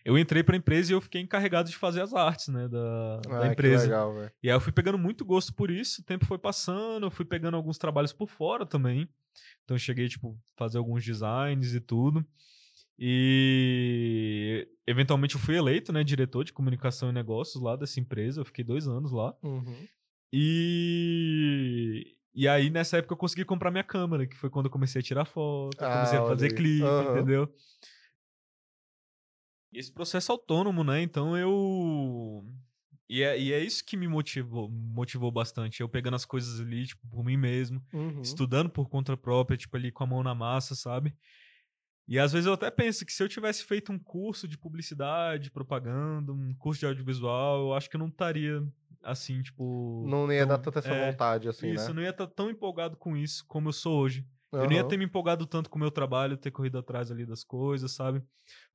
Eu 0.06 0.18
entrei 0.18 0.44
pra 0.44 0.58
empresa 0.58 0.92
e 0.92 0.96
eu 0.96 1.00
fiquei 1.02 1.22
encarregado 1.22 1.70
de 1.70 1.78
fazer 1.78 2.02
as 2.02 2.14
artes, 2.14 2.50
né? 2.50 2.68
Da, 2.68 3.18
da 3.22 3.38
Ah, 3.38 3.46
que 3.48 3.54
empresa. 3.54 3.84
legal. 3.86 4.14
E 4.44 4.50
aí 4.50 4.56
eu 4.56 4.60
fui 4.62 4.72
pegando 4.74 4.98
muito 4.98 5.24
gosto 5.26 5.54
por 5.54 5.72
isso, 5.72 6.02
o 6.02 6.04
tempo 6.06 6.26
foi 6.26 6.38
passando, 6.38 7.06
eu 7.06 7.12
fui 7.12 7.24
pegando 7.26 7.56
alguns 7.56 7.78
trabalhos 7.78 8.12
por 8.14 8.28
fora 8.30 8.66
também. 8.66 9.08
Então 9.64 9.76
eu 9.76 9.80
cheguei, 9.80 10.08
tipo, 10.10 10.38
fazer 10.58 10.78
alguns 10.78 11.04
designs 11.04 11.74
e 11.74 11.80
tudo. 11.80 12.24
E 13.00 14.68
eventualmente 14.86 15.36
eu 15.36 15.42
fui 15.42 15.56
eleito, 15.56 15.92
né, 15.94 16.04
diretor 16.04 16.44
de 16.44 16.54
comunicação 16.54 17.10
e 17.10 17.14
negócios 17.14 17.64
lá 17.64 17.76
dessa 17.76 18.00
empresa. 18.00 18.42
Eu 18.42 18.46
fiquei 18.46 18.64
dois 18.64 18.88
anos 18.88 19.12
lá. 19.12 19.34
Uhum. 19.42 19.88
E, 20.32 22.16
e 22.34 22.48
aí 22.48 22.70
nessa 22.70 22.98
época 22.98 23.14
eu 23.14 23.18
consegui 23.18 23.46
comprar 23.46 23.72
minha 23.72 23.84
câmera, 23.84 24.28
que 24.28 24.36
foi 24.36 24.50
quando 24.50 24.66
eu 24.68 24.72
comecei 24.72 25.00
a 25.02 25.04
tirar 25.04 25.26
foto, 25.26 25.86
Ah, 25.86 25.90
comecei 25.90 26.20
a 26.20 26.24
fazer 26.24 26.52
clipe, 26.52 27.04
Aham. 27.06 27.06
entendeu? 27.06 27.54
E 29.72 29.80
esse 29.80 29.92
processo 29.92 30.32
autônomo, 30.32 30.84
né? 30.84 31.02
Então 31.02 31.36
eu. 31.38 32.46
E 33.10 33.22
é, 33.24 33.40
e 33.40 33.52
é 33.52 33.60
isso 33.60 33.84
que 33.86 33.98
me 33.98 34.08
motivou, 34.08 34.70
motivou 34.70 35.32
bastante. 35.32 35.82
Eu 35.82 35.90
pegando 35.90 36.16
as 36.16 36.26
coisas 36.26 36.60
ali, 36.60 36.86
tipo, 36.86 37.08
por 37.08 37.24
mim 37.24 37.38
mesmo, 37.38 37.84
Uhum. 37.94 38.22
estudando 38.22 38.70
por 38.70 38.88
conta 38.90 39.18
própria, 39.18 39.58
tipo, 39.58 39.76
ali 39.76 39.92
com 39.92 40.04
a 40.04 40.08
mão 40.08 40.24
na 40.24 40.34
massa, 40.36 40.76
sabe? 40.76 41.16
E 42.08 42.20
às 42.20 42.34
vezes 42.34 42.48
eu 42.48 42.54
até 42.54 42.72
penso 42.72 43.06
que 43.06 43.14
se 43.14 43.24
eu 43.24 43.30
tivesse 43.30 43.64
feito 43.66 43.92
um 43.92 44.00
curso 44.00 44.48
de 44.48 44.58
publicidade, 44.58 45.52
propaganda, 45.52 46.34
um 46.34 46.54
curso 46.56 46.82
de 46.82 46.86
audiovisual, 46.88 47.62
eu 47.62 47.74
acho 47.74 47.90
que 47.90 47.96
eu 47.96 48.00
não 48.00 48.10
estaria 48.10 48.62
assim, 49.04 49.42
tipo. 49.42 50.06
Não 50.08 50.32
ia 50.32 50.46
dar 50.46 50.58
tão- 50.58 50.72
tanta 50.72 50.80
essa 50.80 50.94
é, 50.96 51.12
vontade, 51.12 51.48
assim, 51.50 51.72
isso, 51.72 51.86
né? 51.86 51.90
eu 51.92 51.94
não 51.96 52.02
ia 52.02 52.10
estar 52.10 52.28
tão 52.28 52.50
empolgado 52.50 52.98
com 52.98 53.16
isso 53.16 53.46
como 53.48 53.70
eu 53.70 53.74
sou 53.74 54.00
hoje. 54.00 54.26
Eu 54.52 54.66
não 54.66 54.74
ia 54.74 54.84
ter 54.84 54.98
me 54.98 55.06
empolgado 55.06 55.48
tanto 55.48 55.68
com 55.68 55.78
o 55.78 55.80
meu 55.80 55.90
trabalho, 55.90 56.38
ter 56.38 56.52
corrido 56.52 56.78
atrás 56.78 57.10
ali 57.10 57.26
das 57.26 57.44
coisas, 57.44 57.92
sabe? 57.92 58.20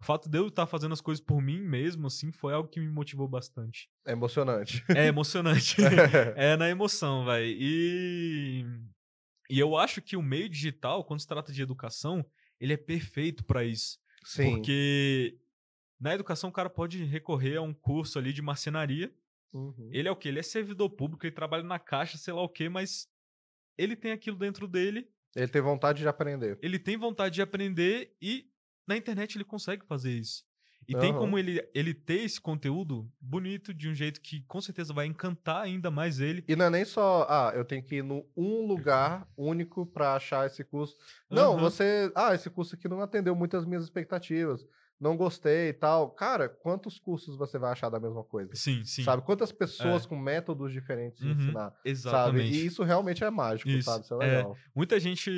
O 0.01 0.05
fato 0.05 0.29
de 0.29 0.37
eu 0.37 0.49
estar 0.49 0.67
fazendo 0.67 0.93
as 0.93 1.01
coisas 1.01 1.25
por 1.25 1.41
mim 1.41 1.61
mesmo, 1.61 2.09
assim, 2.09 2.33
foi 2.33 2.53
algo 2.53 2.69
que 2.69 2.81
me 2.81 2.89
motivou 2.89 3.29
bastante. 3.29 3.89
É 4.05 4.11
emocionante. 4.11 4.85
É 4.89 5.07
emocionante. 5.07 5.77
é 6.35 6.57
na 6.57 6.69
emoção, 6.69 7.25
vai. 7.25 7.45
E 7.47 8.67
e 9.49 9.59
eu 9.59 9.77
acho 9.77 10.03
que 10.03 10.17
o 10.17 10.23
meio 10.23 10.49
digital, 10.49 11.05
quando 11.05 11.21
se 11.21 11.27
trata 11.27 11.53
de 11.53 11.63
educação, 11.63 12.25
ele 12.61 12.73
é 12.75 12.77
perfeito 12.77 13.45
para 13.45 13.65
isso, 13.65 13.99
Sim. 14.25 14.57
porque 14.57 15.39
na 15.99 16.15
educação 16.15 16.51
o 16.51 16.53
cara 16.53 16.69
pode 16.69 17.03
recorrer 17.05 17.57
a 17.57 17.63
um 17.63 17.73
curso 17.73 18.19
ali 18.19 18.33
de 18.33 18.43
marcenaria. 18.43 19.13
Uhum. 19.53 19.91
Ele 19.93 20.09
é 20.09 20.11
o 20.11 20.17
quê? 20.17 20.29
Ele 20.29 20.39
é 20.41 20.43
servidor 20.43 20.91
público, 20.91 21.25
ele 21.27 21.35
trabalha 21.35 21.63
na 21.63 21.79
caixa, 21.79 22.19
sei 22.19 22.33
lá 22.35 22.43
o 22.43 22.49
quê, 22.49 22.69
mas 22.69 23.09
ele 23.79 23.97
tem 23.97 24.13
aquilo 24.13 24.39
dentro 24.39 24.69
dele 24.69 25.11
Ele 25.35 25.49
tem 25.49 25.63
vontade 25.63 26.01
de 26.03 26.09
aprender. 26.09 26.59
ele 26.61 26.79
tem 26.79 26.97
vontade 26.97 27.35
de 27.37 27.43
aprender 27.43 28.17
e 28.21 28.47
na 28.87 28.97
internet 28.97 29.37
ele 29.37 29.45
consegue 29.45 29.87
fazer 29.87 30.13
isso. 30.13 30.45
E 30.89 30.95
tem 30.95 31.13
Aham. 31.13 31.15
como 31.15 31.39
ele, 31.39 31.61
ele 31.75 31.93
ter 31.93 32.23
esse 32.23 32.41
conteúdo 32.41 33.13
bonito 33.21 33.75
de 33.75 33.89
um 33.89 33.95
jeito 33.95 34.21
que 34.21 34.43
com 34.45 34.61
certeza 34.61 34.93
vai 34.95 35.07
encantar 35.07 35.63
ainda 35.63 35.91
mais 35.91 36.19
ele. 36.19 36.45
E 36.49 36.57
não 36.57 36.65
é 36.67 36.71
nem 36.71 36.85
só, 36.85 37.27
ah, 37.29 37.53
eu 37.55 37.65
tenho 37.65 37.85
que 37.85 37.97
ir 37.97 38.03
no 38.03 38.27
um 38.37 38.67
lugar 38.67 39.29
único 39.37 39.85
pra 39.87 40.15
achar 40.15 40.47
esse 40.47 40.65
curso. 40.65 40.97
Não, 41.31 41.59
Aham. 41.59 41.59
você, 41.59 42.11
ah, 42.17 42.35
esse 42.35 42.49
curso 42.49 42.75
aqui 42.75 42.89
não 42.89 43.03
atendeu 43.03 43.37
muito 43.37 43.57
as 43.57 43.67
minhas 43.67 43.85
expectativas. 43.85 44.65
Não 45.01 45.17
gostei 45.17 45.69
e 45.71 45.73
tal. 45.75 46.11
Cara, 46.13 46.49
quantos 46.49 46.99
cursos 46.99 47.37
você 47.37 47.59
vai 47.59 47.73
achar 47.73 47.89
da 47.91 48.01
mesma 48.01 48.25
coisa? 48.25 48.53
Sim, 48.55 48.85
sim. 48.85 49.05
Sabe? 49.05 49.23
Quantas 49.25 49.53
pessoas 49.53 50.05
com 50.07 50.17
métodos 50.17 50.73
diferentes 50.73 51.21
de 51.21 51.27
Uhum, 51.27 51.33
ensinar? 51.33 51.73
Sabe? 52.05 52.43
Exatamente. 52.43 52.63
E 52.63 52.67
isso 52.67 52.83
realmente 52.83 53.23
é 53.25 53.31
mágico, 53.31 53.71
Isso, 53.71 53.81
sabe? 53.81 54.05
Isso 54.05 54.15
é 54.15 54.17
é. 54.21 54.27
legal. 54.27 54.65
Muita 54.75 54.99
gente 55.01 55.31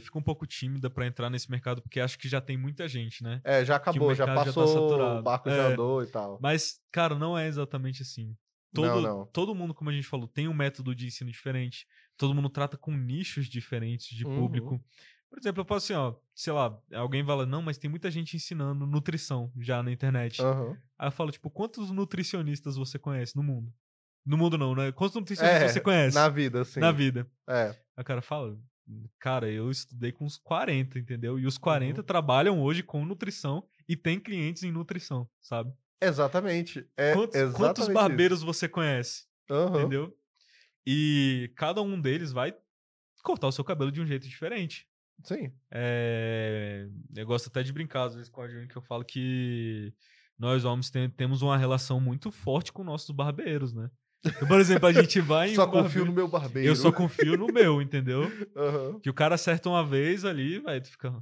fica 0.00 0.18
um 0.18 0.22
pouco 0.22 0.46
tímida 0.46 0.90
pra 0.90 1.06
entrar 1.06 1.30
nesse 1.30 1.50
mercado 1.50 1.82
porque 1.82 2.00
acha 2.00 2.18
que 2.18 2.28
já 2.28 2.40
tem 2.40 2.56
muita 2.56 2.88
gente, 2.88 3.22
né? 3.22 3.42
É, 3.44 3.64
já 3.64 3.76
acabou, 3.76 4.14
já 4.14 4.26
mercado 4.26 4.44
já 4.44 4.52
tá 4.52 4.52
passou, 4.54 5.16
o 5.16 5.22
barco 5.22 5.50
já 5.50 5.62
É. 5.62 5.66
andou 5.66 6.02
e 6.02 6.06
tal. 6.06 6.38
Mas, 6.40 6.80
cara, 6.92 7.14
não 7.16 7.36
é 7.38 7.46
exatamente 7.46 8.02
assim. 8.02 8.36
Todo, 8.74 8.90
Não, 8.90 9.00
não. 9.00 9.32
todo 9.32 9.54
mundo, 9.54 9.74
como 9.74 9.90
a 9.90 9.92
gente 9.92 10.06
falou, 10.06 10.28
tem 10.28 10.48
um 10.48 10.54
método 10.54 10.94
de 10.94 11.06
ensino 11.06 11.30
diferente. 11.30 11.86
Todo 12.16 12.34
mundo 12.34 12.50
trata 12.50 12.76
com 12.78 12.92
nichos 12.96 13.48
diferentes 13.48 14.08
de 14.16 14.24
Uhum. 14.24 14.80
Por 15.30 15.38
exemplo, 15.38 15.60
eu 15.60 15.64
posso 15.64 15.92
assim, 15.92 15.94
ó, 15.94 16.14
sei 16.34 16.52
lá, 16.52 16.80
alguém 16.94 17.24
fala, 17.24 17.44
não, 17.44 17.60
mas 17.62 17.76
tem 17.78 17.90
muita 17.90 18.10
gente 18.10 18.34
ensinando 18.36 18.86
nutrição 18.86 19.52
já 19.58 19.82
na 19.82 19.92
internet. 19.92 20.40
Aham. 20.42 20.76
Aí 20.98 21.08
eu 21.08 21.12
falo, 21.12 21.30
tipo, 21.30 21.50
quantos 21.50 21.90
nutricionistas 21.90 22.76
você 22.76 22.98
conhece 22.98 23.36
no 23.36 23.42
mundo? 23.42 23.72
No 24.24 24.36
mundo 24.36 24.58
não, 24.58 24.74
né? 24.74 24.90
Quantos 24.92 25.14
nutricionistas 25.16 25.62
É, 25.62 25.72
você 25.72 25.80
conhece 25.80 26.14
Na 26.14 26.28
vida, 26.28 26.64
sim. 26.64 26.80
na 26.80 26.92
vida? 26.92 27.30
É. 27.48 27.74
O 27.98 28.04
cara 28.04 28.22
fala, 28.22 28.58
cara, 29.18 29.50
eu 29.50 29.70
estudei 29.70 30.12
com 30.12 30.24
uns 30.24 30.36
40, 30.38 30.98
entendeu? 30.98 31.38
E 31.38 31.46
os 31.46 31.58
40 31.58 32.00
Uhum. 32.00 32.06
trabalham 32.06 32.60
hoje 32.62 32.82
com 32.82 33.04
nutrição 33.04 33.68
e 33.88 33.96
tem 33.96 34.18
clientes 34.18 34.62
em 34.62 34.72
nutrição, 34.72 35.28
sabe? 35.40 35.72
Exatamente. 36.00 36.88
É 36.96 37.14
quantos, 37.14 37.36
exatamente 37.36 37.56
quantos 37.58 37.84
isso. 37.84 37.92
barbeiros 37.92 38.42
você 38.42 38.68
conhece? 38.68 39.26
Aham. 39.50 39.80
Entendeu? 39.80 40.16
E 40.86 41.52
cada 41.56 41.82
um 41.82 42.00
deles 42.00 42.32
vai 42.32 42.54
cortar 43.24 43.48
o 43.48 43.52
seu 43.52 43.64
cabelo 43.64 43.92
de 43.92 44.00
um 44.00 44.06
jeito 44.06 44.28
diferente. 44.28 44.87
Sim. 45.24 45.52
É, 45.70 46.86
Eu 47.16 47.26
gosto 47.26 47.48
até 47.48 47.62
de 47.62 47.72
brincar, 47.72 48.04
às 48.04 48.14
vezes, 48.14 48.28
com 48.30 48.40
a 48.40 48.48
gente, 48.48 48.68
que 48.68 48.76
eu 48.76 48.82
falo 48.82 49.04
que 49.04 49.92
nós 50.38 50.64
homens 50.64 50.90
tem- 50.90 51.10
temos 51.10 51.42
uma 51.42 51.56
relação 51.58 52.00
muito 52.00 52.30
forte 52.30 52.72
com 52.72 52.84
nossos 52.84 53.10
barbeiros, 53.10 53.72
né? 53.74 53.90
Então, 54.24 54.48
por 54.48 54.60
exemplo, 54.60 54.86
a 54.88 54.92
gente 54.92 55.20
vai 55.20 55.50
em 55.50 55.54
Só 55.54 55.64
um 55.64 55.70
confio 55.70 56.04
no 56.04 56.12
barbeiro- 56.12 56.12
meu 56.12 56.28
barbeiro. 56.28 56.68
Eu 56.68 56.76
só 56.76 56.90
confio 56.92 57.36
no 57.36 57.46
meu, 57.52 57.80
entendeu? 57.82 58.22
Aham. 58.56 59.00
Que 59.00 59.10
o 59.10 59.14
cara 59.14 59.34
acerta 59.36 59.68
uma 59.68 59.84
vez 59.84 60.24
ali, 60.24 60.58
vai, 60.58 60.80
tu 60.80 60.90
fica. 60.90 61.12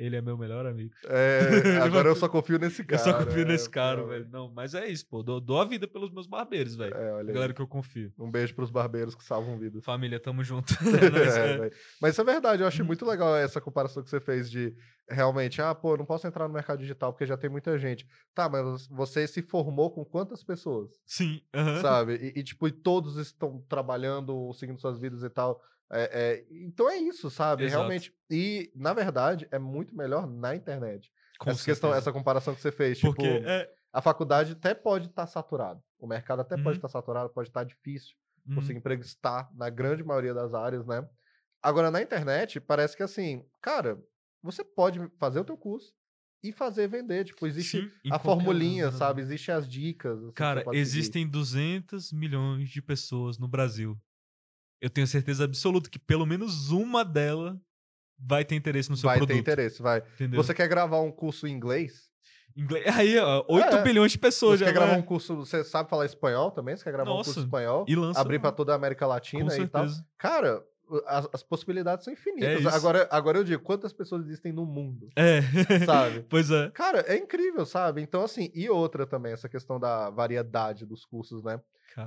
Ele 0.00 0.16
é 0.16 0.22
meu 0.22 0.36
melhor 0.38 0.64
amigo. 0.64 0.94
É, 1.04 1.38
agora 1.84 2.08
eu 2.08 2.16
só 2.16 2.26
confio 2.26 2.58
nesse 2.58 2.80
eu 2.80 2.86
cara. 2.86 3.02
só 3.02 3.12
confio 3.22 3.42
é, 3.42 3.44
nesse 3.44 3.68
cara, 3.68 4.00
pô. 4.00 4.08
velho. 4.08 4.26
Não, 4.30 4.50
mas 4.50 4.74
é 4.74 4.88
isso, 4.88 5.06
pô. 5.06 5.22
Dou, 5.22 5.38
dou 5.38 5.60
a 5.60 5.64
vida 5.66 5.86
pelos 5.86 6.10
meus 6.10 6.26
barbeiros, 6.26 6.74
velho. 6.74 6.94
É, 6.94 7.12
olha 7.12 7.28
aí. 7.28 7.34
galera 7.34 7.52
que 7.52 7.60
eu 7.60 7.68
confio. 7.68 8.10
Um 8.18 8.30
beijo 8.30 8.54
pros 8.54 8.70
barbeiros 8.70 9.14
que 9.14 9.22
salvam 9.22 9.58
vidas. 9.58 9.84
Família, 9.84 10.18
tamo 10.18 10.42
junto. 10.42 10.72
Mas, 11.12 11.36
É, 11.36 11.66
é. 11.66 11.70
Mas 12.00 12.12
isso 12.14 12.22
é 12.22 12.24
verdade, 12.24 12.62
eu 12.62 12.66
achei 12.66 12.84
muito 12.84 13.04
legal 13.04 13.36
essa 13.36 13.60
comparação 13.60 14.02
que 14.02 14.08
você 14.08 14.20
fez 14.20 14.50
de 14.50 14.74
realmente, 15.06 15.60
ah, 15.60 15.74
pô, 15.74 15.94
eu 15.94 15.98
não 15.98 16.06
posso 16.06 16.26
entrar 16.26 16.48
no 16.48 16.54
mercado 16.54 16.78
digital 16.78 17.12
porque 17.12 17.26
já 17.26 17.36
tem 17.36 17.50
muita 17.50 17.76
gente. 17.78 18.06
Tá, 18.34 18.48
mas 18.48 18.86
você 18.86 19.26
se 19.26 19.42
formou 19.42 19.90
com 19.90 20.04
quantas 20.04 20.42
pessoas? 20.42 20.90
Sim. 21.04 21.42
aham. 21.52 21.80
Sabe? 21.82 22.14
E, 22.14 22.40
e, 22.40 22.42
tipo, 22.42 22.66
e 22.66 22.72
todos 22.72 23.16
estão 23.16 23.60
trabalhando, 23.68 24.50
seguindo 24.54 24.80
suas 24.80 24.98
vidas 24.98 25.22
e 25.22 25.28
tal. 25.28 25.60
É, 25.92 26.10
é, 26.12 26.46
então 26.50 26.88
é 26.88 26.96
isso, 26.98 27.30
sabe? 27.30 27.64
Exato. 27.64 27.78
Realmente. 27.78 28.14
E, 28.30 28.70
na 28.74 28.92
verdade, 28.92 29.48
é 29.50 29.58
muito 29.58 29.94
melhor 29.96 30.26
na 30.26 30.54
internet. 30.54 31.10
Com 31.38 31.50
essa 31.50 31.64
questão, 31.64 31.92
essa 31.94 32.12
comparação 32.12 32.54
que 32.54 32.60
você 32.60 32.70
fez. 32.70 33.00
Porque 33.00 33.40
tipo, 33.40 33.48
é. 33.48 33.68
a 33.92 34.00
faculdade 34.00 34.52
até 34.52 34.74
pode 34.74 35.06
estar 35.08 35.26
saturado. 35.26 35.82
O 35.98 36.06
mercado 36.06 36.40
até 36.40 36.56
pode 36.56 36.68
Uhum. 36.68 36.74
estar 36.76 36.88
saturado, 36.88 37.30
pode 37.30 37.48
estar 37.48 37.64
difícil. 37.64 38.14
uhum, 38.46 38.54
Conseguir 38.56 38.78
emprego 38.78 39.02
está 39.02 39.48
na 39.54 39.68
grande 39.70 40.04
maioria 40.04 40.34
das 40.34 40.54
áreas, 40.54 40.86
né? 40.86 41.06
Agora, 41.62 41.90
na 41.90 42.00
internet, 42.00 42.60
parece 42.60 42.96
que 42.96 43.02
assim, 43.02 43.44
cara, 43.60 44.00
você 44.42 44.64
pode 44.64 44.98
fazer 45.18 45.40
o 45.40 45.44
teu 45.44 45.56
curso 45.56 45.92
e 46.42 46.52
fazer 46.52 46.88
vender. 46.88 47.24
Tipo, 47.24 47.46
existe 47.46 47.82
sim, 47.82 47.90
a 48.10 48.18
formulinha, 48.18 48.86
lugar, 48.86 48.98
sabe? 48.98 49.20
Existem 49.22 49.54
as 49.54 49.68
dicas. 49.68 50.18
assim, 50.22 50.32
Cara, 50.32 50.62
pode 50.62 50.78
seguir. 50.78 50.80
existem 50.80 51.28
200 51.28 52.12
milhões 52.12 52.68
de 52.70 52.80
pessoas 52.80 53.38
no 53.38 53.48
Brasil. 53.48 53.98
Eu 54.80 54.88
tenho 54.90 55.06
certeza 55.06 55.44
absoluta 55.44 55.90
que 55.90 55.98
pelo 55.98 56.24
menos 56.26 56.70
uma 56.70 57.04
delas 57.04 57.56
vai 58.18 58.44
ter 58.44 58.54
interesse 58.54 58.90
no 58.90 58.96
seu 58.96 59.08
Vai 59.08 59.18
ter 59.18 59.26
produto. 59.26 59.40
interesse, 59.40 59.82
vai. 59.82 60.02
Entendeu? 60.14 60.42
Você 60.42 60.54
quer 60.54 60.68
gravar 60.68 61.00
um 61.00 61.10
curso 61.12 61.46
em 61.46 61.52
inglês? 61.52 62.08
Inglês... 62.56 62.86
Aí, 62.96 63.18
ó, 63.18 63.44
8 63.48 63.76
É. 63.76 63.82
bilhões 63.82 64.12
de 64.12 64.18
pessoas 64.18 64.58
Você 64.58 64.64
já 64.64 64.70
quer 64.70 64.74
gravar 64.74 64.92
vai- 64.92 65.00
um 65.00 65.04
curso. 65.04 65.36
Você 65.36 65.62
sabe 65.64 65.88
falar 65.88 66.04
espanhol 66.06 66.50
também? 66.50 66.76
Você 66.76 66.84
quer 66.84 66.92
gravar 66.92 67.10
um 67.12 67.16
curso 67.16 67.30
Nossa, 67.30 67.40
espanhol? 67.40 67.84
E 67.88 67.94
lança 67.94 68.20
Abrir 68.20 68.38
para 68.38 68.52
toda 68.52 68.72
a 68.72 68.76
América 68.76 69.06
Latina 69.06 69.56
e 69.56 69.66
tal. 69.68 69.86
Cara, 70.18 70.62
as, 71.06 71.28
as 71.32 71.42
possibilidades 71.42 72.04
são 72.04 72.12
infinitas. 72.12 72.60
isso. 72.60 72.68
agora, 72.68 73.08
agora 73.10 73.38
eu 73.38 73.44
digo, 73.44 73.62
quantas 73.62 73.92
pessoas 73.92 74.24
existem 74.26 74.52
no 74.52 74.66
mundo? 74.66 75.08
É. 75.16 75.40
Sabe? 75.86 76.26
pois 76.28 76.50
é. 76.50 76.70
Cara, 76.70 77.00
é 77.06 77.16
incrível, 77.16 77.64
sabe? 77.64 78.02
Então, 78.02 78.22
assim, 78.24 78.50
e 78.54 78.68
outra 78.68 79.06
também, 79.06 79.32
essa 79.32 79.48
questão 79.48 79.78
da 79.78 80.10
variedade 80.10 80.84
dos 80.84 81.04
cursos, 81.04 81.42
né? 81.44 81.60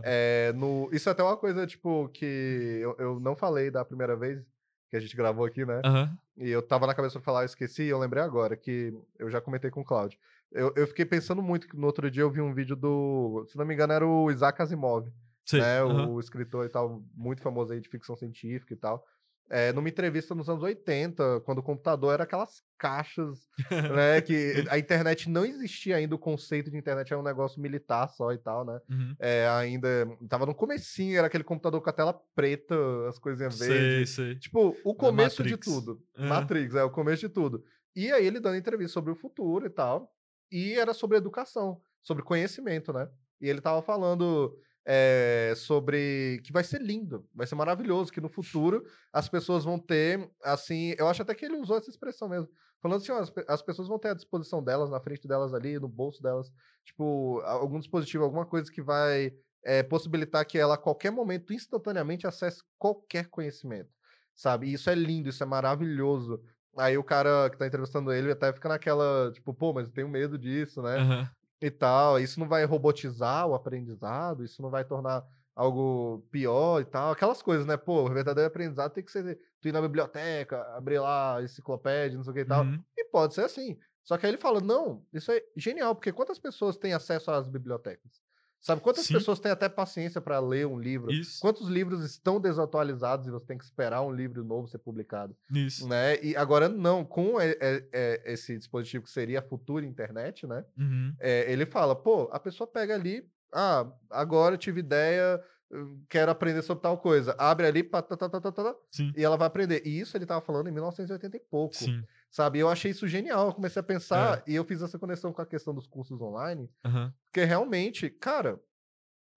É, 0.03 0.53
no, 0.53 0.89
isso 0.91 1.09
é 1.09 1.11
até 1.11 1.23
uma 1.23 1.37
coisa, 1.37 1.65
tipo, 1.67 2.09
que 2.09 2.79
eu, 2.81 2.95
eu 2.99 3.19
não 3.19 3.35
falei 3.35 3.69
da 3.69 3.83
primeira 3.85 4.15
vez 4.15 4.43
que 4.89 4.97
a 4.97 4.99
gente 4.99 5.15
gravou 5.15 5.45
aqui, 5.45 5.65
né? 5.65 5.81
aham. 5.83 6.17
E 6.35 6.49
eu 6.49 6.61
tava 6.63 6.87
na 6.87 6.95
cabeça 6.95 7.13
pra 7.13 7.21
falar, 7.21 7.41
eu 7.41 7.45
esqueci, 7.45 7.83
e 7.83 7.89
eu 7.89 7.99
lembrei 7.99 8.23
agora, 8.23 8.57
que 8.57 8.91
eu 9.19 9.29
já 9.29 9.39
comentei 9.39 9.69
com 9.69 9.81
o 9.81 9.85
Claudio. 9.85 10.17
Eu, 10.51 10.73
eu 10.75 10.87
fiquei 10.87 11.05
pensando 11.05 11.41
muito 11.41 11.67
que 11.67 11.75
no 11.75 11.85
outro 11.85 12.09
dia 12.09 12.23
eu 12.23 12.31
vi 12.31 12.41
um 12.41 12.53
vídeo 12.53 12.75
do. 12.75 13.45
Se 13.47 13.57
não 13.57 13.65
me 13.65 13.73
engano, 13.73 13.93
era 13.93 14.05
o 14.05 14.31
Isaac 14.31 14.61
Asimov, 14.61 15.07
Sei. 15.45 15.61
né? 15.61 15.81
aham. 15.81 16.07
O 16.07 16.19
escritor 16.19 16.65
e 16.65 16.69
tal, 16.69 17.03
muito 17.13 17.41
famoso 17.41 17.73
aí 17.73 17.79
de 17.79 17.89
ficção 17.89 18.15
científica 18.15 18.73
e 18.73 18.77
tal. 18.77 19.05
É, 19.49 19.71
numa 19.73 19.89
entrevista 19.89 20.33
nos 20.33 20.49
anos 20.49 20.63
80, 20.63 21.41
quando 21.41 21.59
o 21.59 21.63
computador 21.63 22.13
era 22.13 22.23
aquelas 22.23 22.63
caixas, 22.77 23.47
né? 23.93 24.21
Que 24.21 24.65
a 24.69 24.79
internet 24.79 25.29
não 25.29 25.45
existia 25.45 25.97
ainda, 25.97 26.15
o 26.15 26.19
conceito 26.19 26.71
de 26.71 26.77
internet 26.77 27.11
era 27.11 27.19
um 27.19 27.23
negócio 27.23 27.61
militar 27.61 28.07
só 28.07 28.31
e 28.31 28.37
tal, 28.37 28.65
né? 28.65 28.79
Uhum. 28.89 29.15
É, 29.19 29.47
ainda 29.49 29.87
tava 30.27 30.45
no 30.45 30.55
comecinho, 30.55 31.17
era 31.17 31.27
aquele 31.27 31.43
computador 31.43 31.81
com 31.81 31.89
a 31.89 31.93
tela 31.93 32.19
preta, 32.33 32.75
as 33.07 33.19
coisinhas 33.19 33.55
Sei, 33.55 33.67
verdes. 33.67 34.09
sei. 34.11 34.35
Tipo, 34.35 34.75
o 34.83 34.95
começo 34.95 35.43
de 35.43 35.57
tudo. 35.57 36.01
É. 36.15 36.25
Matrix, 36.27 36.75
é 36.75 36.83
o 36.83 36.89
começo 36.89 37.27
de 37.27 37.29
tudo. 37.29 37.63
E 37.95 38.11
aí 38.11 38.25
ele 38.25 38.39
dando 38.39 38.57
entrevista 38.57 38.93
sobre 38.93 39.11
o 39.11 39.15
futuro 39.15 39.65
e 39.65 39.69
tal. 39.69 40.11
E 40.51 40.73
era 40.73 40.93
sobre 40.93 41.17
educação, 41.17 41.81
sobre 42.01 42.23
conhecimento, 42.23 42.91
né? 42.93 43.07
E 43.41 43.49
ele 43.49 43.61
tava 43.61 43.81
falando 43.81 44.57
é, 44.85 45.53
sobre 45.55 46.41
que 46.43 46.51
vai 46.51 46.63
ser 46.63 46.81
lindo, 46.81 47.27
vai 47.33 47.47
ser 47.47 47.55
maravilhoso, 47.55 48.11
que 48.11 48.21
no 48.21 48.29
futuro 48.29 48.83
as 49.11 49.29
pessoas 49.29 49.63
vão 49.63 49.79
ter, 49.79 50.29
assim, 50.43 50.93
eu 50.97 51.07
acho 51.07 51.21
até 51.21 51.33
que 51.33 51.45
ele 51.45 51.57
usou 51.57 51.77
essa 51.77 51.89
expressão 51.89 52.27
mesmo. 52.27 52.49
Falando 52.81 53.01
assim, 53.01 53.11
ó, 53.13 53.19
as, 53.19 53.31
as 53.47 53.61
pessoas 53.61 53.87
vão 53.87 53.97
ter 53.97 54.09
à 54.09 54.13
disposição 54.13 54.61
delas, 54.61 54.89
na 54.89 54.99
frente 54.99 55.27
delas 55.27 55.53
ali, 55.53 55.79
no 55.79 55.87
bolso 55.87 56.21
delas, 56.21 56.51
tipo, 56.83 57.39
algum 57.45 57.79
dispositivo, 57.79 58.25
alguma 58.25 58.45
coisa 58.45 58.69
que 58.69 58.81
vai 58.81 59.31
é, 59.63 59.81
possibilitar 59.81 60.45
que 60.45 60.57
ela 60.57 60.75
a 60.75 60.77
qualquer 60.77 61.11
momento, 61.11 61.53
instantaneamente, 61.53 62.27
acesse 62.27 62.61
qualquer 62.77 63.29
conhecimento, 63.29 63.89
sabe? 64.35 64.67
E 64.67 64.73
isso 64.73 64.89
é 64.89 64.95
lindo, 64.95 65.29
isso 65.29 65.41
é 65.41 65.45
maravilhoso. 65.45 66.41
Aí 66.77 66.97
o 66.97 67.03
cara 67.03 67.49
que 67.49 67.57
tá 67.57 67.67
entrevistando 67.67 68.11
ele 68.11 68.31
até 68.31 68.51
fica 68.51 68.67
naquela, 68.67 69.31
tipo, 69.31 69.53
pô, 69.53 69.71
mas 69.71 69.87
eu 69.87 69.93
tenho 69.93 70.09
medo 70.09 70.37
disso, 70.37 70.81
né? 70.81 70.97
Aham. 70.97 71.29
E 71.63 71.71
tal. 71.71 72.19
Isso 72.19 72.41
não 72.41 72.47
vai 72.47 72.65
robotizar 72.65 73.47
o 73.47 73.55
aprendizado, 73.55 74.43
isso 74.43 74.61
não 74.61 74.69
vai 74.69 74.83
tornar 74.83 75.25
algo 75.55 76.27
pior 76.29 76.81
e 76.81 76.85
tal. 76.85 77.13
Aquelas 77.13 77.41
coisas, 77.41 77.65
né? 77.65 77.77
Pô, 77.77 78.03
o 78.03 78.13
verdadeiro 78.13 78.49
aprendizado 78.49 78.91
tem 78.91 79.03
que 79.03 79.11
ser 79.11 79.39
tu 79.61 79.69
ir 79.69 79.71
na 79.71 79.81
biblioteca, 79.81 80.61
abrir 80.75 80.99
lá 80.99 81.37
a 81.37 81.43
enciclopédia, 81.43 82.17
não 82.17 82.23
sei 82.25 82.31
o 82.31 82.33
que 82.33 82.41
e 82.41 82.45
tal. 82.45 82.65
Uhum. 82.65 82.83
E 82.97 83.05
pode 83.05 83.33
ser 83.33 83.45
assim. 83.45 83.79
Só 84.03 84.17
que 84.17 84.25
aí 84.25 84.31
ele 84.31 84.41
fala: 84.41 84.59
não, 84.59 85.05
isso 85.13 85.31
é 85.31 85.41
genial, 85.55 85.95
porque 85.95 86.11
quantas 86.11 86.37
pessoas 86.37 86.75
têm 86.75 86.93
acesso 86.93 87.31
às 87.31 87.47
bibliotecas? 87.47 88.21
Sabe 88.63 88.79
quantas 88.81 89.05
Sim. 89.05 89.13
pessoas 89.15 89.41
têm 89.41 89.51
até 89.51 89.67
paciência 89.67 90.21
para 90.21 90.39
ler 90.39 90.65
um 90.65 90.79
livro? 90.79 91.11
Isso. 91.11 91.41
Quantos 91.41 91.67
livros 91.67 92.01
estão 92.05 92.39
desatualizados 92.39 93.27
e 93.27 93.29
você 93.29 93.45
tem 93.45 93.57
que 93.57 93.65
esperar 93.65 94.01
um 94.01 94.11
livro 94.11 94.41
novo 94.41 94.69
ser 94.69 94.77
publicado? 94.77 95.35
Isso. 95.53 95.85
Né? 95.87 96.17
E 96.23 96.33
agora 96.37 96.69
não, 96.69 97.03
com 97.03 97.41
e- 97.41 97.51
e- 97.61 97.89
e- 97.93 98.21
esse 98.25 98.57
dispositivo 98.57 99.03
que 99.03 99.11
seria 99.11 99.39
a 99.39 99.43
futura 99.43 99.85
internet, 99.85 100.47
né? 100.47 100.63
Uhum. 100.77 101.13
É, 101.19 101.51
ele 101.51 101.65
fala, 101.65 101.93
pô, 101.93 102.29
a 102.31 102.39
pessoa 102.39 102.65
pega 102.65 102.95
ali, 102.95 103.29
ah, 103.53 103.85
agora 104.09 104.55
eu 104.55 104.57
tive 104.59 104.79
ideia, 104.79 105.43
eu 105.69 105.99
quero 106.07 106.31
aprender 106.31 106.61
sobre 106.61 106.83
tal 106.83 106.97
coisa. 106.97 107.35
Abre 107.37 107.67
ali, 107.67 107.83
pá, 107.83 108.01
tá, 108.01 108.15
tá, 108.15 108.29
tá, 108.29 108.39
tá, 108.39 108.51
tá, 108.51 108.63
tá, 108.63 108.75
e 109.17 109.23
ela 109.23 109.35
vai 109.35 109.47
aprender. 109.47 109.81
E 109.85 109.99
isso 109.99 110.15
ele 110.15 110.25
tava 110.25 110.39
falando 110.39 110.69
em 110.69 110.71
1980 110.71 111.35
e 111.35 111.39
pouco, 111.41 111.75
Sim. 111.75 112.01
Sabe? 112.33 112.59
Eu 112.59 112.69
achei 112.69 112.91
isso 112.91 113.07
genial. 113.07 113.47
Eu 113.49 113.55
comecei 113.55 113.79
a 113.81 113.83
pensar 113.83 114.43
e 114.47 114.55
eu 114.55 114.65
fiz 114.65 114.83
essa 114.83 114.99
conexão 114.99 115.33
com 115.33 115.41
a 115.43 115.47
questão 115.47 115.73
dos 115.75 115.87
cursos 115.87 116.21
online, 116.21 116.69
Aham. 116.85 117.13
porque 117.25 117.45
realmente, 117.45 118.09
cara, 118.09 118.61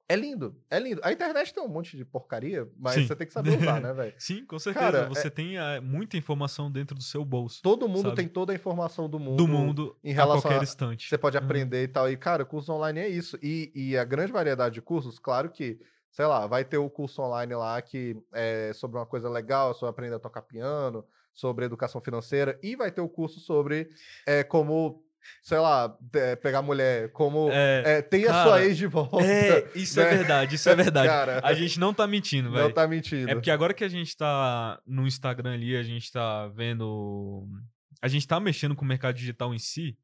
é 0.08 0.16
lindo, 0.16 0.62
é 0.70 0.78
lindo. 0.78 1.00
A 1.04 1.12
internet 1.12 1.52
tem 1.54 1.62
um 1.62 1.68
monte 1.68 1.96
de 1.96 2.04
porcaria, 2.04 2.70
mas 2.78 2.94
Sim. 2.94 3.06
você 3.06 3.16
tem 3.16 3.26
que 3.26 3.32
saber 3.32 3.52
usar, 3.52 3.80
né, 3.80 3.92
velho? 3.94 4.14
Sim, 4.18 4.46
com 4.46 4.58
certeza. 4.58 4.90
Cara, 4.92 4.98
é 5.04 5.08
Você 5.08 5.30
tem 5.30 5.58
ah, 5.58 5.80
muita 5.80 6.16
informação 6.16 6.70
dentro 6.70 6.96
do 6.96 7.02
seu 7.02 7.24
bolso. 7.24 7.60
Todo 7.62 7.88
mundo 7.88 8.02
Sabe? 8.10 8.16
tem 8.16 8.28
toda 8.28 8.52
a 8.52 8.56
informação 8.56 9.08
do 9.08 9.18
mundo. 9.18 9.36
do 9.38 9.48
mundo 9.48 9.98
em 10.04 10.10
a 10.10 10.14
relação 10.14 10.50
qualquer 10.50 10.62
a- 10.62 10.62
instante. 10.62 11.08
Você 11.08 11.18
pode 11.18 11.36
Uhum. 11.36 11.44
aprender 11.44 11.82
e 11.82 11.88
tal. 11.88 12.10
E, 12.10 12.16
cara, 12.16 12.44
curso 12.44 12.72
online 12.72 13.00
é 13.00 13.08
isso. 13.08 13.38
E, 13.42 13.72
e 13.74 13.96
a 13.96 14.04
grande 14.04 14.32
variedade 14.32 14.74
de 14.74 14.82
cursos, 14.82 15.18
claro 15.18 15.50
que, 15.50 15.78
sei 16.10 16.26
lá, 16.26 16.46
vai 16.46 16.64
ter 16.64 16.78
o 16.78 16.88
curso 16.90 17.20
online 17.22 17.54
lá 17.54 17.80
que 17.82 18.16
é 18.32 18.72
sobre 18.74 18.96
uma 18.98 19.06
coisa 19.06 19.28
legal, 19.28 19.74
sobre 19.74 19.90
aprender 19.90 20.14
a 20.16 20.18
tocar 20.20 20.42
piano, 20.42 21.04
sobre 21.36 21.64
educação 21.66 22.00
financeira, 22.00 22.58
e 22.62 22.74
vai 22.74 22.90
ter 22.90 23.00
o 23.00 23.08
curso 23.08 23.38
sobre 23.38 23.88
é, 24.26 24.42
como, 24.42 25.04
sei 25.42 25.58
lá, 25.58 25.96
é, 26.14 26.34
pegar 26.34 26.62
mulher, 26.62 27.12
como 27.12 27.48
É, 27.52 27.98
é, 27.98 28.02
ter 28.02 28.28
a 28.28 28.42
sua 28.42 28.64
ex 28.64 28.76
de 28.76 28.86
volta. 28.86 29.22
é, 29.24 29.70
isso 29.76 30.00
né? 30.00 30.06
é 30.12 30.16
verdade, 30.16 30.54
isso 30.56 30.68
é 30.68 30.74
verdade. 30.74 31.06
Cara, 31.08 31.40
A 31.44 31.52
gente 31.54 31.78
não 31.78 31.92
tá 31.94 32.06
mentindo, 32.06 32.48
não 32.48 32.56
velho. 32.56 32.72
tá 32.74 32.88
mentindo. 32.88 33.30
É 33.30 33.34
porque 33.34 33.50
agora 33.50 33.72
que 33.74 33.84
a 33.84 33.88
gente 33.88 34.16
tá 34.16 34.80
no 34.86 35.06
Instagram 35.06 35.52
ali, 35.54 35.76
a 35.76 35.82
gente 35.82 36.10
tá 36.10 36.48
vendo. 36.48 37.46
A 38.02 38.08
gente 38.08 38.26
tá 38.26 38.40
mexendo 38.40 38.74
com 38.74 38.84
o 38.84 38.88
mercado 38.88 39.14
digital 39.16 39.54
em 39.54 39.58
si. 39.58 39.96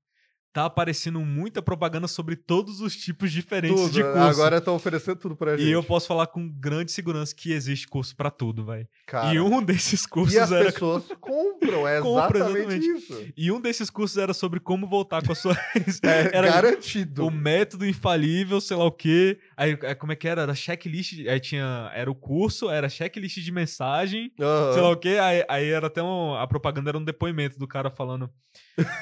Tá 0.53 0.67
aparecendo 0.67 1.19
muita 1.21 1.63
propaganda 1.63 2.07
sobre 2.07 2.37
todos 2.37 2.81
os 2.81 2.95
tipos 2.95 3.33
diferentes 3.33 3.81
tudo. 3.81 3.93
de 3.93 4.03
curso. 4.03 4.19
Agora 4.19 4.59
estão 4.59 4.75
oferecendo 4.75 5.17
tudo 5.17 5.35
pra 5.35 5.57
gente. 5.57 5.67
E 5.67 5.73
eu 5.73 5.83
posso 5.83 6.07
falar 6.07 6.27
com 6.27 6.47
grande 6.47 6.93
segurança 6.93 7.35
que 7.35 7.53
existe 7.53 7.89
curso 7.89 8.15
pra 8.15 8.31
tudo, 8.31 8.65
velho. 8.67 8.87
E 9.33 9.41
um 9.41 9.63
desses 9.63 10.05
cursos 10.05 10.35
e 10.35 10.39
as 10.39 10.53
era. 10.53 10.71
pessoas 10.71 11.05
compram, 11.19 11.89
é 11.89 12.03
Compra, 12.03 12.39
exatamente 12.39 12.87
isso. 12.87 13.25
E 13.35 13.51
um 13.51 13.61
desses 13.63 13.89
cursos 13.89 14.19
era 14.19 14.35
sobre 14.35 14.61
como 14.61 14.87
voltar 14.87 15.25
com 15.25 15.33
a 15.33 15.35
sua. 15.35 15.57
É 16.03 16.37
era 16.37 16.51
garantido. 16.51 17.27
o 17.27 17.31
método 17.31 17.87
infalível, 17.87 18.61
sei 18.61 18.77
lá 18.77 18.85
o 18.85 18.93
quê. 18.93 19.39
Aí, 19.63 19.79
aí 19.83 19.95
como 19.95 20.13
é 20.13 20.17
que 20.17 20.29
era? 20.29 20.43
Era 20.43 20.55
checklist. 20.55 21.27
Aí 21.27 21.41
tinha. 21.41 21.91
Era 21.95 22.11
o 22.11 22.15
curso, 22.15 22.69
era 22.69 22.89
checklist 22.89 23.39
de 23.39 23.53
mensagem. 23.53 24.33
Sei 24.37 24.83
lá 24.83 24.91
o 24.91 24.97
quê. 24.97 25.19
Aí, 25.21 25.45
aí 25.49 25.71
era 25.71 25.87
até 25.87 26.03
um, 26.03 26.35
a 26.35 26.47
propaganda 26.47 26.91
era 26.91 26.99
um 26.99 27.05
depoimento 27.05 27.59
do 27.59 27.67
cara 27.69 27.91
falando: 27.91 28.29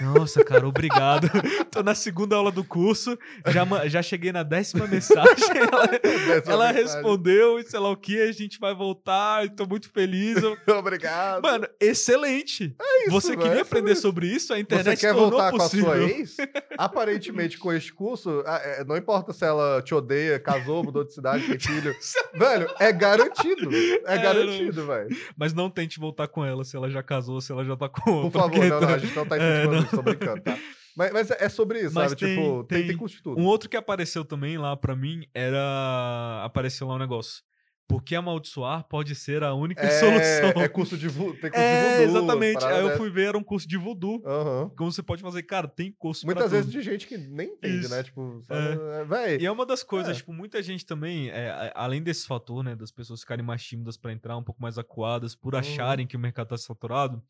Nossa, 0.00 0.44
cara, 0.44 0.68
obrigado. 0.68 1.28
Tô 1.70 1.82
na 1.82 1.94
segunda 1.94 2.36
aula 2.36 2.52
do 2.52 2.62
curso, 2.64 3.18
já, 3.48 3.88
já 3.88 4.02
cheguei 4.02 4.32
na 4.32 4.42
décima 4.42 4.86
mensagem. 4.86 5.48
Ela, 5.61 5.86
Dessa 6.00 6.52
ela 6.52 6.66
mensagem. 6.72 6.82
respondeu 6.94 7.62
sei 7.62 7.78
lá 7.78 7.90
o 7.90 7.96
que, 7.96 8.20
a 8.20 8.32
gente 8.32 8.58
vai 8.58 8.74
voltar, 8.74 9.48
tô 9.50 9.66
muito 9.66 9.90
feliz. 9.90 10.36
Obrigado. 10.66 11.42
Mano, 11.42 11.66
excelente. 11.80 12.74
isso, 13.02 13.11
Você 13.11 13.36
queria 13.36 13.58
é 13.58 13.61
aprender 13.61 13.94
sobre 13.96 14.11
sobre 14.11 14.26
isso? 14.26 14.52
A 14.52 14.56
Você 14.56 14.62
internet 14.62 15.00
quer 15.00 15.12
tornou 15.14 15.30
voltar 15.30 15.50
com 15.50 15.56
a 15.56 15.61
possível. 15.61 15.84
sua 15.86 16.02
ex? 16.02 16.36
Aparentemente, 16.76 17.58
com 17.58 17.72
este 17.72 17.92
curso, 17.92 18.42
é, 18.46 18.84
não 18.84 18.96
importa 18.96 19.32
se 19.32 19.44
ela 19.44 19.80
te 19.82 19.94
odeia, 19.94 20.38
casou, 20.53 20.82
mudou 20.84 21.05
de 21.05 21.12
cidade, 21.14 21.46
tem 21.46 21.59
filho. 21.59 21.94
velho, 22.34 22.70
é 22.78 22.92
garantido. 22.92 23.70
É, 24.07 24.14
É, 24.14 24.18
garantido, 24.18 24.86
velho. 24.86 25.09
Mas 25.36 25.53
não 25.53 25.70
tente 25.70 25.98
voltar 25.98 26.28
com 26.28 26.44
ela 26.44 26.64
se 26.64 26.76
ela 26.76 26.90
já 26.90 27.03
casou, 27.03 27.40
se 27.40 27.51
ela 27.53 27.64
já 27.64 27.76
tá 27.76 27.88
com 27.88 28.01
Por 28.03 28.24
outra. 28.24 28.40
favor, 28.40 28.55
porque 28.55 28.68
não, 28.68 28.80
não, 28.80 28.88
a 28.88 28.98
gente 28.98 29.14
não 29.16 29.26
tá 29.26 29.36
É, 29.36 29.38
incentivando 29.38 29.76
não. 29.76 29.82
isso, 29.84 29.96
tô 29.96 30.03
brincando, 30.03 30.42
tá? 30.42 30.59
Mas, 30.96 31.12
mas 31.12 31.30
é 31.30 31.48
sobre 31.48 31.80
isso, 31.80 31.94
Mas 31.94 32.11
sabe? 32.11 32.20
tem- 32.20 32.34
tipo, 32.36 32.64
tem, 32.64 32.86
tem 32.86 32.96
tem 32.96 33.07
de 33.07 33.22
tudo. 33.22 33.40
Um 33.40 33.44
outro 33.46 33.68
que 33.68 33.76
apareceu 33.76 34.24
também 34.24 34.59
lá 34.59 34.76
pra 34.76 34.96
mim 34.96 35.24
era. 35.32 36.42
Apareceu 36.44 36.86
lá 36.88 36.96
um 36.96 36.98
negócio. 36.98 37.42
Porque 37.91 38.14
amaldiçoar 38.14 38.84
pode 38.88 39.14
ser 39.16 39.43
a 39.43 39.53
única 39.53 39.82
solução. 40.01 40.62
É, 40.62 40.64
é 40.64 40.68
curso 40.68 40.97
de 40.97 41.09
voodoo. 41.09 41.34
Tem 41.41 41.51
curso 41.51 41.64
É, 41.64 41.91
de 41.99 42.07
voodoo. 42.07 42.22
exatamente. 42.22 42.64
Aí 42.64 42.80
eu 42.82 42.97
fui 42.97 43.11
ver, 43.11 43.28
era 43.28 43.36
um 43.38 43.43
curso 43.43 43.66
de 43.68 43.76
voodoo. 43.76 44.22
Aham. 44.24 44.70
Como 44.76 44.93
você 44.93 45.03
pode 45.03 45.20
fazer, 45.22 45.43
cara, 45.43 45.66
tem 45.66 45.93
curso 45.99 46.24
Muitas 46.24 46.51
vezes 46.53 46.66
tudo. 46.66 46.80
de 46.80 46.82
gente 46.82 47.07
que 47.07 47.18
nem 47.18 47.49
entende, 47.49 47.80
Isso. 47.86 47.91
né? 47.91 48.03
Tipo, 48.05 48.41
sabe? 48.45 48.78
É. 48.80 49.05
Véi, 49.05 49.38
E 49.41 49.47
é 49.47 49.51
uma 49.51 49.66
das 49.66 49.82
coisas, 49.82 50.12
É. 50.12 50.14
tipo, 50.20 50.32
muita 50.32 50.62
gente 50.62 50.86
também, 50.86 51.30
é, 51.30 51.72
além 51.74 52.01
desse 52.03 52.26
fator, 52.26 52.62
né, 52.62 52.76
das 52.76 52.93
pessoas 52.93 53.20
ficarem 53.20 53.45
mais 53.45 53.62
tímidas 53.62 53.97
pra 53.97 54.12
entrar, 54.12 54.36
um 54.36 54.43
pouco 54.45 54.62
mais 54.62 54.78
acuadas, 54.78 55.34
por 55.34 55.55
Uhum. 55.55 55.61
acharem 55.61 56.07
que 56.07 56.16
o 56.16 56.20
mercado 56.20 56.49
tá 56.49 56.57
saturado, 56.59 57.20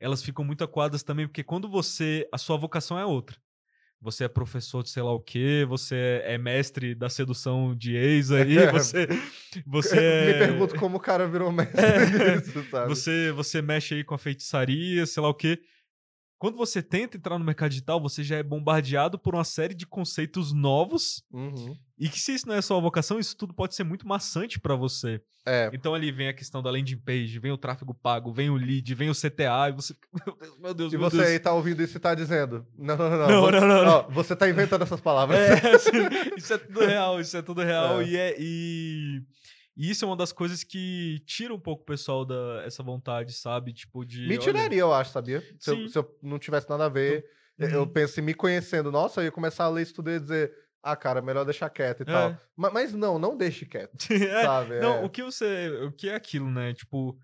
elas 0.00 0.22
ficam 0.22 0.44
muito 0.44 0.62
acuadas 0.62 1.02
também, 1.02 1.26
porque 1.26 1.42
quando 1.42 1.68
você. 1.68 2.28
A 2.32 2.38
sua 2.38 2.56
vocação 2.56 2.98
é 2.98 3.04
outra. 3.04 3.36
Você 4.04 4.24
é 4.24 4.28
professor 4.28 4.82
de 4.82 4.90
sei 4.90 5.02
lá 5.02 5.12
o 5.12 5.18
quê, 5.18 5.64
você 5.66 6.20
é 6.24 6.36
mestre 6.36 6.94
da 6.94 7.08
sedução 7.08 7.74
de 7.74 7.96
ex 7.96 8.30
aí, 8.32 8.58
É. 8.58 8.70
você. 8.70 9.08
Você 9.66 9.96
é. 9.98 10.26
Me 10.26 10.46
pergunto 10.46 10.76
como 10.76 10.98
o 10.98 11.00
cara 11.00 11.26
virou 11.26 11.50
mestre 11.52 11.80
É. 11.80 12.36
nisso, 12.36 12.62
sabe? 12.70 12.88
Você, 12.90 13.32
você 13.32 13.62
mexe 13.62 13.94
aí 13.94 14.04
com 14.04 14.14
a 14.14 14.18
feitiçaria, 14.18 15.06
sei 15.06 15.22
lá 15.22 15.30
o 15.30 15.34
quê. 15.34 15.58
Quando 16.38 16.58
você 16.58 16.82
tenta 16.82 17.16
entrar 17.16 17.38
no 17.38 17.44
mercado 17.46 17.70
digital, 17.70 17.98
você 17.98 18.22
já 18.22 18.36
é 18.36 18.42
bombardeado 18.42 19.18
por 19.18 19.34
uma 19.34 19.44
série 19.44 19.72
de 19.74 19.86
conceitos 19.86 20.52
novos. 20.52 21.24
Uhum. 21.32 21.74
E 21.98 22.08
que 22.08 22.18
se 22.20 22.34
isso 22.34 22.48
não 22.48 22.54
é 22.56 22.60
sua 22.62 22.80
vocação, 22.80 23.20
isso 23.20 23.36
tudo 23.36 23.54
pode 23.54 23.74
ser 23.74 23.84
muito 23.84 24.06
maçante 24.06 24.58
pra 24.58 24.74
você. 24.74 25.20
É, 25.46 25.70
Então 25.74 25.94
ali 25.94 26.10
vem 26.10 26.26
a 26.28 26.32
questão 26.32 26.62
da 26.62 26.70
landing 26.70 26.96
page, 26.96 27.38
vem 27.38 27.52
o 27.52 27.58
tráfego 27.58 27.92
pago, 27.94 28.32
vem 28.32 28.48
o 28.50 28.56
lead, 28.56 28.94
vem 28.94 29.10
o 29.10 29.14
CTA, 29.14 29.68
e 29.68 29.72
você 29.72 29.94
meu 30.26 30.34
Deus, 30.34 30.58
meu 30.58 30.74
Deus, 30.74 30.92
E 30.92 30.98
meu 30.98 31.10
você 31.10 31.16
Deus. 31.18 31.28
aí 31.28 31.38
tá 31.38 31.52
ouvindo 31.52 31.82
isso 31.82 31.96
e 31.96 32.00
tá 32.00 32.14
dizendo. 32.14 32.66
Não, 32.76 32.96
não, 32.96 33.10
não. 33.10 33.18
não. 33.18 33.28
Não, 33.28 33.50
não, 33.50 33.68
não, 33.68 33.84
não. 33.84 34.10
Você 34.10 34.34
tá 34.34 34.48
inventando 34.48 34.82
essas 34.82 35.00
palavras. 35.00 35.38
É, 35.38 35.52
assim, 35.76 35.90
isso 36.36 36.52
é 36.54 36.58
tudo 36.58 36.80
real, 36.80 37.20
isso 37.20 37.36
é 37.36 37.42
tudo 37.42 37.62
real. 37.62 38.00
É. 38.00 38.04
E, 38.06 38.16
é, 38.16 38.34
e, 38.38 39.22
e 39.76 39.90
isso 39.90 40.04
é 40.04 40.08
uma 40.08 40.16
das 40.16 40.32
coisas 40.32 40.64
que 40.64 41.20
tira 41.26 41.54
um 41.54 41.60
pouco 41.60 41.82
o 41.82 41.86
pessoal 41.86 42.24
da 42.24 42.62
essa 42.64 42.82
vontade, 42.82 43.34
sabe? 43.34 43.72
Tipo, 43.72 44.04
de. 44.04 44.22
Me 44.22 44.30
olha, 44.30 44.38
tiraria, 44.38 44.80
eu 44.80 44.92
acho, 44.94 45.12
sabia? 45.12 45.44
Se 45.60 45.70
eu, 45.70 45.88
se 45.88 45.96
eu 45.98 46.18
não 46.22 46.38
tivesse 46.40 46.68
nada 46.68 46.86
a 46.86 46.88
ver. 46.88 47.24
Uhum. 47.56 47.68
Eu 47.68 47.86
penso 47.86 48.18
em 48.18 48.22
me 48.24 48.34
conhecendo. 48.34 48.90
Nossa, 48.90 49.20
eu 49.20 49.26
ia 49.26 49.30
começar 49.30 49.64
a 49.64 49.68
ler 49.68 49.82
isso 49.82 49.94
tudo 49.94 50.10
e 50.10 50.18
dizer. 50.18 50.50
Ah, 50.86 50.94
cara, 50.96 51.22
melhor 51.22 51.44
deixar 51.44 51.70
quieto 51.70 52.00
e 52.00 52.02
É. 52.02 52.06
tal. 52.06 52.36
Ma- 52.54 52.70
Mas, 52.70 52.92
não, 52.92 53.18
não 53.18 53.36
deixe 53.36 53.64
quieto, 53.64 53.96
É, 54.10 54.42
sabe? 54.42 54.80
Não, 54.80 54.96
É. 54.96 55.04
o 55.04 55.08
que 55.08 55.22
você. 55.22 55.70
O 55.86 55.90
que 55.92 56.08
é 56.10 56.14
aquilo, 56.14 56.50
né? 56.50 56.74
Tipo, 56.74 57.18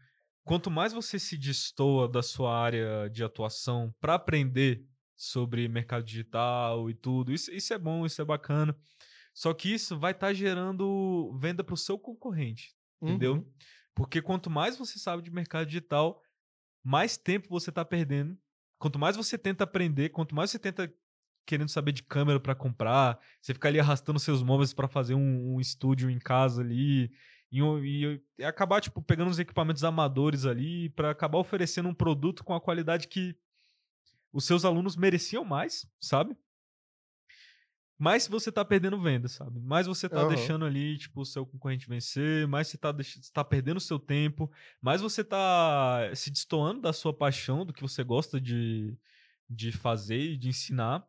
quanto 0.45 0.71
mais 0.71 0.93
você 0.95 1.19
se 1.19 1.37
destoa 1.37 2.09
da 2.09 2.23
sua 2.23 2.57
área 2.59 3.09
de 3.11 3.23
atuação 3.23 3.95
pra 4.01 4.15
aprender 4.15 4.83
sobre 5.15 5.69
mercado 5.69 6.03
digital 6.05 6.89
e 6.89 6.95
tudo, 6.95 7.31
isso, 7.33 7.53
isso 7.53 7.75
é 7.75 7.79
bom, 7.79 8.07
isso 8.07 8.23
é 8.23 8.25
bacana. 8.25 8.75
Só 9.35 9.53
que 9.53 9.73
isso 9.73 9.99
vai 9.99 10.13
estar 10.13 10.33
gerando 10.33 11.37
venda 11.39 11.63
pro 11.63 11.77
seu 11.77 11.99
concorrente, 11.99 12.75
entendeu? 13.03 13.35
Uhum. 13.35 13.53
Porque 13.95 14.23
quanto 14.23 14.49
mais 14.49 14.79
você 14.79 14.99
sabe 14.99 15.23
de 15.23 15.31
mercado 15.31 15.67
digital, 15.67 16.23
mais 16.83 17.19
tempo 17.19 17.49
você 17.51 17.71
tá 17.71 17.85
perdendo. 17.85 18.37
Quanto 18.79 18.99
mais 18.99 19.17
você 19.17 19.37
tenta 19.37 19.65
aprender, 19.65 20.09
quanto 20.09 20.35
mais 20.35 20.51
você 20.51 20.59
tenta 20.59 20.91
querendo 21.47 21.69
saber 21.69 21.93
de 21.93 22.03
câmera 22.03 22.39
pra 22.41 22.55
comprar, 22.55 23.19
você 23.41 23.53
fica 23.55 23.69
ali 23.69 23.81
arrastando 23.81 24.19
seus 24.21 24.43
móveis 24.43 24.73
pra 24.73 24.89
fazer 24.89 25.15
um, 25.15 25.55
um 25.57 25.61
estúdio 25.61 26.11
em 26.11 26.19
casa 26.19 26.63
ali 26.63 27.11
e, 27.51 27.61
e- 27.63 28.23
e 28.39 28.45
acabar 28.45 28.81
tipo 28.81 29.03
pegando 29.03 29.31
os 29.31 29.39
equipamentos 29.39 29.83
amadores 29.85 30.47
ali 30.47 30.89
pra 30.91 31.11
acabar 31.11 31.39
oferecendo 31.39 31.89
um 31.89 31.95
produto 31.95 32.45
com 32.45 32.55
a 32.55 32.61
qualidade 32.61 33.09
que 33.09 33.37
os 34.33 34.45
seus 34.45 34.65
alunos 34.65 34.97
mereciam 34.97 35.45
mais, 35.45 35.87
sabe? 36.01 36.37
Mais 37.99 38.27
você 38.27 38.51
tá 38.51 38.65
perdendo 38.65 39.01
venda, 39.01 39.29
sabe? 39.29 39.61
Mais 39.61 39.87
você 39.87 40.09
tá 40.09 40.21
Aham. 40.21 40.29
deixando 40.29 40.65
ali, 40.65 40.97
tipo, 40.97 41.21
o 41.21 41.27
seu 41.27 41.45
concorrente 41.45 41.87
vencer, 41.87 42.47
mais 42.49 42.69
você 42.69 42.79
tá, 42.79 42.91
deix- 42.93 43.19
você 43.21 43.31
tá 43.33 43.45
perdendo 43.45 43.77
o 43.77 43.81
seu 43.81 43.99
tempo, 43.99 44.51
mais 44.81 45.03
você 45.03 45.23
tá 45.23 46.11
se 46.15 46.31
destoando 46.31 46.81
da 46.81 46.93
sua 46.95 47.13
paixão, 47.13 47.65
do 47.67 47.75
que 47.75 47.83
você 47.83 48.03
gosta 48.03 48.41
de, 48.41 48.97
de 49.49 49.71
fazer 49.73 50.19
e 50.33 50.37
de 50.39 50.49
ensinar. 50.49 51.07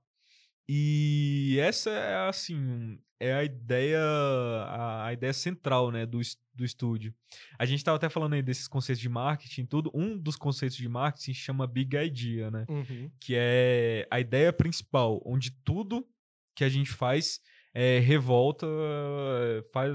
E 0.73 1.59
essa 1.59 1.89
é, 1.89 2.29
assim, 2.29 2.97
é 3.19 3.33
a 3.33 3.43
ideia, 3.43 3.99
a, 3.99 5.07
a 5.07 5.11
ideia 5.13 5.33
central, 5.33 5.91
né, 5.91 6.05
do, 6.05 6.21
do 6.55 6.63
estúdio. 6.63 7.13
A 7.59 7.65
gente 7.65 7.83
tava 7.83 7.97
até 7.97 8.07
falando 8.07 8.35
aí 8.35 8.41
desses 8.41 8.69
conceitos 8.69 9.01
de 9.01 9.09
marketing 9.09 9.65
tudo. 9.65 9.91
Um 9.93 10.17
dos 10.17 10.37
conceitos 10.37 10.77
de 10.77 10.87
marketing 10.87 11.33
chama 11.33 11.67
Big 11.67 11.93
Idea, 11.97 12.49
né? 12.49 12.65
Uhum. 12.69 13.11
que 13.19 13.33
é 13.35 14.07
a 14.09 14.21
ideia 14.21 14.53
principal, 14.53 15.21
onde 15.25 15.51
tudo 15.51 16.07
que 16.55 16.63
a 16.63 16.69
gente 16.69 16.89
faz 16.89 17.41
é, 17.73 17.99
revolta, 17.99 18.65
é, 18.65 19.63
faz, 19.73 19.93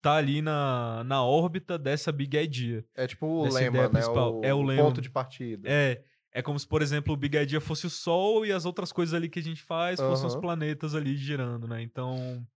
tá 0.00 0.14
ali 0.14 0.40
na, 0.40 1.02
na 1.02 1.24
órbita 1.24 1.76
dessa 1.76 2.12
big 2.12 2.36
idea. 2.36 2.84
É 2.94 3.08
tipo 3.08 3.26
o 3.26 3.52
lema, 3.52 3.82
né? 3.82 3.88
principal. 3.88 4.38
O, 4.38 4.44
É 4.44 4.54
o 4.54 4.58
o 4.58 4.62
lema. 4.62 4.84
ponto 4.84 5.00
de 5.00 5.10
partida. 5.10 5.68
É, 5.68 6.04
é 6.38 6.42
como 6.42 6.56
se, 6.56 6.68
por 6.68 6.82
exemplo, 6.82 7.12
o 7.12 7.16
big 7.16 7.36
idea 7.36 7.60
fosse 7.60 7.84
o 7.84 7.90
Sol 7.90 8.46
e 8.46 8.52
as 8.52 8.64
outras 8.64 8.92
coisas 8.92 9.12
ali 9.12 9.28
que 9.28 9.40
a 9.40 9.42
gente 9.42 9.60
faz 9.60 9.98
fossem 9.98 10.24
os 10.24 10.34
Aham. 10.34 10.40
planetas 10.40 10.94
ali 10.94 11.16
girando, 11.16 11.66
né? 11.66 11.82
Então, 11.82 12.46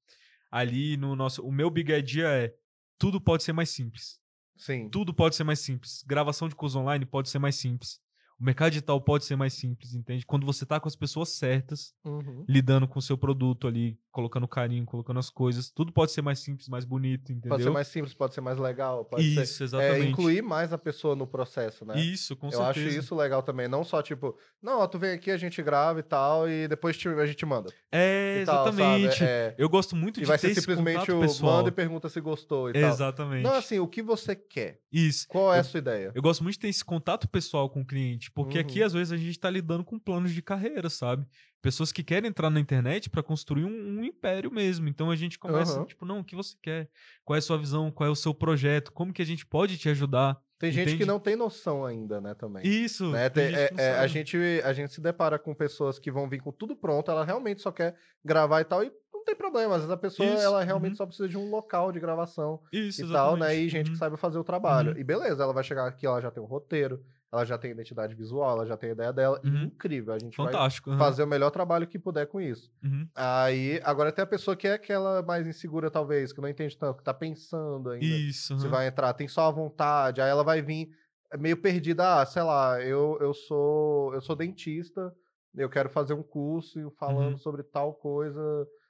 ali 0.53 0.97
no 0.97 1.17
nosso. 1.17 1.45
O 1.45 1.51
meu 1.51 1.69
big 1.69 1.93
idea 1.93 2.29
é 2.29 2.55
tudo 2.97 3.21
pode 3.21 3.43
ser 3.43 3.53
mais 3.53 3.71
simples. 3.71 4.21
Sim. 4.57 4.89
Tudo 4.89 5.13
pode 5.13 5.35
ser 5.35 5.43
mais 5.43 5.59
simples. 5.59 6.05
Gravação 6.07 6.49
de 6.49 6.55
curso 6.55 6.79
online 6.79 7.05
pode 7.05 7.29
ser 7.29 7.41
mais 7.41 7.57
simples. 7.57 8.01
O 8.43 8.45
mercado 8.45 8.71
digital 8.73 9.01
pode 9.01 9.25
ser 9.25 9.37
mais 9.37 9.53
simples, 9.55 9.95
entende? 9.95 10.27
Quando 10.27 10.45
você 10.45 10.67
tá 10.67 10.81
com 10.81 10.89
as 10.89 10.97
pessoas 10.97 11.29
certas, 11.29 11.95
Uhum. 12.05 12.45
lidando 12.49 12.89
com 12.89 12.99
o 12.99 13.03
seu 13.03 13.17
produto 13.17 13.69
ali, 13.69 13.97
colocando 14.11 14.49
carinho, 14.49 14.85
colocando 14.85 15.21
as 15.21 15.31
coisas, 15.31 15.71
tudo 15.71 15.93
pode 15.93 16.11
ser 16.11 16.23
mais 16.23 16.41
simples, 16.41 16.69
mais 16.69 16.85
bonito, 16.85 17.31
entendeu? 17.31 17.51
Pode 17.51 17.63
ser 17.63 17.71
mais 17.71 17.87
simples, 17.87 18.13
pode 18.13 18.35
ser 18.35 18.41
mais 18.41 18.59
legal. 18.59 19.05
Pode 19.05 19.23
ser, 19.23 19.43
Isso, 19.45 19.63
é, 19.63 19.65
exatamente. 19.67 20.11
incluir 20.11 20.43
mais 20.43 20.73
a 20.73 20.77
pessoa 20.77 21.15
no 21.15 21.25
processo, 21.25 21.85
né? 21.85 22.01
Isso, 22.01 22.35
com 22.35 22.49
eu 22.49 22.51
certeza. 22.59 22.71
acho 22.71 22.99
isso 22.99 23.15
legal 23.15 23.45
também. 23.45 23.69
Não 23.69 23.85
só 23.85 24.03
tipo, 24.03 24.37
não, 24.61 24.81
ó, 24.81 24.89
tu 24.89 24.99
vem 24.99 25.13
aqui, 25.13 25.31
a 25.31 25.37
gente 25.37 25.63
grava 25.63 26.01
e 26.01 26.03
tal, 26.03 26.49
e 26.49 26.67
depois 26.67 26.97
te- 26.99 27.07
a 27.09 27.27
gente 27.27 27.47
manda. 27.47 27.73
É, 27.93 28.43
tal, 28.45 28.67
exatamente. 28.67 29.23
É, 29.23 29.55
Eu 29.57 29.69
gosto 29.69 29.95
muito 29.95 30.19
e 30.19 30.23
de 30.23 30.27
vai 30.27 30.37
ter 30.37 30.53
ser 30.53 30.63
simplesmente 30.63 31.13
o 31.13 31.21
pessoal. 31.21 31.59
manda 31.59 31.69
e 31.69 31.73
pergunta 31.73 32.09
se 32.09 32.21
gostou 32.21 32.71
e 32.71 32.73
tal. 32.73 32.83
Exatamente. 32.91 33.45
Não, 33.45 33.55
assim, 33.55 33.79
o 33.79 33.87
que 33.87 34.03
você 34.03 34.35
quer? 34.35 34.81
Isso. 34.93 35.27
Qual 35.29 35.55
é 35.55 35.59
Eu- 35.59 35.61
a 35.61 35.65
sua 35.65 35.79
ideia? 35.79 36.11
Eu 36.13 36.21
gosto 36.21 36.43
muito 36.43 36.55
de 36.55 36.59
ter 36.61 36.69
esse 36.69 36.85
contato 36.85 37.29
pessoal 37.29 37.71
com 37.71 37.83
o 37.83 37.87
cliente, 37.87 38.32
porque 38.35 38.59
aqui 38.59 38.81
Uhum. 38.81 38.87
às 38.87 38.93
vezes 38.93 39.13
a 39.13 39.17
gente 39.17 39.39
tá 39.39 39.49
lidando 39.51 39.85
com 39.85 39.99
planos 39.99 40.33
de 40.33 40.43
carreira, 40.43 40.89
sabe? 40.91 41.27
Pessoas 41.61 41.93
que 41.93 42.03
querem 42.03 42.29
entrar 42.29 42.51
na 42.51 42.59
internet 42.59 43.09
para 43.09 43.23
construir 43.23 43.65
um, 43.65 43.69
um 44.01 44.05
império 44.05 44.51
mesmo. 44.53 44.89
Então 44.89 45.11
a 45.11 45.17
gente 45.17 45.39
começa, 45.39 45.77
Aham. 45.77 45.85
tipo, 45.87 46.05
não, 46.05 46.21
o 46.21 46.25
que 46.25 46.35
você 46.35 46.57
quer? 46.61 46.89
Qual 47.25 47.35
é 47.37 47.39
a 47.39 47.43
sua 47.43 47.57
visão? 47.59 47.91
Qual 47.91 48.09
é 48.09 48.11
o 48.11 48.17
seu 48.17 48.35
projeto? 48.35 48.93
Como 48.93 49.13
que 49.13 49.23
a 49.23 49.27
gente 49.27 49.47
pode 49.47 49.79
te 49.79 49.89
ajudar? 49.89 50.41
Tem 50.59 50.71
gente 50.73 50.97
que 50.97 51.05
não 51.05 51.19
tem 51.19 51.35
noção 51.35 51.85
ainda, 51.85 52.21
né, 52.21 52.35
também. 52.35 52.65
Isso. 52.67 53.11
Né? 53.11 53.29
tem 53.29 53.47
Tem- 53.51 53.55
gente 53.69 53.81
é- 53.81 53.85
é, 53.85 53.99
a, 53.99 54.07
gente, 54.07 54.37
a 54.65 54.73
gente 54.73 54.93
se 54.93 55.01
depara 55.01 55.37
com 55.39 55.53
pessoas 55.55 55.99
que 55.99 56.11
vão 56.11 56.29
vir 56.29 56.41
com 56.41 56.53
tudo 56.53 56.77
pronto, 56.77 57.11
ela 57.11 57.25
realmente 57.25 57.61
só 57.63 57.73
quer 57.73 57.97
gravar 58.25 58.61
e 58.61 58.65
tal, 58.65 58.85
e 58.85 58.93
não 59.13 59.25
tem 59.25 59.35
problema. 59.35 59.75
Às 59.75 59.83
vezes 59.83 59.91
a 59.91 59.97
pessoa 59.97 60.29
Isso, 60.29 60.43
ela 60.43 60.63
realmente 60.63 60.93
uhum. 60.93 60.97
só 60.99 61.07
precisa 61.07 61.29
de 61.29 61.37
um 61.37 61.51
local 61.51 61.91
de 61.91 61.99
gravação 61.99 62.61
Isso, 62.73 63.05
e 63.05 63.11
tal, 63.11 63.37
né? 63.37 63.47
exatamente. 63.47 63.67
E 63.67 63.69
gente 63.69 63.87
Uhum. 63.89 63.93
que 63.93 63.99
saiba 63.99 64.17
fazer 64.17 64.39
o 64.39 64.45
trabalho. 64.45 64.93
Uhum. 64.93 64.99
E 64.99 65.03
beleza, 65.05 65.43
ela 65.43 65.53
vai 65.53 65.65
chegar 65.65 65.87
aqui, 65.87 66.07
ela 66.07 66.21
já 66.21 66.31
tem 66.31 66.41
um 66.43 66.47
roteiro, 66.47 67.05
ela 67.33 67.45
já 67.45 67.59
tem 67.59 67.71
identidade 67.71 68.15
visual, 68.15 68.51
ela 68.57 68.67
já 68.67 68.77
tem 68.77 68.91
a 68.91 68.93
ideia 68.93 69.13
dela. 69.13 69.41
Uhum. 69.45 69.71
incrível, 69.75 70.13
a 70.15 70.19
gente 70.19 70.37
Fantástico. 70.37 70.91
vai 70.91 70.97
aham. 70.97 70.99
fazer 70.99 71.23
o 71.23 71.27
melhor 71.27 71.51
trabalho 71.51 71.87
que 71.89 71.99
puder 71.99 72.27
com 72.27 72.41
isso. 72.41 72.71
Uhum. 72.83 73.09
Aí, 73.15 73.81
agora 73.85 74.13
tem 74.13 74.23
a 74.23 74.27
pessoa 74.27 74.57
que 74.57 74.67
é 74.67 74.73
aquela 74.75 75.23
mais 75.23 75.47
insegura, 75.47 75.91
talvez, 75.91 76.33
que 76.33 76.41
não 76.41 76.49
entende 76.49 76.77
tanto, 76.79 76.99
que 76.99 77.05
tá 77.05 77.13
pensando 77.15 77.91
ainda 77.91 78.23
Isso. 78.29 78.55
se 78.57 78.69
aham. 78.69 78.69
vai 78.69 78.87
entrar, 78.89 79.13
tem 79.15 79.29
só 79.29 79.43
a 79.49 79.51
vontade, 79.51 80.21
aí 80.21 80.31
ela 80.31 80.45
vai 80.45 80.63
vir 80.63 80.91
meio 81.39 81.57
perdida, 81.61 82.21
ah, 82.23 82.27
sei 82.27 82.43
lá, 82.43 82.81
eu, 82.83 83.19
eu 83.21 83.33
sou 83.35 84.13
eu 84.15 84.21
sou 84.21 84.37
dentista, 84.37 85.15
eu 85.55 85.69
quero 85.71 85.89
fazer 85.91 86.15
um 86.15 86.23
curso 86.23 86.91
falando 86.99 87.37
Uhum. 87.37 87.39
sobre 87.39 87.63
tal 87.63 87.95
coisa, 87.95 88.41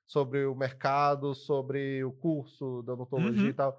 sobre 0.07 0.45
o 0.47 0.55
mercado, 0.55 1.35
sobre 1.35 2.05
o 2.05 2.13
curso 2.13 2.83
da 2.83 2.93
odontologia 2.95 3.49
Uhum. 3.49 3.51
e 3.51 3.55
tal. 3.55 3.79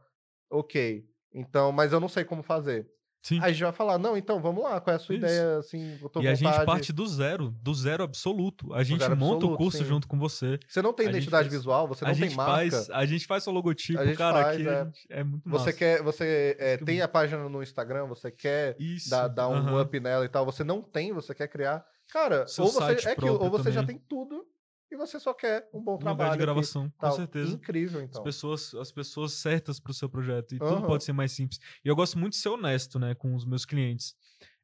Ok. 0.49 1.05
Então, 1.33 1.71
mas 1.71 1.93
eu 1.93 1.99
não 1.99 2.09
sei 2.09 2.23
como 2.25 2.43
fazer. 2.43 2.89
Sim. 3.23 3.37
Aí 3.39 3.45
a 3.45 3.51
gente 3.53 3.63
vai 3.63 3.71
falar, 3.71 3.97
não, 3.97 4.17
então 4.17 4.41
vamos 4.41 4.61
lá, 4.61 4.81
qual 4.81 4.93
é 4.93 4.97
a 4.97 4.99
sua 4.99 5.15
Isso. 5.15 5.23
ideia, 5.25 5.57
assim, 5.57 5.97
eu 6.01 6.09
tô 6.09 6.21
E 6.21 6.27
a 6.27 6.35
gente 6.35 6.65
parte 6.65 6.91
do 6.91 7.07
zero, 7.07 7.51
do 7.61 7.73
zero 7.73 8.03
absoluto. 8.03 8.73
A 8.73 8.83
gente 8.83 8.99
monta 8.99 9.13
o 9.45 9.53
absoluto, 9.53 9.57
curso 9.57 9.77
sim. 9.77 9.85
junto 9.85 10.07
com 10.09 10.19
você. 10.19 10.59
Você 10.67 10.81
não 10.81 10.91
tem 10.91 11.07
a 11.07 11.09
identidade 11.09 11.45
faz- 11.47 11.53
visual, 11.57 11.87
você 11.87 12.03
não 12.03 12.13
tem 12.13 12.29
marca. 12.35 12.51
faz, 12.51 12.89
a 12.89 13.05
gente 13.05 13.25
faz 13.25 13.47
o 13.47 13.51
logotipo, 13.51 13.97
A 13.99 14.05
gente 14.05 14.17
cara, 14.17 14.43
faz, 14.43 14.57
aqui 14.59 14.67
é. 14.67 14.83
gente- 14.83 15.07
é 15.09 15.23
muito 15.23 15.49
Você 15.49 15.65
massa. 15.67 15.73
quer, 15.73 16.03
você 16.03 16.57
é, 16.59 16.75
tem 16.75 17.01
a 17.01 17.07
página 17.07 17.47
no 17.47 17.63
Instagram, 17.63 18.07
você 18.07 18.29
quer 18.29 18.75
Isso. 18.77 19.09
dar, 19.09 19.29
dar 19.29 19.47
um 19.47 19.53
aham. 19.55 19.81
up 19.83 19.99
nela 20.01 20.25
e 20.25 20.29
tal, 20.29 20.45
você 20.45 20.65
não 20.65 20.81
tem, 20.81 21.13
você 21.13 21.33
quer 21.33 21.47
criar. 21.47 21.85
Cara, 22.11 22.45
Seu 22.45 22.65
ou 22.65 22.71
você 22.71 23.07
é 23.07 23.11
aquilo, 23.13 23.41
ou 23.41 23.49
você 23.49 23.71
já 23.71 23.79
também. 23.81 23.95
tem 23.97 24.05
tudo 24.07 24.45
e 24.93 24.97
você 24.97 25.19
só 25.19 25.33
quer 25.33 25.67
um 25.73 25.81
bom 25.81 25.95
Um 25.95 25.99
trabalho. 25.99 26.31
de 26.31 26.35
aqui, 26.35 26.45
gravação, 26.45 26.89
com 26.89 26.97
tal. 26.99 27.11
certeza. 27.11 27.53
Incrível, 27.55 27.99
As 28.01 28.09
então. 28.09 28.23
pessoas, 28.23 28.73
as 28.75 28.91
pessoas 28.91 29.33
certas 29.33 29.79
pro 29.79 29.93
seu 29.93 30.07
projeto. 30.09 30.53
E 30.55 30.59
tudo 30.59 30.75
Aham. 30.75 30.87
pode 30.87 31.03
ser 31.03 31.13
mais 31.13 31.31
simples. 31.31 31.59
E 31.83 31.87
eu 31.87 31.95
gosto 31.95 32.17
muito 32.17 32.33
de 32.33 32.39
ser 32.39 32.49
honesto, 32.49 32.99
né, 32.99 33.15
com 33.15 33.35
os 33.35 33.45
meus 33.45 33.65
clientes. 33.65 34.15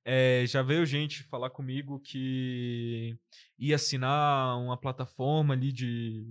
É, 0.05 0.45
já 0.47 0.61
veio 0.61 0.85
gente 0.85 1.23
falar 1.23 1.49
comigo 1.49 1.99
que 1.99 3.17
ia 3.57 3.75
assinar 3.75 4.57
uma 4.57 4.77
plataforma 4.77 5.53
ali 5.53 5.71
de, 5.71 6.25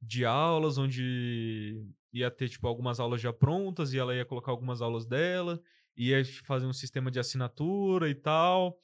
de 0.00 0.24
aulas, 0.24 0.76
onde 0.76 1.82
ia 2.12 2.30
ter, 2.30 2.48
tipo, 2.48 2.66
algumas 2.66 3.00
aulas 3.00 3.20
já 3.20 3.32
prontas 3.32 3.92
e 3.92 3.98
ela 3.98 4.14
ia 4.14 4.24
colocar 4.24 4.50
algumas 4.50 4.82
aulas 4.82 5.06
dela, 5.06 5.60
ia 5.96 6.22
fazer 6.44 6.66
um 6.66 6.72
sistema 6.72 7.10
de 7.10 7.18
assinatura 7.20 8.08
e 8.08 8.14
tal. 8.14 8.78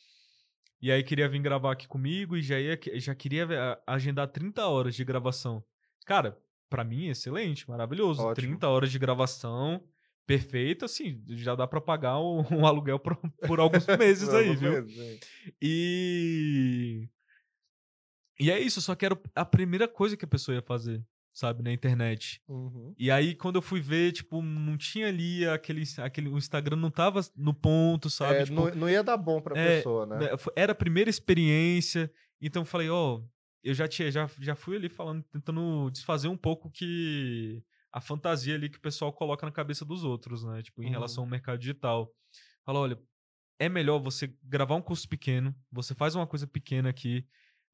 E 0.81 0.93
aí 0.93 1.03
queria 1.03 1.29
vir 1.29 1.41
gravar 1.43 1.72
aqui 1.72 1.89
comigo 1.89 2.37
e 2.37 2.43
já, 2.43 2.59
ia, 2.61 2.79
já 2.95 3.14
queria 3.14 3.47
a- 3.87 3.95
agendar 3.95 4.29
30 4.29 4.66
horas 4.68 4.95
de 4.95 5.05
gravação. 5.05 5.62
Cara, 6.07 6.39
pra 6.70 6.85
mim, 6.85 7.09
excelente, 7.09 7.68
maravilhoso. 7.68 8.22
Ótimo. 8.22 8.35
30 8.49 8.68
horas 8.68 8.91
de 8.93 8.99
gravação, 8.99 9.83
perfeito, 10.26 10.85
assim, 10.85 11.22
já 11.31 11.55
dá 11.57 11.66
pra 11.66 11.81
pagar 11.81 12.20
um, 12.20 12.39
um 12.62 12.66
aluguel 12.66 12.99
por, 12.99 13.16
por 13.47 13.59
alguns 13.59 13.87
meses 13.99 14.29
aí, 14.29 14.55
viu? 14.55 14.79
é. 14.79 15.18
E. 15.61 17.09
E 18.41 18.51
é 18.53 18.61
isso, 18.61 18.81
só 18.81 18.95
que 18.95 19.05
era 19.05 19.20
a 19.35 19.45
primeira 19.45 19.89
coisa 19.89 20.16
que 20.16 20.24
a 20.24 20.29
pessoa 20.29 20.55
ia 20.55 20.62
fazer, 20.62 21.05
sabe, 21.39 21.62
na 21.62 21.72
internet. 21.72 22.43
Uhum. 22.49 22.93
E 22.99 23.12
aí, 23.12 23.32
quando 23.32 23.57
eu 23.57 23.62
fui 23.62 23.80
ver, 23.80 24.11
tipo, 24.11 24.43
não 24.43 24.76
tinha 24.76 25.07
ali 25.07 25.47
aquele. 25.47 25.84
aquele 25.99 26.28
o 26.28 26.36
Instagram 26.36 26.76
não 26.76 26.91
tava 26.91 27.20
no 27.36 27.55
ponto, 27.55 28.11
sabe? 28.11 28.41
É, 28.41 28.45
tipo, 28.45 28.57
não, 28.57 28.74
não 28.74 28.91
ia 28.91 29.05
dar 29.05 29.16
bom 29.16 29.41
pra 29.41 29.57
é, 29.57 29.76
pessoa, 29.76 30.05
né? 30.05 30.18
né, 30.18 30.28
Era 30.57 30.72
a 30.72 30.74
primeira 30.74 31.09
experiência, 31.09 32.12
então 32.41 32.62
eu 32.62 32.66
falei, 32.66 32.91
ó, 32.91 33.22
eu 33.62 33.72
já 33.72 33.86
tinha, 33.86 34.11
já, 34.11 34.28
já 34.41 34.57
fui 34.57 34.76
ali 34.76 34.89
falando, 34.89 35.22
tentando 35.30 35.89
desfazer 35.93 36.26
um 36.26 36.36
pouco 36.36 36.70
que 36.72 37.62
a 37.93 38.01
fantasia 38.01 38.57
ali 38.57 38.68
que 38.68 38.78
o 38.78 38.82
pessoal 38.82 39.12
coloca 39.12 39.47
na 39.47 39.53
cabeça 39.53 39.84
dos 39.84 40.03
outros, 40.03 40.43
né? 40.43 40.61
Tipo, 40.62 40.82
em 40.82 40.86
Uhum. 40.86 40.93
relação 40.93 41.22
ao 41.22 41.30
mercado 41.30 41.59
digital. 41.61 42.12
Fala, 42.64 42.80
olha, 42.80 42.99
é 43.61 43.68
melhor 43.68 44.01
você 44.01 44.34
gravar 44.43 44.74
um 44.74 44.82
curso 44.82 45.09
pequeno, 45.09 45.55
você 45.70 45.95
faz 45.95 46.16
uma 46.16 46.26
coisa 46.26 46.49
pequena 46.49 46.91
aqui, 46.91 47.24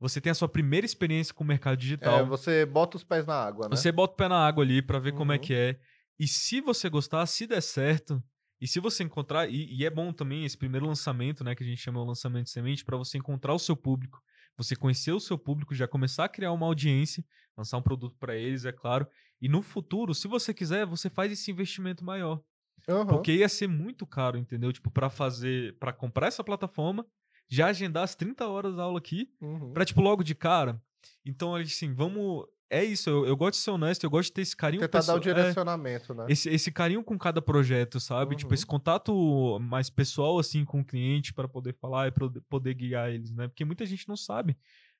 você 0.00 0.20
tem 0.20 0.30
a 0.30 0.34
sua 0.34 0.48
primeira 0.48 0.84
experiência 0.84 1.32
com 1.34 1.44
o 1.44 1.46
mercado 1.46 1.76
digital. 1.76 2.20
É, 2.20 2.22
você 2.24 2.66
bota 2.66 2.96
os 2.96 3.04
pés 3.04 3.26
na 3.26 3.34
água, 3.34 3.68
né? 3.68 3.76
Você 3.76 3.90
bota 3.92 4.14
o 4.14 4.16
pé 4.16 4.28
na 4.28 4.46
água 4.46 4.62
ali 4.64 4.82
pra 4.82 4.98
ver 4.98 5.12
como 5.12 5.32
é 5.32 5.36
Uhum. 5.36 5.40
que 5.40 5.54
é. 5.54 5.78
E 6.18 6.28
se 6.28 6.60
você 6.60 6.88
gostar, 6.88 7.24
se 7.26 7.46
der 7.46 7.60
certo, 7.62 8.22
e 8.60 8.68
se 8.68 8.78
você 8.80 9.02
encontrar, 9.02 9.48
e, 9.48 9.74
e 9.74 9.84
é 9.84 9.90
bom 9.90 10.12
também 10.12 10.44
esse 10.44 10.56
primeiro 10.56 10.86
lançamento, 10.86 11.42
né, 11.42 11.54
que 11.54 11.64
a 11.64 11.66
gente 11.66 11.80
chama 11.80 12.00
o 12.00 12.04
lançamento 12.04 12.44
de 12.44 12.50
semente, 12.50 12.84
pra 12.84 12.96
você 12.96 13.18
encontrar 13.18 13.52
o 13.54 13.58
seu 13.58 13.76
público, 13.76 14.20
você 14.56 14.76
conhecer 14.76 15.12
o 15.12 15.18
seu 15.20 15.36
público, 15.36 15.74
já 15.74 15.88
começar 15.88 16.24
a 16.26 16.28
criar 16.28 16.52
uma 16.52 16.66
audiência, 16.66 17.24
lançar 17.56 17.76
um 17.78 17.82
produto 17.82 18.16
pra 18.18 18.36
eles, 18.36 18.64
é 18.64 18.72
claro. 18.72 19.06
E 19.40 19.48
no 19.48 19.60
futuro, 19.62 20.14
se 20.14 20.28
você 20.28 20.54
quiser, 20.54 20.86
você 20.86 21.10
faz 21.10 21.32
esse 21.32 21.50
investimento 21.50 22.04
maior. 22.04 22.40
Aham. 22.88 23.06
Porque 23.08 23.32
ia 23.32 23.48
ser 23.48 23.66
muito 23.66 24.06
caro, 24.06 24.38
entendeu? 24.38 24.72
Tipo, 24.72 24.90
pra 24.90 25.10
fazer, 25.10 25.76
pra 25.78 25.92
comprar 25.92 26.28
essa 26.28 26.44
plataforma, 26.44 27.04
já 27.48 27.66
agendar 27.68 28.02
as 28.04 28.14
30 28.14 28.46
horas 28.48 28.74
da 28.76 28.82
aula 28.84 28.98
aqui, 28.98 29.30
Uhum. 29.40 29.72
Pra, 29.72 29.84
tipo, 29.84 30.00
logo 30.00 30.22
de 30.22 30.34
cara. 30.34 30.80
Então, 31.24 31.54
assim, 31.54 31.92
vamos. 31.94 32.46
É 32.70 32.82
isso, 32.82 33.08
eu, 33.08 33.26
eu 33.26 33.36
gosto 33.36 33.52
de 33.58 33.62
ser 33.62 33.70
honesto, 33.70 34.02
eu 34.04 34.10
gosto 34.10 34.30
de 34.30 34.32
ter 34.32 34.40
esse 34.42 34.56
carinho 34.56 34.80
Tentar 34.80 35.00
dar 35.02 35.14
o 35.14 35.18
pessoal- 35.20 35.36
é, 35.36 35.38
direcionamento, 35.40 36.14
né? 36.14 36.26
esse, 36.28 36.48
esse 36.48 36.72
carinho 36.72 37.04
com 37.04 37.16
cada 37.16 37.40
projeto, 37.40 38.00
sabe? 38.00 38.34
Tipo, 38.34 38.48
Uhum. 38.50 38.54
esse 38.54 38.66
contato 38.66 39.58
mais 39.60 39.88
pessoal, 39.90 40.38
assim, 40.38 40.64
com 40.64 40.80
o 40.80 40.84
cliente 40.84 41.32
para 41.32 41.46
poder 41.46 41.74
falar 41.74 42.08
e 42.08 42.10
pra 42.10 42.28
poder 42.48 42.74
guiar 42.74 43.10
eles, 43.12 43.30
né? 43.30 43.46
Porque 43.46 43.64
muita 43.64 43.84
gente 43.86 44.08
não 44.08 44.16
sabe 44.16 44.56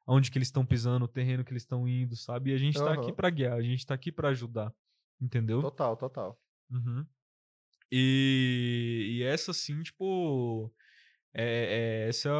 aonde 0.06 0.30
que 0.30 0.38
eles 0.38 0.48
estão 0.48 0.64
pisando, 0.64 1.06
o 1.06 1.08
terreno 1.08 1.42
que 1.42 1.50
eles 1.52 1.62
estão 1.62 1.88
indo, 1.88 2.14
sabe? 2.14 2.50
E 2.50 2.54
a 2.54 2.58
gente 2.58 2.78
tá 2.78 2.92
aqui 2.92 3.10
pra 3.12 3.30
guiar, 3.30 3.54
a 3.54 3.62
gente 3.62 3.84
tá 3.84 3.94
aqui 3.94 4.12
pra 4.12 4.28
ajudar, 4.28 4.72
entendeu? 5.20 5.60
Total, 5.62 5.96
total. 5.96 6.38
Uhum. 6.70 7.04
E, 7.90 9.16
e 9.18 9.22
essa, 9.24 9.50
assim, 9.50 9.82
tipo. 9.82 10.72
É, 11.36 12.04
é- 12.04 12.08
essa 12.08 12.28
é 12.28 12.32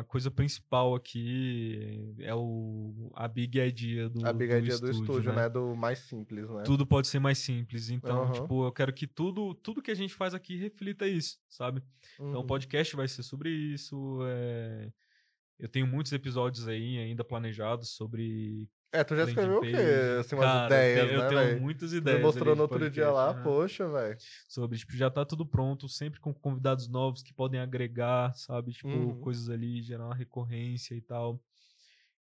a 0.00 0.04
coisa 0.06 0.30
principal 0.30 0.94
aqui. 0.94 2.14
É 2.18 2.34
o, 2.34 3.10
a 3.14 3.26
big 3.26 3.58
idea 3.58 4.08
do, 4.10 4.26
a 4.26 4.32
big 4.34 4.52
do 4.52 4.58
idea 4.58 4.78
do 4.78 4.90
estúdio, 4.90 5.00
estúdio, 5.00 5.32
né? 5.32 5.48
Do 5.48 5.74
mais 5.74 6.00
simples, 6.00 6.48
né? 6.50 6.62
Tudo 6.62 6.86
pode 6.86 7.08
ser 7.08 7.18
mais 7.20 7.38
simples. 7.38 7.88
Então, 7.88 8.24
Aham. 8.24 8.32
tipo, 8.32 8.66
eu 8.66 8.72
quero 8.72 8.92
que 8.92 9.06
tudo, 9.06 9.54
tudo 9.54 9.80
que 9.80 9.90
a 9.90 9.94
gente 9.94 10.12
faz 10.12 10.34
aqui 10.34 10.56
reflita 10.56 11.06
isso, 11.08 11.38
sabe? 11.48 11.82
Então, 12.16 12.34
o 12.34 12.36
Uhum. 12.40 12.46
podcast 12.46 12.94
vai 12.94 13.08
ser 13.08 13.22
sobre 13.22 13.48
isso. 13.50 14.18
é, 14.26 14.92
Eu 15.58 15.68
tenho 15.68 15.86
muitos 15.86 16.12
episódios 16.12 16.68
aí 16.68 16.98
ainda 16.98 17.24
planejados 17.24 17.90
sobre. 17.90 18.68
É, 18.94 19.02
tu 19.04 19.16
já 19.16 19.24
escreveu 19.24 19.58
o 19.58 19.60
quê? 19.60 19.72
Assim, 20.20 20.34
umas 20.36 20.44
Cara, 20.46 20.66
ideias, 20.66 21.10
eu 21.10 21.18
né, 21.18 21.28
tenho 21.28 21.40
velho? 21.40 21.60
muitas 21.60 21.90
Tu 21.90 21.96
ideias. 21.96 22.18
me 22.18 22.24
mostrou 22.24 22.54
no 22.56 22.62
outro 22.62 22.78
dia 22.78 23.06
podcast, 23.06 23.12
lá, 23.14 23.34
né? 23.34 23.42
poxa, 23.42 23.88
velho. 23.88 24.16
sobre, 24.48 24.78
tipo, 24.78 24.96
já 24.96 25.10
tá 25.10 25.24
tudo 25.24 25.44
pronto, 25.44 25.88
sempre 25.88 26.20
com 26.20 26.32
convidados 26.32 26.88
novos 26.88 27.22
que 27.22 27.34
podem 27.34 27.60
agregar, 27.60 28.32
sabe? 28.36 28.72
Tipo, 28.72 28.88
Uhum. 28.88 29.20
coisas 29.20 29.48
ali, 29.50 29.82
gerar 29.82 30.06
uma 30.06 30.14
recorrência 30.14 30.94
e 30.94 31.00
tal. 31.00 31.40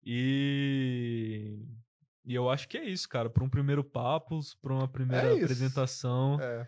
E. 0.06 1.60
E 2.26 2.34
eu 2.34 2.50
acho 2.50 2.70
que 2.70 2.78
é 2.78 2.86
isso, 2.86 3.08
cara. 3.10 3.30
Para 3.30 3.44
um 3.44 3.50
primeiro 3.50 3.84
papo, 3.84 4.40
para 4.62 4.74
uma 4.74 4.88
primeira 4.88 5.34
isso. 5.34 5.44
apresentação. 5.44 6.40
É. 6.40 6.68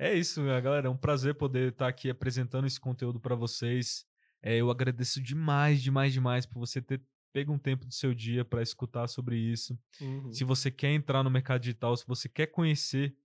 É 0.00 0.14
isso, 0.14 0.42
né, 0.42 0.60
galera. 0.60 0.86
É 0.88 0.90
um 0.90 0.96
prazer 0.96 1.34
poder 1.34 1.70
estar 1.72 1.86
aqui 1.88 2.10
apresentando 2.10 2.66
esse 2.66 2.80
conteúdo 2.80 3.20
para 3.20 3.34
vocês. 3.34 4.04
É, 4.42 4.56
eu 4.56 4.70
agradeço 4.70 5.20
demais, 5.22 5.82
demais, 5.82 6.12
demais 6.12 6.46
por 6.46 6.58
você 6.60 6.80
ter 6.82 7.00
pega 7.32 7.52
um 7.52 7.58
tempo 7.58 7.86
do 7.86 7.92
seu 7.94 8.14
dia 8.14 8.44
para 8.44 8.62
escutar 8.62 9.08
sobre 9.08 9.36
isso. 9.38 9.78
Uhum. 10.00 10.30
Se 10.30 10.44
você 10.44 10.70
quer 10.70 10.92
entrar 10.92 11.22
no 11.22 11.30
mercado 11.30 11.62
digital, 11.62 11.96
se 11.96 12.06
você 12.06 12.28
quer 12.28 12.48
conhecer 12.48 13.16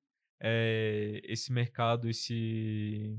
é, 0.41 1.21
esse 1.25 1.51
mercado, 1.53 2.09
esse 2.09 3.17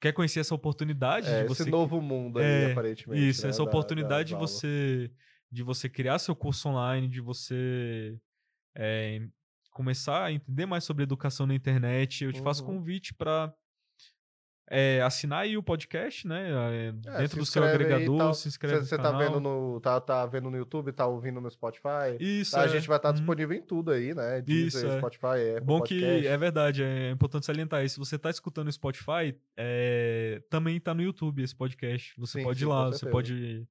quer 0.00 0.12
conhecer 0.12 0.40
essa 0.40 0.54
oportunidade 0.54 1.34
É, 1.34 1.36
de 1.36 1.44
você 1.44 1.64
esse 1.64 1.70
novo 1.70 2.00
mundo 2.00 2.38
aí, 2.38 2.62
É, 2.62 2.64
aparentemente. 2.64 3.30
isso, 3.30 3.40
né, 3.40 3.48
essa 3.48 3.62
da- 3.62 3.70
oportunidade 3.70 4.28
de 4.30 4.34
das 4.34 4.40
aulas. 4.40 4.62
você 4.62 5.12
de 5.50 5.62
você 5.62 5.88
criar 5.88 6.18
seu 6.18 6.34
curso 6.36 6.68
online, 6.68 7.08
de 7.08 7.20
você 7.20 8.18
é, 8.76 9.20
começar 9.72 10.24
a 10.26 10.32
entender 10.32 10.66
mais 10.66 10.84
sobre 10.84 11.04
educação 11.04 11.46
na 11.46 11.54
internet, 11.54 12.24
eu 12.24 12.32
te 12.32 12.40
faço 12.42 12.62
Uhum. 12.62 12.66
convite 12.66 13.14
para 13.14 13.54
assinar 15.04 15.42
aí 15.42 15.56
o 15.56 15.62
podcast, 15.62 16.26
né? 16.26 16.50
é, 16.50 16.88
É, 17.06 17.18
dentro 17.18 17.38
do 17.38 17.46
seu 17.46 17.62
aí 17.62 17.70
e 17.70 17.74
agregador, 17.74 18.18
tal. 18.18 18.34
se 18.34 18.48
inscreve 18.48 18.84
Você 18.84 18.96
no 18.96 19.02
tá 19.02 19.10
canal. 19.12 19.20
vendo 19.20 19.40
no. 19.40 19.80
Tá, 19.80 20.00
tá 20.00 20.26
vendo 20.26 20.50
no 20.50 20.56
YouTube, 20.56 20.90
tá 20.92 21.06
ouvindo 21.06 21.40
no 21.40 21.48
Spotify. 21.50 22.16
Isso, 22.18 22.50
Tá, 22.52 22.62
a 22.62 22.64
é. 22.64 22.68
gente 22.68 22.88
vai 22.88 22.96
estar 22.96 23.10
Uhum. 23.10 23.14
disponível 23.14 23.56
em 23.56 23.62
tudo 23.62 23.92
aí, 23.92 24.12
né? 24.14 24.40
Deezer, 24.42 24.66
Isso, 24.84 24.86
é. 24.86 24.98
Spotify, 24.98 25.26
Apple 25.56 25.64
Bom 25.64 25.80
que 25.82 26.00
Podcast. 26.00 26.26
é 26.26 26.36
verdade, 26.36 26.82
é 26.82 27.10
importante 27.10 27.46
salientar 27.46 27.84
isso. 27.84 27.94
Se 27.94 27.98
você 28.00 28.16
está 28.16 28.28
escutando 28.28 28.66
no 28.66 28.72
Spotify, 28.72 29.36
é, 29.56 30.42
também 30.50 30.76
está 30.78 30.92
no 30.94 31.02
YouTube 31.02 31.42
esse 31.42 31.54
podcast. 31.54 32.12
Você 32.18 32.38
Sim, 32.40 32.44
pode 32.44 32.58
sim, 32.58 32.64
ir 32.64 32.68
lá, 32.68 32.86
você 32.88 33.06
pode. 33.08 33.66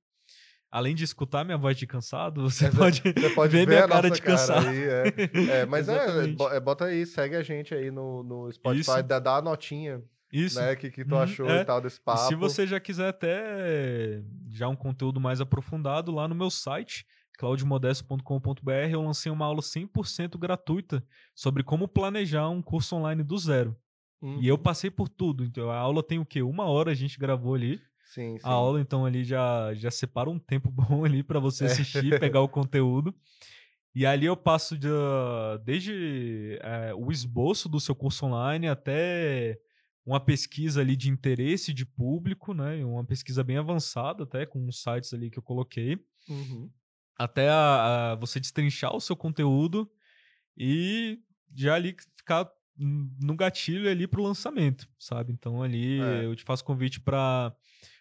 Além 0.71 0.93
de 0.93 1.03
escutar 1.05 1.45
minha 1.45 1.57
voz 1.57 1.77
de 1.77 1.87
cansado, 1.87 2.49
você 2.49 2.65
É, 2.65 2.71
pode, 2.71 3.01
Você 3.01 3.29
pode 3.29 3.51
ver 3.51 3.59
ver, 3.59 3.67
minha 3.67 3.85
a 3.85 3.87
cara 3.87 4.09
de 4.09 4.21
cansado. 4.21 4.67
aí, 4.67 4.83
é. 4.83 5.61
É, 5.61 5.65
mas 5.65 5.87
é, 5.87 5.95
é, 6.55 6.59
bota 6.59 6.85
aí, 6.85 7.05
segue 7.05 7.35
a 7.35 7.43
gente 7.43 7.73
aí 7.73 7.89
no, 7.91 8.23
no 8.23 8.51
Spotify, 8.51 9.01
dá, 9.01 9.19
dá 9.19 9.37
a 9.37 9.41
notinha, 9.41 10.01
Isso. 10.31 10.59
né? 10.59 10.75
Que, 10.75 10.89
que 10.91 11.05
tu 11.05 11.15
Uhum, 11.15 11.21
achou 11.21 11.49
é. 11.49 11.61
e 11.61 11.65
tal 11.65 11.79
desse 11.81 11.99
papo. 12.01 12.19
se 12.27 12.35
você 12.35 12.65
já 12.67 12.79
quiser 12.79 13.07
até 13.09 14.21
já 14.49 14.67
um 14.67 14.75
conteúdo 14.75 15.19
mais 15.19 15.39
aprofundado, 15.41 16.11
lá 16.11 16.27
no 16.27 16.35
meu 16.35 16.49
site, 16.49 17.05
claudiomodesto.com.br, 17.37 18.71
eu 18.91 19.01
lancei 19.01 19.31
uma 19.31 19.45
aula 19.45 19.61
100% 19.61 20.37
gratuita 20.37 21.03
sobre 21.33 21.63
como 21.63 21.87
planejar 21.87 22.49
um 22.49 22.61
curso 22.61 22.95
online 22.95 23.23
do 23.23 23.37
zero. 23.37 23.75
Uhum. 24.21 24.39
E 24.41 24.47
eu 24.47 24.57
passei 24.57 24.89
por 24.89 25.07
tudo. 25.09 25.43
Então 25.43 25.69
a 25.69 25.77
aula 25.77 26.01
tem 26.03 26.19
o 26.19 26.25
quê? 26.25 26.41
Uma 26.41 26.65
hora 26.65 26.91
a 26.91 26.95
gente 26.95 27.19
gravou 27.19 27.53
ali. 27.55 27.79
Sim, 28.13 28.37
sim. 28.37 28.47
A 28.47 28.49
aula, 28.51 28.79
então, 28.79 29.05
ali 29.05 29.23
já, 29.23 29.73
já 29.73 29.89
separa 29.91 30.29
um 30.29 30.39
tempo 30.39 30.69
bom 30.71 31.03
ali 31.05 31.23
para 31.23 31.39
você 31.39 31.63
É. 31.65 31.67
assistir, 31.67 32.19
pegar 32.19 32.41
o 32.41 32.47
conteúdo. 32.49 33.13
E 33.93 34.05
ali 34.05 34.25
eu 34.25 34.35
passo 34.35 34.77
de, 34.77 34.87
desde 35.63 36.59
eh, 36.61 36.93
o 36.95 37.11
esboço 37.11 37.69
do 37.69 37.79
seu 37.79 37.95
curso 37.95 38.25
online 38.25 38.67
até 38.67 39.57
uma 40.05 40.19
pesquisa 40.19 40.81
ali 40.81 40.95
de 40.95 41.09
interesse 41.09 41.73
de 41.73 41.85
público, 41.85 42.53
né? 42.53 42.83
Uma 42.85 43.03
pesquisa 43.03 43.43
bem 43.43 43.57
avançada 43.57 44.23
até, 44.23 44.45
com 44.45 44.59
uns 44.65 44.81
sites 44.81 45.13
ali 45.13 45.29
que 45.31 45.39
eu 45.39 45.43
coloquei. 45.43 45.97
Uhum. 46.29 46.69
Até 47.17 47.49
a- 47.49 48.11
a 48.11 48.15
você 48.15 48.39
destrinchar 48.39 48.95
o 48.95 49.01
seu 49.01 49.15
conteúdo 49.15 49.89
e 50.57 51.19
já 51.55 51.75
ali 51.75 51.95
ficar 52.17 52.49
no 52.77 53.35
gatilho 53.35 53.89
ali 53.89 54.05
pro 54.05 54.21
lançamento, 54.21 54.87
sabe? 54.99 55.31
Então 55.31 55.63
ali 55.63 56.01
É. 56.01 56.25
eu 56.25 56.35
te 56.35 56.43
faço 56.43 56.63
convite 56.63 56.99
para 56.99 57.55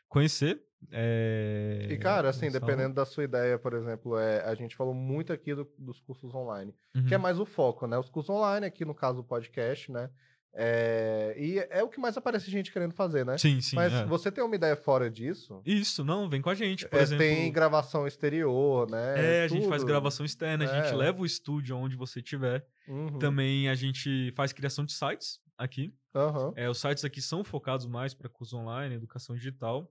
conhecer. 0.09 0.61
eh, 0.93 1.89
E, 1.91 1.97
cara, 1.97 2.29
assim, 2.29 2.51
dependendo 2.51 2.95
da 2.95 3.07
sua 3.07 3.25
ideia, 3.25 3.59
por 3.59 3.73
exemplo, 3.73 4.19
é, 4.19 4.43
a 4.45 4.55
gente 4.55 4.77
falou 4.77 4.93
muito 4.93 5.33
aqui 5.33 5.55
do- 5.55 5.67
dos 5.79 5.99
cursos 6.01 6.35
online, 6.35 6.75
aula. 6.95 7.09
que 7.09 7.15
é 7.15 7.17
Uhum. 7.17 7.23
mais 7.23 7.39
o 7.41 7.47
foco, 7.47 7.87
né? 7.87 7.97
Os 7.97 8.11
cursos 8.11 8.29
online, 8.29 8.67
aqui 8.67 8.85
no 8.85 8.95
caso 8.95 9.21
o 9.21 9.25
podcast, 9.25 9.91
né? 9.91 10.11
É, 10.57 11.35
e 11.37 11.59
é 11.59 11.83
o 11.83 11.89
que 11.89 11.99
mais 11.99 12.17
aparece 12.17 12.49
gente 12.51 12.73
querendo 12.73 12.95
fazer, 12.95 13.27
né? 13.27 13.37
Sim, 13.37 13.61
sim. 13.61 13.75
Mas 13.75 13.93
é. 13.93 14.05
você 14.07 14.31
tem 14.31 14.43
uma 14.45 14.55
ideia 14.55 14.77
fora 14.77 15.11
disso? 15.11 15.61
Isso, 15.67 16.05
não, 16.05 16.29
vem 16.29 16.41
com 16.41 16.49
a 16.51 16.55
gente. 16.55 16.87
Por 16.89 16.99
É, 16.99 17.03
exemplo, 17.03 17.25
Tem 17.25 17.51
gravação 17.53 18.07
exterior, 18.07 18.89
né? 18.89 19.41
é, 19.41 19.45
a 19.45 19.49
gente 19.49 19.69
faz 19.69 19.83
gravação 19.83 20.25
externa, 20.25 20.65
a 20.65 20.83
gente 20.83 20.93
É. 20.93 20.97
leva 20.97 21.21
o 21.21 21.27
estúdio 21.27 21.77
onde 21.77 21.97
você 21.97 22.21
estiver. 22.21 22.65
Uhum. 22.87 23.19
Também 23.19 23.69
a 23.69 23.75
gente 23.75 24.33
faz 24.37 24.53
criação 24.53 24.85
de 24.85 24.93
sites 24.93 25.41
aqui. 25.59 25.93
Aham. 26.15 26.53
É, 26.55 26.71
os 26.71 26.79
sites 26.81 27.05
aqui 27.05 27.21
são 27.21 27.43
focados 27.43 27.87
mais 27.87 28.15
para 28.15 28.29
curso 28.29 28.57
online, 28.57 28.95
educação 28.95 29.35
digital. 29.35 29.91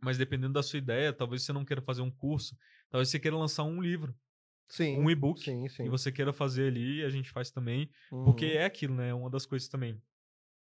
Mas 0.00 0.16
dependendo 0.18 0.54
da 0.54 0.62
sua 0.62 0.78
ideia, 0.78 1.12
talvez 1.12 1.42
você 1.44 1.52
não 1.52 1.64
queira 1.64 1.82
fazer 1.82 2.02
um 2.02 2.10
curso, 2.10 2.56
talvez 2.90 3.08
você 3.08 3.20
queira 3.20 3.36
lançar 3.36 3.62
um 3.62 3.80
livro, 3.80 4.14
Sim. 4.72 4.98
um 4.98 5.10
e-book, 5.10 5.38
Sim, 5.44 5.68
sim. 5.68 5.84
e 5.84 5.88
você 5.90 6.10
queira 6.10 6.32
fazer 6.32 6.68
ali, 6.68 7.04
a 7.04 7.10
gente 7.10 7.30
faz 7.30 7.50
também. 7.50 7.90
Porque 8.08 8.46
Uhum. 8.46 8.52
é 8.52 8.64
aquilo, 8.64 8.94
né? 8.94 9.12
Uma 9.12 9.28
das 9.28 9.44
coisas 9.44 9.68
também. 9.68 10.00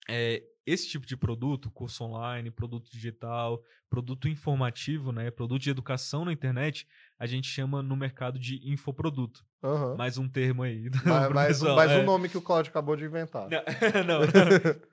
É, 0.08 0.40
esse 0.64 0.88
tipo 0.88 1.04
de 1.04 1.16
produto, 1.16 1.68
curso 1.68 2.04
online, 2.04 2.48
produto 2.48 2.88
digital, 2.90 3.60
produto 3.90 4.28
informativo, 4.28 5.10
né? 5.10 5.32
Produto 5.32 5.60
de 5.60 5.70
educação 5.70 6.24
na 6.24 6.32
internet, 6.32 6.86
a 7.18 7.26
gente 7.26 7.48
chama 7.48 7.82
no 7.82 7.96
mercado 7.96 8.38
de 8.38 8.60
infoproduto. 8.70 9.44
Aham. 9.64 9.96
Mais 9.96 10.16
um 10.16 10.28
termo 10.28 10.62
aí. 10.62 10.88
Mais, 11.34 11.60
mais, 11.62 11.90
é. 11.90 11.98
um 11.98 12.04
nome 12.04 12.28
que 12.28 12.38
o 12.38 12.42
Claudio 12.42 12.70
acabou 12.70 12.94
de 12.94 13.04
inventar. 13.04 13.48
Não, 13.50 13.62
não, 14.06 14.20
não. 14.20 14.26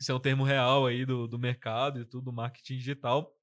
Isso 0.00 0.12
é 0.12 0.14
um 0.14 0.20
termo 0.20 0.44
real 0.44 0.86
aí 0.86 1.04
do, 1.04 1.26
do 1.26 1.38
mercado 1.40 2.00
e 2.00 2.04
tudo, 2.04 2.26
do 2.26 2.32
marketing 2.32 2.76
digital. 2.76 3.34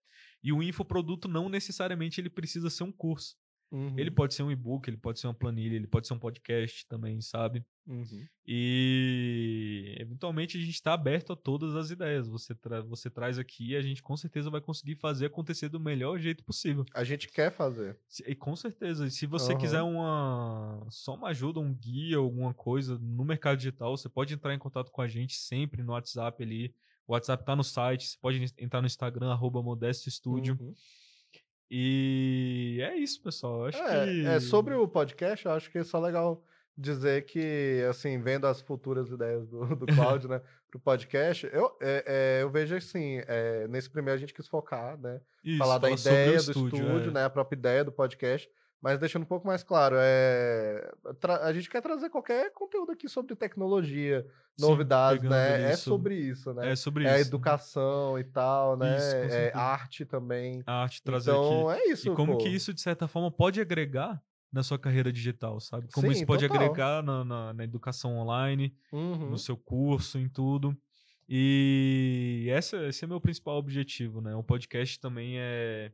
E 0.42 0.54
o 0.54 0.64
infoproduto 0.64 1.28
não 1.28 1.50
necessariamente 1.50 2.22
ele 2.22 2.30
precisa 2.30 2.70
ser 2.70 2.84
um 2.84 2.92
curso. 2.92 3.36
Uhum. 3.70 4.00
Ele 4.00 4.10
pode 4.10 4.34
ser 4.34 4.44
um 4.44 4.52
e-book, 4.52 4.90
ele 4.90 4.98
pode 4.98 5.20
ser 5.20 5.28
uma 5.28 5.34
planilha, 5.34 5.76
ele 5.76 5.88
pode 5.88 6.08
ser 6.08 6.14
um 6.14 6.20
podcast 6.20 6.88
também, 6.88 7.20
sabe? 7.20 7.66
Uhum. 7.86 8.26
E 8.46 9.96
eventualmente 10.00 10.58
a 10.58 10.60
gente 10.62 10.74
está 10.74 10.94
aberto 10.94 11.34
a 11.34 11.36
todas 11.36 11.76
as 11.76 11.90
ideias. 11.90 12.30
Você, 12.30 12.56
tra 12.56 12.82
você 12.82 13.10
traz 13.10 13.38
aqui 13.38 13.72
e 13.72 13.76
a 13.76 13.82
gente 13.82 14.02
com 14.02 14.16
certeza 14.16 14.50
vai 14.50 14.62
conseguir 14.62 14.96
fazer 14.96 15.26
acontecer 15.26 15.68
do 15.68 15.80
melhor 15.80 16.18
jeito 16.18 16.44
possível. 16.46 16.86
A 16.94 17.04
gente 17.04 17.28
quer 17.28 17.52
fazer. 17.52 18.00
E 18.26 18.36
com 18.36 18.56
certeza, 18.56 19.06
e 19.06 19.12
se 19.12 19.26
você 19.26 19.52
Aham. 19.52 19.62
quiser 19.62 19.82
uma 19.82 20.86
só 20.90 21.16
uma 21.16 21.30
ajuda, 21.30 21.60
um 21.60 21.74
guia, 21.74 22.18
alguma 22.18 22.54
coisa 22.54 22.98
no 22.98 23.26
mercado 23.26 23.58
digital, 23.58 23.98
você 23.98 24.08
pode 24.08 24.34
entrar 24.34 24.54
em 24.54 24.60
contato 24.60 24.92
com 24.92 25.02
a 25.02 25.08
gente 25.08 25.36
sempre 25.36 25.84
no 25.84 25.92
WhatsApp 25.92 26.42
ali. 26.42 26.74
O 27.06 27.14
WhatsApp 27.14 27.46
tá 27.46 27.56
no 27.56 27.64
site, 27.64 28.08
você 28.08 28.18
pode 28.20 28.54
entrar 28.58 28.82
no 28.82 28.88
Instagram, 28.88 29.32
arroba 29.32 29.62
Modesto 29.62 30.10
Studio. 30.12 30.58
Uhum. 30.60 30.74
E 31.70 32.80
é 32.82 32.96
isso, 32.96 33.22
pessoal. 33.22 33.66
Acho 33.66 33.82
É, 33.82 34.06
que. 34.06 34.26
é, 34.26 34.40
sobre 34.40 34.74
o 34.74 34.88
podcast, 34.88 35.46
eu 35.46 35.52
acho 35.52 35.70
que 35.70 35.78
é 35.78 35.84
só 35.84 36.00
legal 36.00 36.44
dizer 36.78 37.26
que, 37.26 37.84
assim, 37.90 38.22
vendo 38.22 38.46
as 38.46 38.62
futuras 38.62 39.10
ideias 39.10 39.48
do, 39.48 39.76
do 39.76 39.86
Cláudio, 40.22 40.30
né, 40.30 40.42
pro 40.70 40.80
podcast, 40.80 41.50
eu, 41.52 41.76
é, 41.82 42.04
é, 42.06 42.44
eu 42.44 42.50
vejo 42.52 42.76
assim, 42.76 43.22
é, 43.28 43.68
nesse 43.68 43.90
primeiro 43.90 44.16
a 44.16 44.20
gente 44.20 44.34
quis 44.34 44.48
focar, 44.48 44.98
né, 45.00 45.20
Isso, 45.44 45.58
falar 45.58 45.80
da 45.80 45.90
ideia 45.90 46.34
do 46.34 46.52
estúdio, 46.52 47.10
é. 47.10 47.12
né, 47.12 47.26
a 47.26 47.30
própria 47.30 47.58
ideia 47.58 47.84
do 47.84 47.92
podcast, 47.92 48.48
mas 48.82 49.00
deixando 49.00 49.24
um 49.24 49.28
pouco 49.28 49.46
mais 49.48 49.64
claro, 49.64 49.96
é, 50.00 50.90
a 51.42 51.52
gente 51.54 51.70
quer 51.70 51.82
trazer 51.82 52.10
qualquer 52.10 52.52
conteúdo 52.54 52.92
aqui 52.92 53.08
sobre 53.10 53.36
tecnologia, 53.36 54.26
Sim, 54.56 54.62
novidades, 54.68 55.24
né, 55.24 55.72
é 55.72 55.76
sobre- 55.76 56.16
isso, 56.16 56.54
né, 56.54 56.72
É 56.72 56.76
sobre 56.76 57.06
é 57.06 57.10
a 57.12 57.20
isso. 57.20 57.28
educação 57.28 58.18
e 58.20 58.24
tal, 58.24 58.78
né, 58.78 58.98
Isso, 58.98 59.16
é 59.16 59.52
arte 59.54 60.06
também, 60.06 60.64
A 60.66 60.84
arte 60.84 61.02
trazer 61.04 61.32
aqui. 61.32 61.54
então 61.54 61.72
é 61.72 61.86
isso, 61.88 62.12
E 62.12 62.16
como 62.16 62.32
pô. 62.34 62.38
que 62.38 62.50
isso, 62.50 62.74
de 62.74 62.82
certa 62.82 63.08
forma, 63.08 63.32
pode 63.32 63.60
agregar 63.62 64.22
na 64.52 64.64
sua 64.64 64.80
carreira 64.80 65.12
digital, 65.12 65.60
sabe? 65.60 65.88
Como 65.92 66.08
Sim, 66.08 66.14
isso 66.14 66.26
pode 66.26 66.48
total. 66.48 66.66
agregar 66.66 67.04
na, 67.04 67.24
na, 67.26 67.54
na 67.54 67.64
educação 67.64 68.18
online, 68.18 68.74
Uhum. 68.92 69.32
no 69.32 69.38
seu 69.38 69.58
curso, 69.58 70.18
em 70.18 70.30
tudo. 70.30 70.76
E 71.30 72.48
essa, 72.50 72.88
esse 72.88 73.04
é 73.04 73.08
meu 73.08 73.20
principal 73.20 73.58
objetivo, 73.58 74.22
né? 74.22 74.34
O 74.36 74.42
podcast 74.44 74.98
também 75.00 75.36
é, 75.38 75.92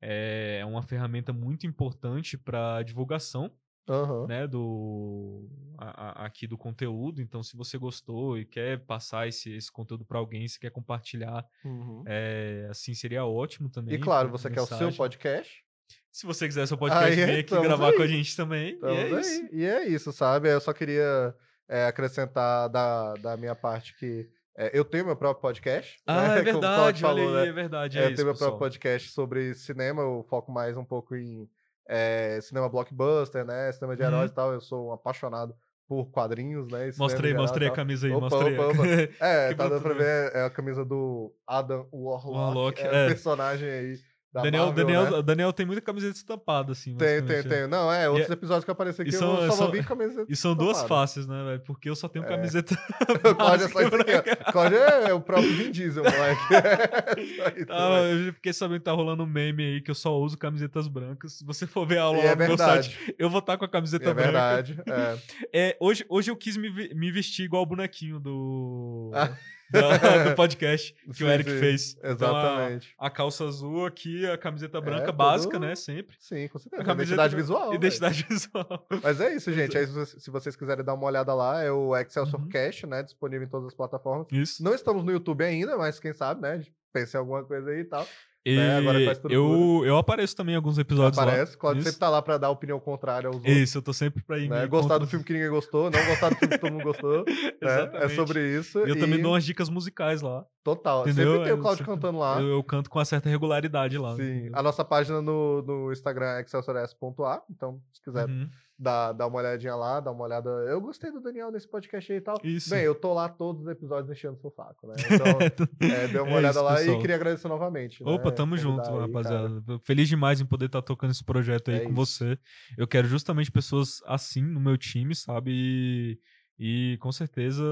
é 0.00 0.62
uma 0.66 0.82
ferramenta 0.82 1.32
muito 1.32 1.66
importante 1.66 2.36
para 2.38 2.82
divulgação, 2.82 3.50
Aham. 3.88 4.26
né? 4.26 4.46
Do, 4.46 5.48
a- 5.78 6.22
a- 6.22 6.26
aqui 6.26 6.46
do 6.46 6.56
conteúdo. 6.56 7.20
Então, 7.20 7.42
se 7.42 7.56
você 7.56 7.76
gostou 7.78 8.38
e 8.38 8.44
quer 8.44 8.78
passar 8.86 9.26
esse, 9.28 9.52
esse 9.52 9.70
conteúdo 9.70 10.04
para 10.04 10.18
alguém, 10.18 10.46
se 10.48 10.58
quer 10.58 10.70
compartilhar, 10.70 11.44
Uhum. 11.64 12.02
é, 12.06 12.66
assim 12.70 12.94
seria 12.94 13.24
ótimo 13.24 13.68
também. 13.68 13.94
E 13.94 13.98
claro, 13.98 14.28
por 14.30 14.38
você 14.38 14.50
quer 14.50 14.60
o 14.60 14.66
seu 14.66 14.92
podcast? 14.92 15.64
Se 16.12 16.26
você 16.26 16.46
quiser 16.46 16.66
seu 16.66 16.78
podcast, 16.78 17.08
Aí, 17.20 17.26
vem 17.26 17.38
aqui 17.40 17.60
gravar 17.60 17.92
com 17.92 18.00
a 18.02 18.04
aí. 18.04 18.08
gente 18.08 18.36
também. 18.36 18.78
E 18.82 18.86
é 18.86 19.02
aí. 19.04 19.20
isso. 19.20 19.48
E 19.52 19.64
é 19.64 19.88
isso, 19.88 20.12
sabe? 20.12 20.48
Eu 20.52 20.60
só 20.60 20.72
queria 20.72 21.34
é, 21.68 21.84
acrescentar 21.86 22.68
da, 22.68 23.14
da 23.14 23.36
minha 23.36 23.54
parte 23.54 23.96
que 23.98 24.28
é, 24.56 24.70
eu 24.78 24.84
tenho 24.84 25.06
meu 25.06 25.16
próprio 25.16 25.40
podcast. 25.42 26.00
Ah, 26.06 26.28
né? 26.34 26.38
é 26.38 26.42
verdade, 26.44 27.00
Claudio 27.00 27.06
olha 27.08 27.22
falou, 27.24 27.36
aí, 27.38 27.44
né? 27.44 27.48
é 27.48 27.52
verdade. 27.52 27.98
É, 27.98 28.02
É, 28.02 28.04
eu 28.04 28.08
isso, 28.08 28.16
tenho 28.16 28.26
meu 28.26 28.34
pessoal. 28.34 28.50
próprio 28.50 28.66
podcast 28.70 29.10
sobre 29.10 29.54
cinema, 29.54 30.02
eu 30.02 30.24
foco 30.28 30.50
mais 30.52 30.76
um 30.76 30.84
pouco 30.84 31.16
em 31.16 31.48
é, 31.88 32.38
cinema 32.42 32.68
blockbuster, 32.68 33.44
né? 33.44 33.72
Cinema 33.72 33.96
de 33.96 34.02
heróis 34.02 34.26
Uhum. 34.30 34.32
e 34.32 34.34
tal. 34.34 34.52
Eu 34.52 34.60
sou 34.60 34.88
um 34.88 34.92
apaixonado 34.92 35.54
por 35.88 36.08
quadrinhos, 36.12 36.68
né? 36.70 36.90
Mostrei, 36.96 37.30
geral 37.30 37.42
mostrei 37.42 37.68
a 37.68 37.72
camisa 37.72 38.06
aí, 38.06 38.12
Opa, 38.12 38.28
mostrei. 38.30 38.56
opa, 38.58 38.66
opa. 38.68 38.82
É, 39.20 39.54
tá 39.54 39.68
dando 39.68 39.82
pra 39.82 39.94
ver 39.94 40.32
é 40.36 40.44
a 40.44 40.50
camisa 40.50 40.84
do 40.84 41.34
Adam 41.46 41.88
Warlock, 41.92 42.28
Warlock, 42.30 42.80
é, 42.80 42.84
é. 42.84 43.04
o 43.06 43.08
personagem 43.08 43.68
aí 43.68 43.98
da 44.32 44.42
Daniel, 44.42 44.66
Marvel, 44.66 44.84
Daniel, 44.86 45.10
né? 45.10 45.22
Daniel 45.22 45.52
tem 45.52 45.66
muita 45.66 45.82
camiseta 45.82 46.14
estampada, 46.16 46.70
assim. 46.72 46.94
Tem, 46.96 47.20
tem, 47.24 47.36
né? 47.38 47.42
tem. 47.42 47.66
Não, 47.66 47.92
é, 47.92 48.08
outros 48.08 48.30
é- 48.30 48.32
episódios 48.32 48.64
que 48.64 48.70
aparecem 48.70 49.02
aqui 49.02 49.12
e 49.14 49.18
são- 49.18 49.40
eu 49.42 49.50
só 49.50 49.56
são- 49.56 49.72
com 49.72 49.82
camiseta. 49.82 50.26
E 50.28 50.36
são 50.36 50.54
duas 50.54 50.76
estampada. 50.76 50.88
faces, 51.00 51.26
né, 51.26 51.44
velho? 51.44 51.60
Porque 51.66 51.90
eu 51.90 51.96
só 51.96 52.06
tenho 52.08 52.24
É. 52.24 52.28
camiseta. 52.28 52.78
O 53.30 53.34
Cláudio 53.34 53.66
é 53.66 53.68
só 53.68 53.80
isso 53.82 53.94
aqui. 53.96 54.52
Cláudio 54.52 54.78
é 54.78 55.12
o 55.12 55.20
próprio 55.20 55.52
Vin 55.52 55.70
Diesel, 55.72 56.04
moleque. 56.04 56.40
Só 57.36 57.48
isso, 57.56 57.66
Ah, 57.72 58.02
eu 58.26 58.32
fiquei 58.34 58.52
sabendo 58.52 58.78
que 58.78 58.84
tá 58.84 58.92
rolando 58.92 59.22
um 59.24 59.26
meme 59.26 59.64
aí 59.64 59.80
que 59.80 59.90
eu 59.90 59.94
só 59.94 60.16
uso 60.18 60.38
camisetas 60.38 60.86
brancas. 60.88 61.32
Se 61.38 61.44
você 61.44 61.66
for 61.66 61.86
ver 61.86 61.98
a 61.98 62.02
aula 62.04 62.18
E 62.18 62.26
é 62.26 62.30
no 62.30 62.36
meu 62.36 62.46
verdade. 62.48 62.88
site, 62.88 63.14
eu 63.18 63.28
vou 63.28 63.40
estar 63.40 63.56
com 63.58 63.64
a 63.64 63.68
E 63.68 63.70
camiseta 63.70 64.10
É 64.10 64.14
branca. 64.14 64.30
verdade. 64.30 64.80
É. 64.86 65.18
É, 65.52 65.76
hoje, 65.80 66.04
hoje 66.08 66.30
eu 66.30 66.36
quis 66.36 66.56
me, 66.56 66.70
vi- 66.70 66.94
me 66.94 67.10
vestir 67.10 67.44
igual 67.44 67.62
o 67.62 67.66
bonequinho 67.66 68.18
do, 68.20 69.10
Ah. 69.14 69.30
Da- 69.70 70.24
do 70.30 70.34
podcast 70.36 70.92
que 70.92 71.14
Sim, 71.14 71.24
o 71.24 71.28
Eric 71.30 71.50
sim. 71.50 71.58
fez. 71.58 71.96
Então, 71.98 72.08
a- 72.10 72.12
Exatamente. 72.12 72.94
a, 72.98 73.10
calça 73.10 73.44
azul 73.44 73.86
aqui, 73.86 74.26
a 74.26 74.36
camiseta 74.38 74.80
branca 74.80 75.06
tudo- 75.06 75.16
básica, 75.16 75.58
né? 75.58 75.74
Sempre. 75.74 76.16
Sim, 76.18 76.48
com 76.48 76.58
certeza. 76.58 76.82
A 76.82 76.84
camiseta 76.84 77.14
Identidade 77.22 77.36
visual. 77.36 77.74
Identidade 77.74 78.26
visual. 78.28 78.86
Mas 79.02 79.20
é 79.20 79.34
isso, 79.34 79.52
gente. 79.54 79.76
Aí, 79.78 79.86
se 79.86 79.92
vocês- 79.92 80.22
se 80.22 80.30
vocês 80.30 80.56
quiserem 80.56 80.84
dar 80.84 80.94
uma 80.94 81.06
olhada 81.06 81.32
lá, 81.34 81.62
é 81.62 81.70
o 81.70 81.96
Excelsior 81.96 82.40
Uhum. 82.42 82.48
Cash, 82.48 82.82
né? 82.84 83.02
Disponível 83.02 83.46
em 83.46 83.50
todas 83.50 83.68
as 83.68 83.74
plataformas. 83.74 84.26
Isso. 84.32 84.62
Não 84.62 84.74
estamos 84.74 85.04
no 85.04 85.12
YouTube 85.12 85.44
ainda, 85.44 85.76
mas 85.76 85.98
quem 86.00 86.12
sabe, 86.12 86.42
né? 86.42 86.62
Pense 86.92 87.16
em 87.16 87.20
alguma 87.20 87.44
coisa 87.44 87.70
aí 87.70 87.80
e 87.80 87.84
tal. 87.84 88.06
E 88.44 88.56
né, 88.56 88.78
agora 88.78 89.02
com 89.02 89.08
a 89.08 89.12
estrutura. 89.12 89.34
eu, 89.34 89.82
eu 89.84 89.98
apareço 89.98 90.34
também 90.34 90.54
em 90.54 90.56
alguns 90.56 90.78
episódios 90.78 91.18
Aparece. 91.18 91.52
lá. 91.52 91.58
Claudio 91.58 91.82
sempre 91.82 91.98
tá 91.98 92.08
lá 92.08 92.22
pra 92.22 92.38
dar 92.38 92.48
opinião 92.50 92.80
contrária 92.80 93.26
aos 93.28 93.36
outros. 93.36 93.54
Isso, 93.54 93.76
eu 93.78 93.82
tô 93.82 93.92
sempre 93.92 94.22
pra 94.22 94.38
ir 94.38 94.48
Né? 94.48 94.66
Gostar 94.66 94.94
contra- 94.94 94.98
do 95.00 95.06
filme 95.06 95.24
que 95.24 95.32
ninguém 95.34 95.50
gostou, 95.50 95.90
não 95.90 96.06
gostar 96.06 96.30
do 96.30 96.36
filme 96.36 96.54
que 96.54 96.60
todo 96.60 96.72
mundo 96.72 96.84
gostou. 96.84 97.24
né? 97.60 97.90
É 97.94 98.08
sobre 98.08 98.58
isso. 98.58 98.78
Eu 98.78 98.96
e... 98.96 98.98
também 98.98 99.20
dou 99.20 99.32
umas 99.32 99.44
dicas 99.44 99.68
musicais 99.68 100.22
lá. 100.22 100.44
Total. 100.62 101.02
Entendeu? 101.08 101.32
Sempre 101.32 101.44
tem 101.44 101.52
É, 101.52 101.54
o 101.54 101.62
Claudio 101.62 101.84
cantando 101.86 102.18
lá. 102.18 102.40
Eu, 102.40 102.48
eu 102.48 102.62
canto 102.62 102.90
com 102.90 102.98
uma 102.98 103.04
certa 103.04 103.28
regularidade 103.28 103.96
lá. 103.96 104.14
Sim. 104.16 104.22
entendeu? 104.22 104.52
A 104.58 104.62
nossa 104.62 104.84
página 104.84 105.22
no, 105.22 105.62
no 105.62 105.92
Instagram 105.92 106.26
é 106.26 106.40
excelsiors.a. 106.42 107.42
Então, 107.50 107.80
se 107.92 108.02
quiser 108.02 108.28
Uhum. 108.28 108.48
dar, 108.78 109.12
dar 109.12 109.26
uma 109.26 109.38
olhadinha 109.38 109.74
lá, 109.74 110.00
dar 110.00 110.10
uma 110.12 110.24
olhada. 110.24 110.50
Eu 110.68 110.78
gostei 110.80 111.10
do 111.10 111.20
Daniel 111.20 111.50
nesse 111.50 111.66
podcast 111.66 112.12
aí 112.12 112.18
e 112.18 112.20
tal. 112.20 112.36
Isso. 112.44 112.68
Bem, 112.70 112.82
eu 112.82 112.94
tô 112.94 113.14
lá 113.14 113.26
todos 113.28 113.62
os 113.62 113.68
episódios 113.68 114.10
enchendo 114.14 114.38
seu 114.38 114.50
saco, 114.50 114.86
né? 114.86 114.94
Então, 115.50 115.88
é, 115.88 116.08
dê 116.08 116.18
uma 116.20 116.30
É 116.32 116.34
olhada 116.36 116.58
isso, 116.58 116.62
lá 116.64 116.76
pessoal. 116.76 116.96
e 116.96 117.00
queria 117.00 117.16
agradecer 117.16 117.48
novamente. 117.48 118.04
né? 118.04 118.10
Opa, 118.12 118.30
tamo 118.30 118.54
Convidar 118.56 118.70
junto, 118.84 118.90
aí, 118.90 119.00
rapaziada. 119.00 119.62
cara. 119.66 119.80
Feliz 119.82 120.08
demais 120.08 120.40
em 120.42 120.46
poder 120.46 120.66
estar 120.66 120.82
tocando 120.82 121.10
esse 121.12 121.24
projeto 121.24 121.70
aí 121.70 121.78
É 121.78 121.80
com 121.80 121.92
isso. 121.92 121.94
você. 122.24 122.38
Eu 122.76 122.86
quero 122.86 123.08
justamente 123.08 123.50
pessoas 123.50 124.02
assim 124.06 124.42
no 124.42 124.60
meu 124.60 124.76
time, 124.76 125.14
sabe? 125.14 125.50
E, 125.54 126.18
e 126.62 126.98
com 127.00 127.10
certeza, 127.10 127.64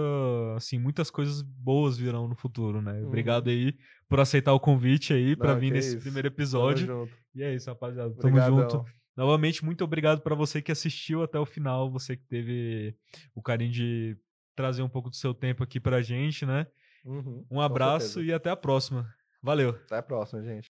assim, 0.56 0.78
muitas 0.78 1.10
coisas 1.10 1.42
boas 1.42 1.98
virão 1.98 2.26
no 2.26 2.34
futuro, 2.34 2.80
né? 2.80 3.02
Obrigado 3.04 3.50
aí 3.50 3.76
por 4.08 4.18
aceitar 4.18 4.54
o 4.54 4.58
convite 4.60 5.12
aí 5.12 5.34
Uhum. 5.34 5.36
Não, 5.40 5.58
vir 5.60 5.70
nesse 5.72 5.90
isso. 5.90 6.00
primeiro 6.00 6.30
Tamo 6.30 6.34
episódio. 6.36 6.86
junto. 6.86 7.12
E 7.34 7.42
é 7.42 7.54
isso, 7.54 7.68
rapaziada. 7.68 8.08
Tamo 8.14 8.36
Obrigadão. 8.38 8.70
junto. 8.70 8.84
Novamente, 9.14 9.64
muito 9.64 9.84
obrigado 9.84 10.22
pra 10.22 10.34
você 10.34 10.62
que 10.62 10.72
assistiu 10.72 11.22
até 11.22 11.38
o 11.38 11.44
final, 11.44 11.90
você 11.90 12.16
que 12.16 12.24
teve 12.26 12.96
o 13.34 13.42
carinho 13.42 13.72
de 13.72 14.16
trazer 14.56 14.82
um 14.82 14.88
pouco 14.88 15.10
do 15.10 15.16
seu 15.16 15.34
tempo 15.34 15.62
aqui 15.62 15.78
pra 15.78 16.00
gente, 16.00 16.46
né? 16.46 16.66
Uhum, 17.04 17.44
Um 17.50 17.60
abraço 17.60 18.22
e 18.22 18.32
até 18.32 18.48
a 18.50 18.56
próxima. 18.56 19.06
Valeu. 19.42 19.70
Até 19.70 19.98
a 19.98 20.02
próxima, 20.02 20.42
gente. 20.42 20.66